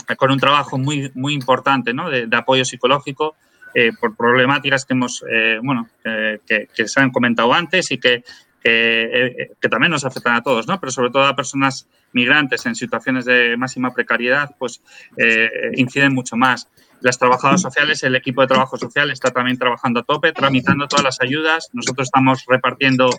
eh, 0.07 0.15
con 0.15 0.31
un 0.31 0.39
trabajo 0.39 0.77
muy, 0.77 1.11
muy 1.15 1.33
importante 1.33 1.93
¿no? 1.93 2.09
de, 2.09 2.27
de 2.27 2.37
apoyo 2.37 2.65
psicológico 2.65 3.35
eh, 3.75 3.91
por 3.99 4.15
problemáticas 4.15 4.85
que 4.85 4.93
hemos, 4.93 5.23
eh, 5.31 5.57
bueno, 5.63 5.89
eh, 6.05 6.39
que, 6.45 6.67
que 6.75 6.87
se 6.87 6.99
han 7.01 7.09
comentado 7.09 7.51
antes 7.55 7.89
y 7.91 7.97
que, 7.97 8.23
eh, 8.63 9.51
que 9.59 9.69
también 9.69 9.91
nos 9.91 10.05
afectan 10.05 10.35
a 10.35 10.41
todos, 10.41 10.67
¿no? 10.67 10.79
Pero 10.79 10.91
sobre 10.91 11.09
todo 11.09 11.25
a 11.25 11.35
personas 11.35 11.87
migrantes 12.13 12.65
en 12.65 12.75
situaciones 12.75 13.25
de 13.25 13.57
máxima 13.57 13.93
precariedad, 13.93 14.55
pues 14.57 14.81
eh, 15.17 15.49
inciden 15.75 16.13
mucho 16.13 16.37
más. 16.37 16.69
Las 17.01 17.19
trabajadoras 17.19 17.61
sociales, 17.61 18.01
el 18.03 18.15
equipo 18.15 18.41
de 18.41 18.47
trabajo 18.47 18.77
social 18.77 19.11
está 19.11 19.31
también 19.31 19.57
trabajando 19.57 19.99
a 19.99 20.03
tope, 20.03 20.31
tramitando 20.31 20.87
todas 20.87 21.03
las 21.03 21.21
ayudas. 21.21 21.69
Nosotros 21.73 22.07
estamos 22.07 22.45
repartiendo 22.47 23.09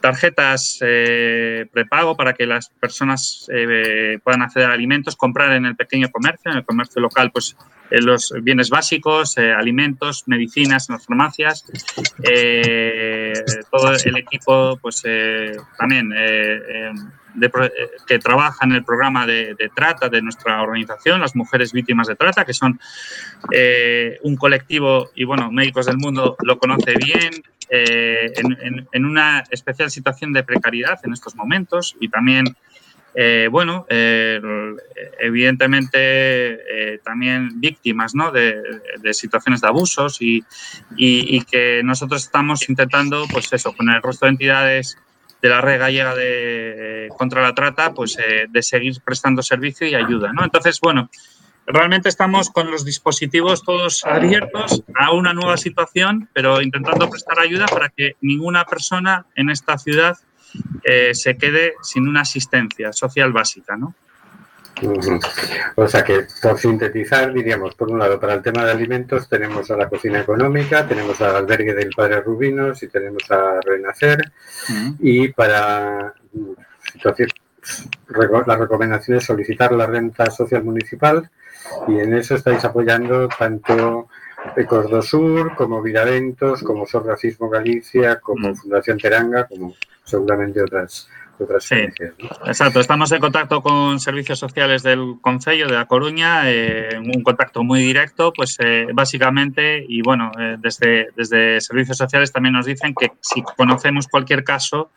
tarjetas 0.00 0.78
eh, 0.80 1.66
prepago 1.72 2.16
para 2.16 2.32
que 2.32 2.46
las 2.46 2.68
personas 2.68 3.46
eh, 3.52 4.18
puedan 4.22 4.42
acceder 4.42 4.70
a 4.70 4.72
alimentos, 4.72 5.16
comprar 5.16 5.52
en 5.52 5.66
el 5.66 5.76
pequeño 5.76 6.08
comercio, 6.10 6.50
en 6.50 6.58
el 6.58 6.64
comercio 6.64 7.00
local, 7.00 7.30
pues 7.32 7.56
eh, 7.90 8.00
los 8.00 8.32
bienes 8.42 8.70
básicos, 8.70 9.36
eh, 9.38 9.52
alimentos, 9.52 10.24
medicinas 10.26 10.88
en 10.88 10.94
las 10.94 11.06
farmacias. 11.06 11.64
Eh, 12.22 13.32
todo 13.70 13.92
el 13.92 14.16
equipo, 14.16 14.78
pues 14.80 15.02
eh, 15.04 15.56
también 15.78 16.10
de 16.10 17.50
que 18.06 18.18
trabaja 18.18 18.64
en 18.64 18.72
el 18.72 18.84
programa 18.84 19.24
de, 19.24 19.54
de 19.54 19.70
trata 19.74 20.08
de 20.08 20.20
nuestra 20.22 20.60
organización, 20.60 21.20
las 21.20 21.36
mujeres 21.36 21.72
víctimas 21.72 22.08
de 22.08 22.16
trata, 22.16 22.44
que 22.44 22.52
son 22.52 22.80
un 24.22 24.36
colectivo, 24.36 25.10
y 25.14 25.24
bueno, 25.24 25.50
Médicos 25.52 25.86
del 25.86 25.98
Mundo 25.98 26.36
lo 26.42 26.58
conoce 26.58 26.94
bien, 26.96 27.30
eh, 27.70 28.32
en, 28.36 28.56
en- 28.60 28.88
en 28.92 29.04
una 29.04 29.44
especial 29.50 29.90
situación 29.90 30.32
de 30.32 30.42
precariedad 30.44 30.98
en 31.04 31.12
estos 31.12 31.34
momentos 31.36 31.96
y 32.00 32.08
también, 32.08 32.44
eh, 33.14 33.48
bueno, 33.50 33.86
eh, 33.88 34.40
evidentemente 35.20 37.00
también 37.02 37.60
víctimas 37.60 38.14
¿no? 38.14 38.30
de, 38.30 38.56
de 39.00 39.14
situaciones 39.14 39.60
de 39.60 39.68
abusos 39.68 40.20
y, 40.20 40.38
y- 40.96 41.36
y 41.36 41.40
que 41.44 41.82
nosotros 41.84 42.22
estamos 42.24 42.68
intentando, 42.68 43.26
pues 43.30 43.52
eso, 43.52 43.72
con 43.74 43.88
el 43.90 44.02
resto 44.02 44.26
de 44.26 44.30
entidades 44.32 44.96
de 45.40 45.48
la 45.48 45.60
red 45.60 45.78
gallega 45.78 46.14
de, 46.16 47.06
eh, 47.06 47.08
contra 47.16 47.42
la 47.42 47.54
trata, 47.54 47.92
pues 47.94 48.18
eh, 48.18 48.46
de 48.48 48.62
seguir 48.62 48.94
prestando 49.04 49.42
servicio 49.42 49.86
y 49.86 49.94
ayuda, 49.94 50.32
¿no? 50.32 50.44
Entonces, 50.44 50.80
bueno, 50.80 51.10
realmente 51.68 52.08
estamos 52.08 52.50
con 52.50 52.70
los 52.70 52.84
dispositivos 52.84 53.62
todos 53.62 54.04
abiertos 54.04 54.82
a 54.98 55.12
una 55.12 55.32
nueva 55.32 55.56
situación, 55.56 56.28
pero 56.32 56.60
intentando 56.62 57.08
prestar 57.08 57.38
ayuda 57.38 57.66
para 57.66 57.88
que 57.90 58.16
ninguna 58.20 58.64
persona 58.64 59.26
en 59.34 59.50
esta 59.50 59.78
ciudad 59.78 60.16
eh, 60.82 61.14
se 61.14 61.36
quede 61.36 61.74
sin 61.82 62.08
una 62.08 62.22
asistencia 62.22 62.92
social 62.92 63.32
básica, 63.32 63.76
¿no? 63.76 63.94
O 65.74 65.88
sea 65.88 66.04
que, 66.04 66.26
por 66.40 66.56
sintetizar, 66.58 67.32
diríamos, 67.32 67.74
por 67.74 67.90
un 67.90 67.98
lado, 67.98 68.20
para 68.20 68.34
el 68.34 68.42
tema 68.42 68.64
de 68.64 68.70
alimentos 68.70 69.28
tenemos 69.28 69.68
a 69.72 69.76
la 69.76 69.88
cocina 69.88 70.20
económica, 70.20 70.86
tenemos 70.86 71.20
al 71.20 71.34
albergue 71.34 71.74
del 71.74 71.90
Padre 71.96 72.20
Rubinos 72.20 72.80
y 72.84 72.88
tenemos 72.88 73.28
a 73.30 73.60
Renacer. 73.60 74.32
Y 75.00 75.28
para 75.32 76.14
mm, 76.32 76.52
situación- 76.92 77.28
reco- 78.08 78.46
la 78.46 78.56
recomendación 78.56 79.18
es 79.18 79.24
solicitar 79.24 79.72
la 79.72 79.86
renta 79.86 80.30
social 80.30 80.62
municipal 80.62 81.28
y 81.86 81.98
en 81.98 82.14
eso 82.14 82.34
estáis 82.34 82.64
apoyando 82.64 83.28
tanto 83.28 84.08
Ecos 84.56 84.88
do 84.90 85.02
Sur 85.02 85.54
como 85.56 85.82
Viraventos, 85.82 86.62
como 86.62 86.86
Sor 86.86 87.06
Racismo 87.06 87.48
Galicia, 87.48 88.20
como 88.20 88.54
Fundación 88.54 88.98
Teranga, 88.98 89.46
como 89.46 89.74
seguramente 90.04 90.62
otras 90.62 91.08
otras 91.40 91.64
Sí. 91.64 91.76
Exacto, 92.46 92.80
estamos 92.80 93.12
en 93.12 93.20
contacto 93.20 93.62
con 93.62 94.00
servicios 94.00 94.40
sociales 94.40 94.82
del 94.82 95.18
Concello 95.20 95.68
de 95.68 95.76
A 95.76 95.84
Coruña, 95.84 96.50
eh, 96.50 96.98
un 96.98 97.22
contacto 97.22 97.62
muy 97.62 97.80
directo, 97.80 98.32
pues 98.32 98.56
eh, 98.58 98.88
básicamente, 98.92 99.84
y 99.88 100.02
bueno, 100.02 100.32
eh, 100.38 100.56
desde, 100.58 101.10
desde 101.16 101.60
servicios 101.60 101.96
sociales 101.96 102.32
también 102.32 102.54
nos 102.54 102.66
dicen 102.66 102.92
que 102.92 103.12
si 103.20 103.42
conocemos 103.42 104.08
cualquier 104.08 104.42
caso 104.42 104.90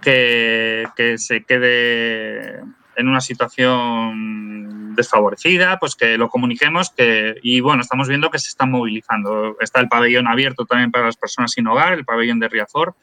que, 0.00 0.86
que 0.94 1.18
se 1.18 1.42
quede 1.42 2.62
en 2.96 3.08
una 3.08 3.20
situación 3.20 4.94
desfavorecida, 4.94 5.78
pues 5.78 5.94
que 5.94 6.18
lo 6.18 6.28
comuniquemos 6.28 6.90
que, 6.90 7.36
y 7.42 7.60
bueno, 7.60 7.82
estamos 7.82 8.08
viendo 8.08 8.30
que 8.30 8.38
se 8.38 8.48
están 8.48 8.70
movilizando. 8.70 9.56
Está 9.60 9.80
el 9.80 9.88
pabellón 9.88 10.26
abierto 10.28 10.66
también 10.66 10.90
para 10.90 11.06
las 11.06 11.16
personas 11.16 11.52
sin 11.52 11.66
hogar, 11.66 11.94
el 11.94 12.04
pabellón 12.04 12.40
de 12.40 12.48
Riazor, 12.48 12.94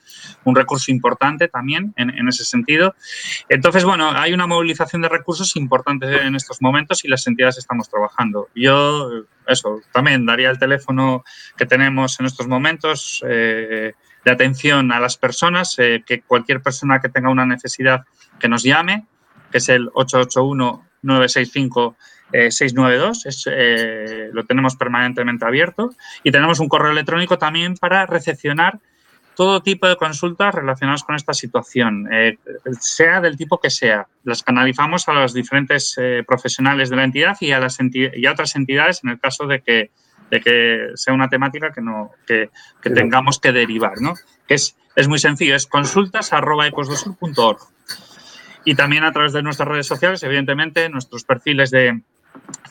un 0.44 0.56
recurso 0.56 0.92
importante 0.92 1.48
también 1.48 1.94
en, 1.98 2.10
en 2.12 2.28
ese 2.28 2.46
sentido. 2.46 2.96
Entonces, 3.50 3.84
bueno, 3.84 4.12
hay 4.12 4.34
una 4.34 4.48
movilización 4.48 5.02
de 5.02 5.10
recursos 5.10 5.56
importante 5.56 6.22
en 6.22 6.36
estos 6.36 6.62
momentos 6.62 7.04
y 7.06 7.08
las 7.08 7.26
entidades 7.28 7.58
estamos 7.58 7.90
trabajando. 7.90 8.50
Yo, 8.56 9.10
eso, 9.48 9.82
también 9.92 10.26
daría 10.26 10.50
el 10.50 10.60
teléfono 10.60 11.24
que 11.58 11.66
tenemos 11.66 12.20
en 12.20 12.26
estos 12.26 12.48
momentos 12.48 13.24
eh, 13.28 13.94
de 14.26 14.32
atención 14.32 14.92
a 14.92 15.00
las 15.00 15.18
personas, 15.18 15.76
eh, 15.80 16.04
que 16.06 16.22
cualquier 16.22 16.62
persona 16.62 17.00
que 17.00 17.10
tenga 17.10 17.30
una 17.30 17.46
necesidad 17.46 18.06
que 18.40 18.50
nos 18.50 18.64
llame, 18.64 19.06
que 19.52 19.60
es 19.60 19.70
el 19.70 19.90
881-965 19.92 21.96
eh, 22.32 22.52
692, 22.52 23.26
es, 23.26 23.44
eh, 23.52 24.30
lo 24.32 24.46
tenemos 24.46 24.76
permanentemente 24.76 25.46
abierto. 25.46 25.90
Y 26.24 26.32
tenemos 26.32 26.60
un 26.60 26.70
correo 26.70 26.92
electrónico 26.92 27.38
también 27.38 27.76
para 27.76 28.06
recepcionar 28.06 28.80
todo 29.36 29.62
tipo 29.64 29.88
de 29.88 29.96
consultas 29.96 30.54
relacionadas 30.54 31.04
con 31.04 31.16
esta 31.16 31.34
situación, 31.34 32.08
eh, 32.12 32.38
sea 32.82 33.22
del 33.22 33.38
tipo 33.38 33.58
que 33.60 33.70
sea. 33.70 34.06
Las 34.26 34.44
canalizamos 34.44 35.08
a 35.08 35.14
los 35.14 35.34
diferentes 35.34 35.96
eh, 35.98 36.24
profesionales 36.28 36.90
de 36.90 36.98
la 36.98 37.06
entidad 37.06 37.38
y 37.40 37.54
a, 37.54 37.60
las 37.60 37.80
enti- 37.80 38.12
y 38.14 38.26
a 38.26 38.34
otras 38.34 38.58
entidades 38.58 39.00
en 39.04 39.12
el 39.12 39.20
caso 39.20 39.48
de 39.48 39.62
que, 39.62 39.92
de 40.30 40.42
que 40.42 40.88
sea 40.96 41.14
una 41.14 41.30
temática 41.30 41.72
que, 41.72 41.80
no, 41.80 42.12
que, 42.28 42.50
que 42.82 42.90
tengamos 42.90 43.40
que 43.40 43.54
derivar. 43.54 44.02
¿no? 44.02 44.14
Es, 44.50 44.76
es 44.98 45.08
muy 45.08 45.20
sencillo, 45.20 45.56
es 45.56 45.68
consultas.ecosdosur.org. 45.68 47.60
Y 48.66 48.76
también 48.76 49.04
a 49.04 49.12
través 49.12 49.34
de 49.34 49.42
nuestras 49.42 49.68
redes 49.70 49.88
sociales, 49.88 50.22
evidentemente, 50.24 50.90
nuestros 50.90 51.24
perfiles 51.24 51.72
de, 51.72 52.02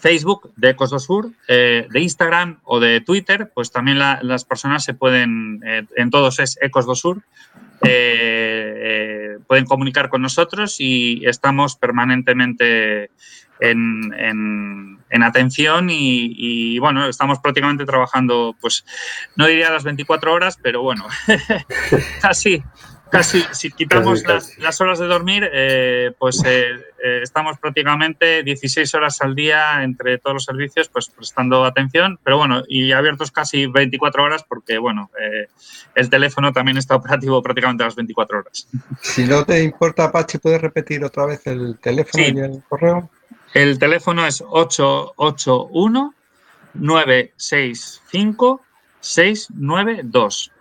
Facebook 0.01 0.53
de 0.57 0.70
Ecos 0.70 1.09
eh, 1.49 1.86
de 1.91 2.01
Instagram 2.01 2.61
o 2.64 2.78
de 2.80 3.01
Twitter, 3.01 3.51
pues 3.55 3.72
también 3.72 3.99
la- 3.99 4.20
las 4.22 4.45
personas 4.45 4.84
se 4.84 4.95
pueden, 4.95 5.61
eh, 5.66 5.84
en 5.97 6.11
todos 6.11 6.39
es 6.39 6.59
Ecos 6.61 6.86
do 6.86 6.95
eh, 7.82 9.39
pueden 9.47 9.64
comunicar 9.64 10.09
con 10.09 10.22
nosotros 10.22 10.76
y 10.78 11.22
estamos 11.26 11.76
permanentemente 11.76 13.11
en, 13.61 14.12
en- 14.16 14.99
en 15.11 15.22
atención 15.22 15.89
y, 15.91 16.78
bueno, 16.80 17.09
estamos 17.09 17.39
prácticamente 17.39 17.84
trabajando, 17.86 18.55
pues 18.61 18.84
no 19.36 19.47
diría 19.47 19.70
las 19.70 19.84
24 19.84 20.32
horas, 20.32 20.59
pero 20.62 20.82
bueno, 20.82 21.07
casi. 22.20 22.62
Casi, 23.11 23.43
si 23.53 23.71
quitamos 23.71 24.23
Casi, 24.23 24.33
las, 24.35 24.59
las 24.59 24.81
horas 24.81 24.99
de 24.99 25.07
dormir, 25.07 25.49
eh, 25.53 26.13
pues 26.19 26.43
eh, 26.45 26.73
eh, 27.03 27.21
estamos 27.23 27.59
prácticamente 27.59 28.43
16 28.43 28.95
horas 28.95 29.21
al 29.23 29.35
día 29.35 29.83
entre 29.83 30.19
todos 30.19 30.35
los 30.35 30.45
servicios, 30.45 30.89
pues 30.89 31.09
prestando 31.09 31.65
atención, 31.65 32.19
pero 32.23 32.37
bueno, 32.37 32.63
y 32.69 32.93
abiertos 32.93 33.31
casi 33.31 33.67
24 33.67 34.23
horas 34.23 34.45
porque, 34.49 34.79
bueno, 34.79 35.11
eh, 35.21 35.49
el 35.95 36.11
teléfono 36.11 36.53
también 36.53 36.77
está 36.77 36.97
operativo 36.97 37.43
prácticamente 37.43 37.83
a 37.85 37.87
las 37.87 37.97
24 37.97 38.39
horas. 38.41 38.69
Si 39.01 39.25
no 39.25 39.45
te 39.45 39.63
importa, 39.63 40.13
Pachi, 40.13 40.39
¿puedes 40.39 40.61
repetir 40.61 41.05
otra 41.05 41.27
vez 41.27 41.47
el 41.47 41.79
teléfono 41.79 42.25
Sí. 42.25 42.33
y 42.35 42.39
el 42.41 42.63
correo? 42.69 43.11
El 43.55 43.79
teléfono 43.79 44.27
es 44.27 44.43
881 44.47 46.15
965 46.75 48.61
692 49.01 50.53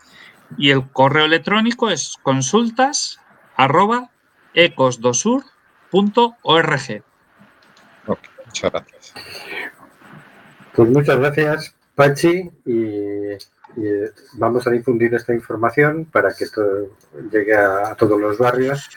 y 0.57 0.71
el 0.71 0.89
correo 0.91 1.25
electrónico 1.25 1.89
es 1.89 2.15
consultas 2.23 3.19
arroba 3.55 4.09
ecosdosur.org. 4.53 7.03
Muchas 8.45 8.71
gracias. 8.71 9.13
Pues 10.73 10.89
muchas 10.89 11.17
gracias, 11.17 11.75
Pachi, 11.95 12.49
y, 12.65 12.73
y 12.75 13.37
vamos 14.33 14.65
a 14.67 14.71
difundir 14.71 15.13
esta 15.15 15.33
información 15.33 16.05
para 16.05 16.33
que 16.33 16.47
todo 16.47 16.89
llegue 17.31 17.55
a, 17.55 17.89
a 17.91 17.95
todos 17.95 18.19
los 18.19 18.37
barrios. 18.37 18.89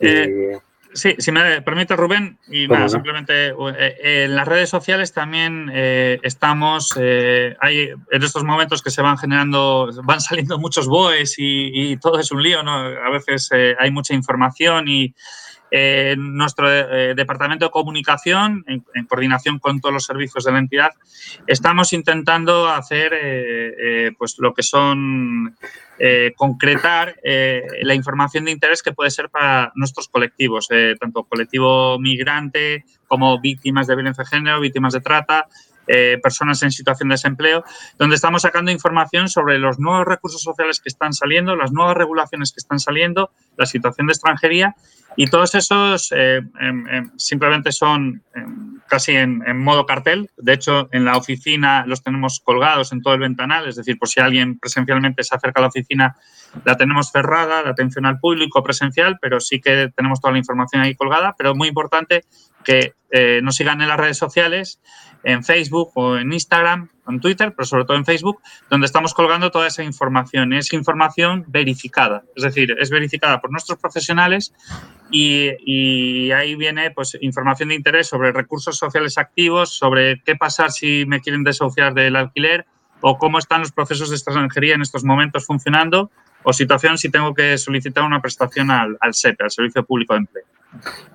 Y- 0.00 0.06
Eh, 0.08 0.60
Sí, 0.92 1.14
si 1.18 1.30
me 1.30 1.62
permite, 1.62 1.94
Rubén, 1.94 2.38
y 2.48 2.66
¿Cómo 2.66 2.78
nada, 2.78 2.88
simplemente 2.88 3.50
eh, 3.50 4.24
en 4.24 4.34
las 4.34 4.48
redes 4.48 4.68
sociales 4.68 5.12
también 5.12 5.70
eh, 5.72 6.18
estamos, 6.22 6.92
eh, 6.98 7.56
hay 7.60 7.90
en 8.10 8.22
estos 8.22 8.42
momentos 8.42 8.82
que 8.82 8.90
se 8.90 9.00
van 9.00 9.16
generando, 9.16 9.88
van 10.02 10.20
saliendo 10.20 10.58
muchos 10.58 10.88
BOEs 10.88 11.38
y, 11.38 11.92
y 11.92 11.96
todo 11.98 12.18
es 12.18 12.32
un 12.32 12.42
lío, 12.42 12.64
¿no? 12.64 12.72
A 12.72 13.10
veces 13.10 13.50
eh, 13.52 13.76
hay 13.78 13.92
mucha 13.92 14.14
información 14.14 14.88
y 14.88 15.14
eh, 15.70 16.16
nuestro 16.18 16.70
eh, 16.70 17.14
departamento 17.14 17.66
de 17.66 17.70
comunicación, 17.70 18.64
en, 18.66 19.04
coordinación 19.06 19.58
con 19.58 19.80
todos 19.80 19.92
los 19.92 20.04
servicios 20.04 20.44
de 20.44 20.52
la 20.52 20.58
entidad, 20.58 20.90
estamos 21.46 21.92
intentando 21.92 22.68
hacer 22.68 23.12
eh, 23.14 23.74
eh, 23.78 24.12
pues 24.18 24.36
lo 24.38 24.54
que 24.54 24.62
son 24.62 25.56
concretar 26.34 27.16
la 27.22 27.94
información 27.94 28.46
de 28.46 28.52
interés 28.52 28.82
que 28.82 28.92
puede 28.92 29.10
ser 29.10 29.28
para 29.28 29.70
nuestros 29.74 30.08
colectivos, 30.08 30.66
tanto 30.98 31.24
colectivo 31.24 31.98
migrante 31.98 32.86
como 33.06 33.38
víctimas 33.38 33.86
de 33.86 33.96
violencia 33.96 34.24
de 34.24 34.30
género, 34.30 34.60
víctimas 34.60 34.94
de 34.94 35.02
trata, 35.02 35.46
eh, 35.86 36.18
personas 36.22 36.62
en 36.62 36.70
situación 36.70 37.08
de 37.08 37.14
desempleo, 37.14 37.64
donde 37.98 38.16
estamos 38.16 38.42
sacando 38.42 38.70
información 38.70 39.28
sobre 39.28 39.58
los 39.58 39.78
nuevos 39.78 40.06
recursos 40.06 40.42
sociales 40.42 40.80
que 40.80 40.88
están 40.88 41.12
saliendo, 41.12 41.56
las 41.56 41.72
nuevas 41.72 41.96
regulaciones 41.96 42.52
que 42.52 42.60
están 42.60 42.78
saliendo, 42.78 43.30
la 43.56 43.66
situación 43.66 44.06
de 44.06 44.12
extranjería 44.12 44.74
y 45.16 45.26
todos 45.26 45.54
esos 45.54 46.12
eh, 46.12 46.40
em, 46.60 47.10
simplemente 47.16 47.72
son 47.72 48.22
em, 48.34 48.78
casi 48.88 49.12
en, 49.12 49.42
en 49.46 49.58
modo 49.58 49.84
cartel. 49.84 50.30
De 50.36 50.52
hecho, 50.52 50.88
en 50.92 51.04
la 51.04 51.16
oficina 51.16 51.84
los 51.86 52.02
tenemos 52.02 52.40
colgados 52.40 52.92
en 52.92 53.02
todo 53.02 53.14
el 53.14 53.20
ventanal, 53.20 53.68
es 53.68 53.76
decir, 53.76 53.98
por 53.98 54.08
si 54.08 54.20
alguien 54.20 54.58
presencialmente 54.58 55.24
se 55.24 55.34
acerca 55.34 55.60
a 55.60 55.62
la 55.62 55.68
oficina, 55.68 56.16
la 56.64 56.76
tenemos 56.76 57.10
cerrada, 57.10 57.62
la 57.62 57.70
atención 57.70 58.06
al 58.06 58.18
público 58.18 58.62
presencial, 58.62 59.18
pero 59.20 59.40
sí 59.40 59.60
que 59.60 59.90
tenemos 59.94 60.20
toda 60.20 60.32
la 60.32 60.38
información 60.38 60.82
ahí 60.82 60.94
colgada. 60.94 61.34
Pero 61.36 61.54
muy 61.54 61.68
importante 61.68 62.24
que 62.64 62.94
eh, 63.10 63.40
nos 63.42 63.56
sigan 63.56 63.80
en 63.80 63.88
las 63.88 63.98
redes 63.98 64.18
sociales, 64.18 64.80
en 65.24 65.44
Facebook 65.44 65.90
o 65.94 66.16
en 66.16 66.32
Instagram, 66.32 66.88
en 67.08 67.20
Twitter, 67.20 67.52
pero 67.54 67.66
sobre 67.66 67.84
todo 67.84 67.96
en 67.96 68.04
Facebook, 68.04 68.40
donde 68.68 68.86
estamos 68.86 69.14
colgando 69.14 69.50
toda 69.50 69.66
esa 69.66 69.82
información. 69.82 70.52
Es 70.52 70.72
información 70.72 71.44
verificada, 71.48 72.24
es 72.36 72.42
decir, 72.42 72.76
es 72.78 72.90
verificada 72.90 73.40
por 73.40 73.50
nuestros 73.50 73.78
profesionales 73.78 74.54
y, 75.10 76.30
ahí 76.30 76.54
viene 76.54 76.90
pues, 76.90 77.18
información 77.20 77.70
de 77.70 77.74
interés 77.74 78.06
sobre 78.06 78.32
recursos 78.32 78.78
sociales 78.78 79.18
activos, 79.18 79.76
sobre 79.76 80.22
qué 80.22 80.36
pasar 80.36 80.70
si 80.70 81.04
me 81.06 81.20
quieren 81.20 81.42
desahuciar 81.42 81.94
del 81.94 82.16
alquiler 82.16 82.66
o 83.00 83.18
cómo 83.18 83.38
están 83.38 83.60
los 83.60 83.72
procesos 83.72 84.10
de 84.10 84.16
extranjería 84.16 84.74
en 84.74 84.82
estos 84.82 85.04
momentos 85.04 85.46
funcionando 85.46 86.10
o 86.42 86.52
situación 86.52 86.98
si 86.98 87.10
tengo 87.10 87.34
que 87.34 87.58
solicitar 87.58 88.04
una 88.04 88.20
prestación 88.20 88.70
al, 88.70 88.96
al 89.00 89.14
SEPE, 89.14 89.44
al 89.44 89.50
Servicio 89.50 89.84
Público 89.84 90.14
de 90.14 90.20
Empleo. 90.20 90.44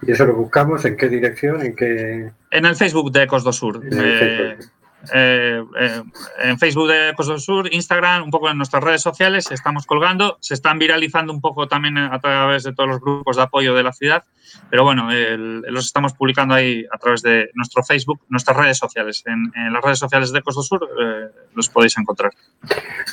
¿Y 0.02 0.12
eso 0.12 0.26
lo 0.26 0.36
buscamos 0.36 0.84
en 0.86 0.98
qué 0.98 1.08
dirección? 1.08 1.62
¿En 1.62 1.76
qué? 1.76 2.32
En 2.52 2.66
el 2.66 2.76
Facebook 2.76 3.12
de 3.12 3.24
Ecos 3.24 3.44
do 3.44 3.54
Sur. 3.54 3.82
Eh, 3.90 4.58
eh, 5.14 5.64
eh, 5.80 6.04
en 6.44 6.60
Facebook 6.60 6.88
de 6.88 7.10
Ecos 7.10 7.28
do 7.28 7.38
Sur, 7.40 7.72
Instagram, 7.74 8.24
un 8.24 8.32
poco 8.32 8.50
en 8.50 8.58
nuestras 8.58 8.84
redes 8.84 9.02
sociales, 9.02 9.50
estamos 9.52 9.86
colgando, 9.86 10.38
se 10.42 10.54
están 10.54 10.80
viralizando 10.80 11.32
un 11.34 11.42
poco 11.42 11.68
también 11.68 11.98
a 11.98 12.20
través 12.20 12.64
de 12.64 12.74
todos 12.74 12.90
los 12.90 13.00
grupos 13.02 13.36
de 13.38 13.44
apoyo 13.44 13.74
de 13.76 13.84
la 13.84 13.94
ciudad, 13.94 14.24
pero 14.70 14.84
bueno, 14.84 15.12
el- 15.12 15.62
los 15.62 15.86
estamos 15.86 16.14
publicando 16.14 16.54
ahí 16.56 16.86
a 16.92 16.98
través 16.98 17.22
de 17.22 17.50
nuestro 17.56 17.84
Facebook, 17.84 18.22
nuestras 18.30 18.56
redes 18.58 18.78
sociales. 18.78 19.24
En, 19.26 19.52
en 19.56 19.74
las 19.74 19.84
redes 19.84 20.00
sociales 20.00 20.32
de 20.32 20.40
Ecos 20.40 20.56
do 20.56 20.62
Sur 20.64 20.88
eh, 21.00 21.28
los 21.54 21.70
podéis 21.70 21.98
encontrar. 21.98 22.32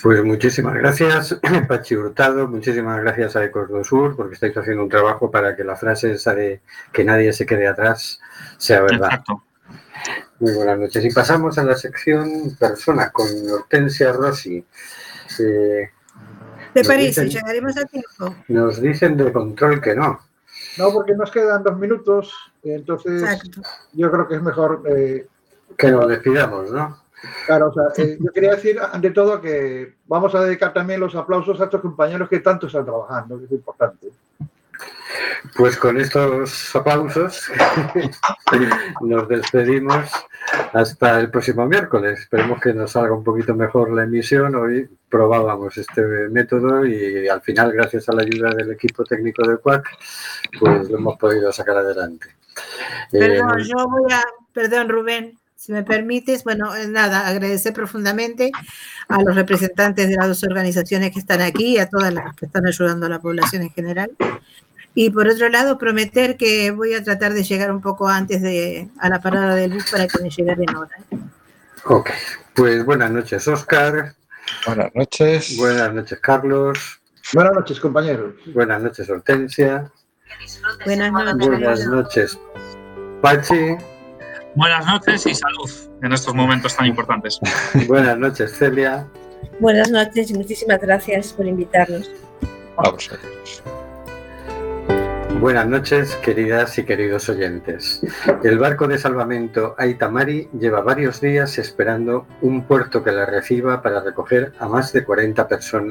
Pues 0.03 0.22
muchísimas 0.24 0.74
gracias, 0.74 1.38
Pachi 1.68 1.97
Hurtado, 1.97 2.49
muchísimas 2.49 3.01
gracias 3.01 3.36
a 3.36 3.45
Ecos 3.45 3.68
do 3.68 3.82
Sur, 3.84 4.16
porque 4.16 4.34
estáis 4.34 4.57
haciendo 4.57 4.82
un 4.82 4.88
trabajo 4.88 5.30
para 5.30 5.57
que 5.57 5.64
la 5.64 5.76
frase 5.76 6.12
esa 6.12 6.34
de 6.34 6.61
que 6.93 7.05
nadie 7.05 7.32
se 7.32 7.47
quede 7.47 7.66
atrás 7.68 8.20
sea 8.59 8.80
verdad. 8.82 9.09
Exacto. 9.11 9.43
Muy 10.43 10.55
buenas 10.55 10.76
noches. 10.76 11.05
Y 11.05 11.11
pasamos 11.11 11.57
a 11.57 11.62
la 11.62 11.76
sección 11.76 12.57
personas 12.59 13.12
con 13.12 13.26
Hortensia 13.49 14.12
Rossi. 14.12 14.57
Eh, 15.38 15.88
¿Te 16.74 16.80
Nos 16.80 16.88
parece? 16.88 17.22
dicen- 17.24 17.28
¿Llegaremos 17.28 17.76
a 17.76 17.84
tiempo? 17.84 18.34
nos 18.49 18.80
dicen 18.80 19.16
de 19.16 19.30
control 19.32 19.80
que 19.80 19.95
no. 19.95 20.18
No, 20.78 20.93
porque 20.93 21.14
nos 21.14 21.30
quedan 21.30 21.62
dos 21.62 21.78
minutos, 21.78 22.34
entonces 22.64 23.22
Exacto. 23.22 23.61
yo 23.93 24.11
creo 24.11 24.26
que 24.26 24.34
es 24.34 24.43
mejor. 24.43 24.82
eh, 24.88 25.28
Que 25.78 25.93
nos 25.93 26.09
despidamos, 26.09 26.72
¿no? 26.72 26.99
claro, 27.47 27.68
o 27.68 27.72
sea, 27.72 28.05
eh, 28.05 28.18
yo 28.20 28.32
quería 28.32 28.57
decir 28.57 28.80
ante 28.80 29.12
todo 29.12 29.40
que 29.40 29.95
vamos 30.09 30.34
a 30.34 30.43
dedicar 30.45 30.72
también 30.74 30.99
los 30.99 31.14
aplausos 31.14 31.61
a 31.61 31.64
estos 31.64 31.80
compañeros 31.80 32.28
que 32.28 32.40
tanto 32.40 32.66
están 32.66 32.84
trabajando, 32.84 33.38
que 33.38 33.45
es 33.45 33.53
importante. 33.53 34.09
Pues 35.57 35.76
con 35.76 36.01
estos 36.01 36.74
aplausos 36.74 37.51
nos 39.01 39.28
despedimos 39.28 40.11
hasta 40.72 41.20
el 41.20 41.30
próximo 41.30 41.66
miércoles. 41.66 42.20
Esperemos 42.20 42.61
que 42.61 42.72
nos 42.72 42.93
salga 42.93 43.14
un 43.14 43.24
poquito 43.24 43.55
mejor 43.55 43.93
la 43.93 44.05
emisión. 44.05 44.55
Hoy 44.55 44.89
probábamos 45.09 45.76
este 45.76 46.03
método 46.30 46.87
y 46.87 47.28
al 47.28 47.43
final, 47.43 47.72
gracias 47.72 48.09
a 48.09 48.12
la 48.12 48.22
ayuda 48.22 48.51
del 48.51 48.72
equipo 48.72 49.05
técnico 49.05 49.47
de 49.47 49.59
CUAC, 49.59 49.87
pues 50.59 50.89
lo 50.89 50.99
hemos 50.99 51.18
podido 51.18 51.53
sacar 51.53 51.76
adelante. 51.76 52.28
Eh, 53.12 53.18
Perdón, 53.18 53.59
yo 53.59 53.89
voy 53.89 54.12
a, 54.12 54.22
perdón 54.53 54.89
Rubén, 54.89 55.39
si 55.62 55.70
me 55.72 55.85
permites, 55.85 56.43
bueno, 56.45 56.74
eh, 56.74 56.89
nada, 56.89 57.28
agradecer 57.28 57.72
profundamente 57.72 58.51
a 59.09 59.22
los 59.22 59.35
representantes 59.35 60.09
de 60.09 60.16
las 60.16 60.26
dos 60.26 60.43
organizaciones 60.43 61.12
que 61.12 61.20
están 61.20 61.41
aquí 61.41 61.74
y 61.74 61.78
a 61.78 61.89
todas 61.89 62.12
las 62.12 62.35
que 62.35 62.47
están 62.47 62.66
ayudando 62.66 63.07
a 63.07 63.09
la 63.09 63.20
población 63.20 63.62
en 63.62 63.70
general. 63.70 64.11
Y 64.95 65.11
por 65.11 65.26
otro 65.28 65.49
lado, 65.49 65.78
prometer 65.78 66.36
que 66.36 66.70
voy 66.70 66.95
a 66.95 67.03
tratar 67.03 67.32
de 67.32 67.45
llegar 67.45 67.72
un 67.72 67.80
poco 67.80 68.09
antes 68.09 68.43
de 68.43 68.88
a 68.99 69.09
la 69.09 69.20
parada 69.20 69.55
del 69.55 69.72
bus 69.72 69.90
para 69.90 70.07
que 70.07 70.22
me 70.22 70.28
llegue 70.28 70.53
en 70.53 70.76
hora. 70.76 70.97
ok, 71.84 72.11
pues 72.55 72.84
buenas 72.84 73.11
noches, 73.11 73.49
Oscar. 73.49 74.14
Buenas 74.66 74.95
noches. 74.95 75.57
Buenas 75.57 75.95
noches, 75.95 76.18
Carlos. 76.20 77.01
Buenas 77.32 77.55
noches, 77.55 77.80
compañeros. 77.80 78.34
Buenas 78.53 78.82
noches, 78.82 79.09
Hortensia. 79.09 79.90
Buenas 80.84 81.12
noches. 81.12 81.49
Buenas 81.49 81.86
noches, 81.86 82.38
Pachi. 83.20 83.76
Buenas 84.55 84.84
noches 84.86 85.26
y 85.26 85.34
salud 85.34 85.70
en 86.03 86.12
estos 86.12 86.34
momentos 86.34 86.76
tan 86.76 86.86
importantes. 86.86 87.40
Buenas 87.86 88.18
noches, 88.18 88.53
Celia. 88.59 89.07
Buenas 89.61 89.90
noches 89.90 90.30
y 90.30 90.34
muchísimas 90.34 90.80
gracias 90.80 91.32
por 91.32 91.47
invitarnos. 91.47 92.11
Vamos 92.76 93.11
Buenas 95.43 95.66
noches, 95.66 96.14
queridas 96.22 96.78
y 96.78 96.84
queridos 96.84 97.28
oyentes. 97.28 98.01
El 98.45 98.61
barco 98.61 98.86
de 98.86 98.97
salvamento 98.97 99.74
Aitamari 99.76 100.49
lleva 100.57 100.82
varios 100.82 101.20
días 101.20 101.59
esperando 101.59 102.28
un 102.43 102.62
puerto 102.62 103.03
que 103.03 103.11
la 103.11 103.26
reciba 103.26 103.82
para 103.82 104.05
recoger 104.05 104.53
a 104.61 104.68
más 104.68 104.93
de 104.93 105.05
40 105.05 105.49
personas 105.49 105.82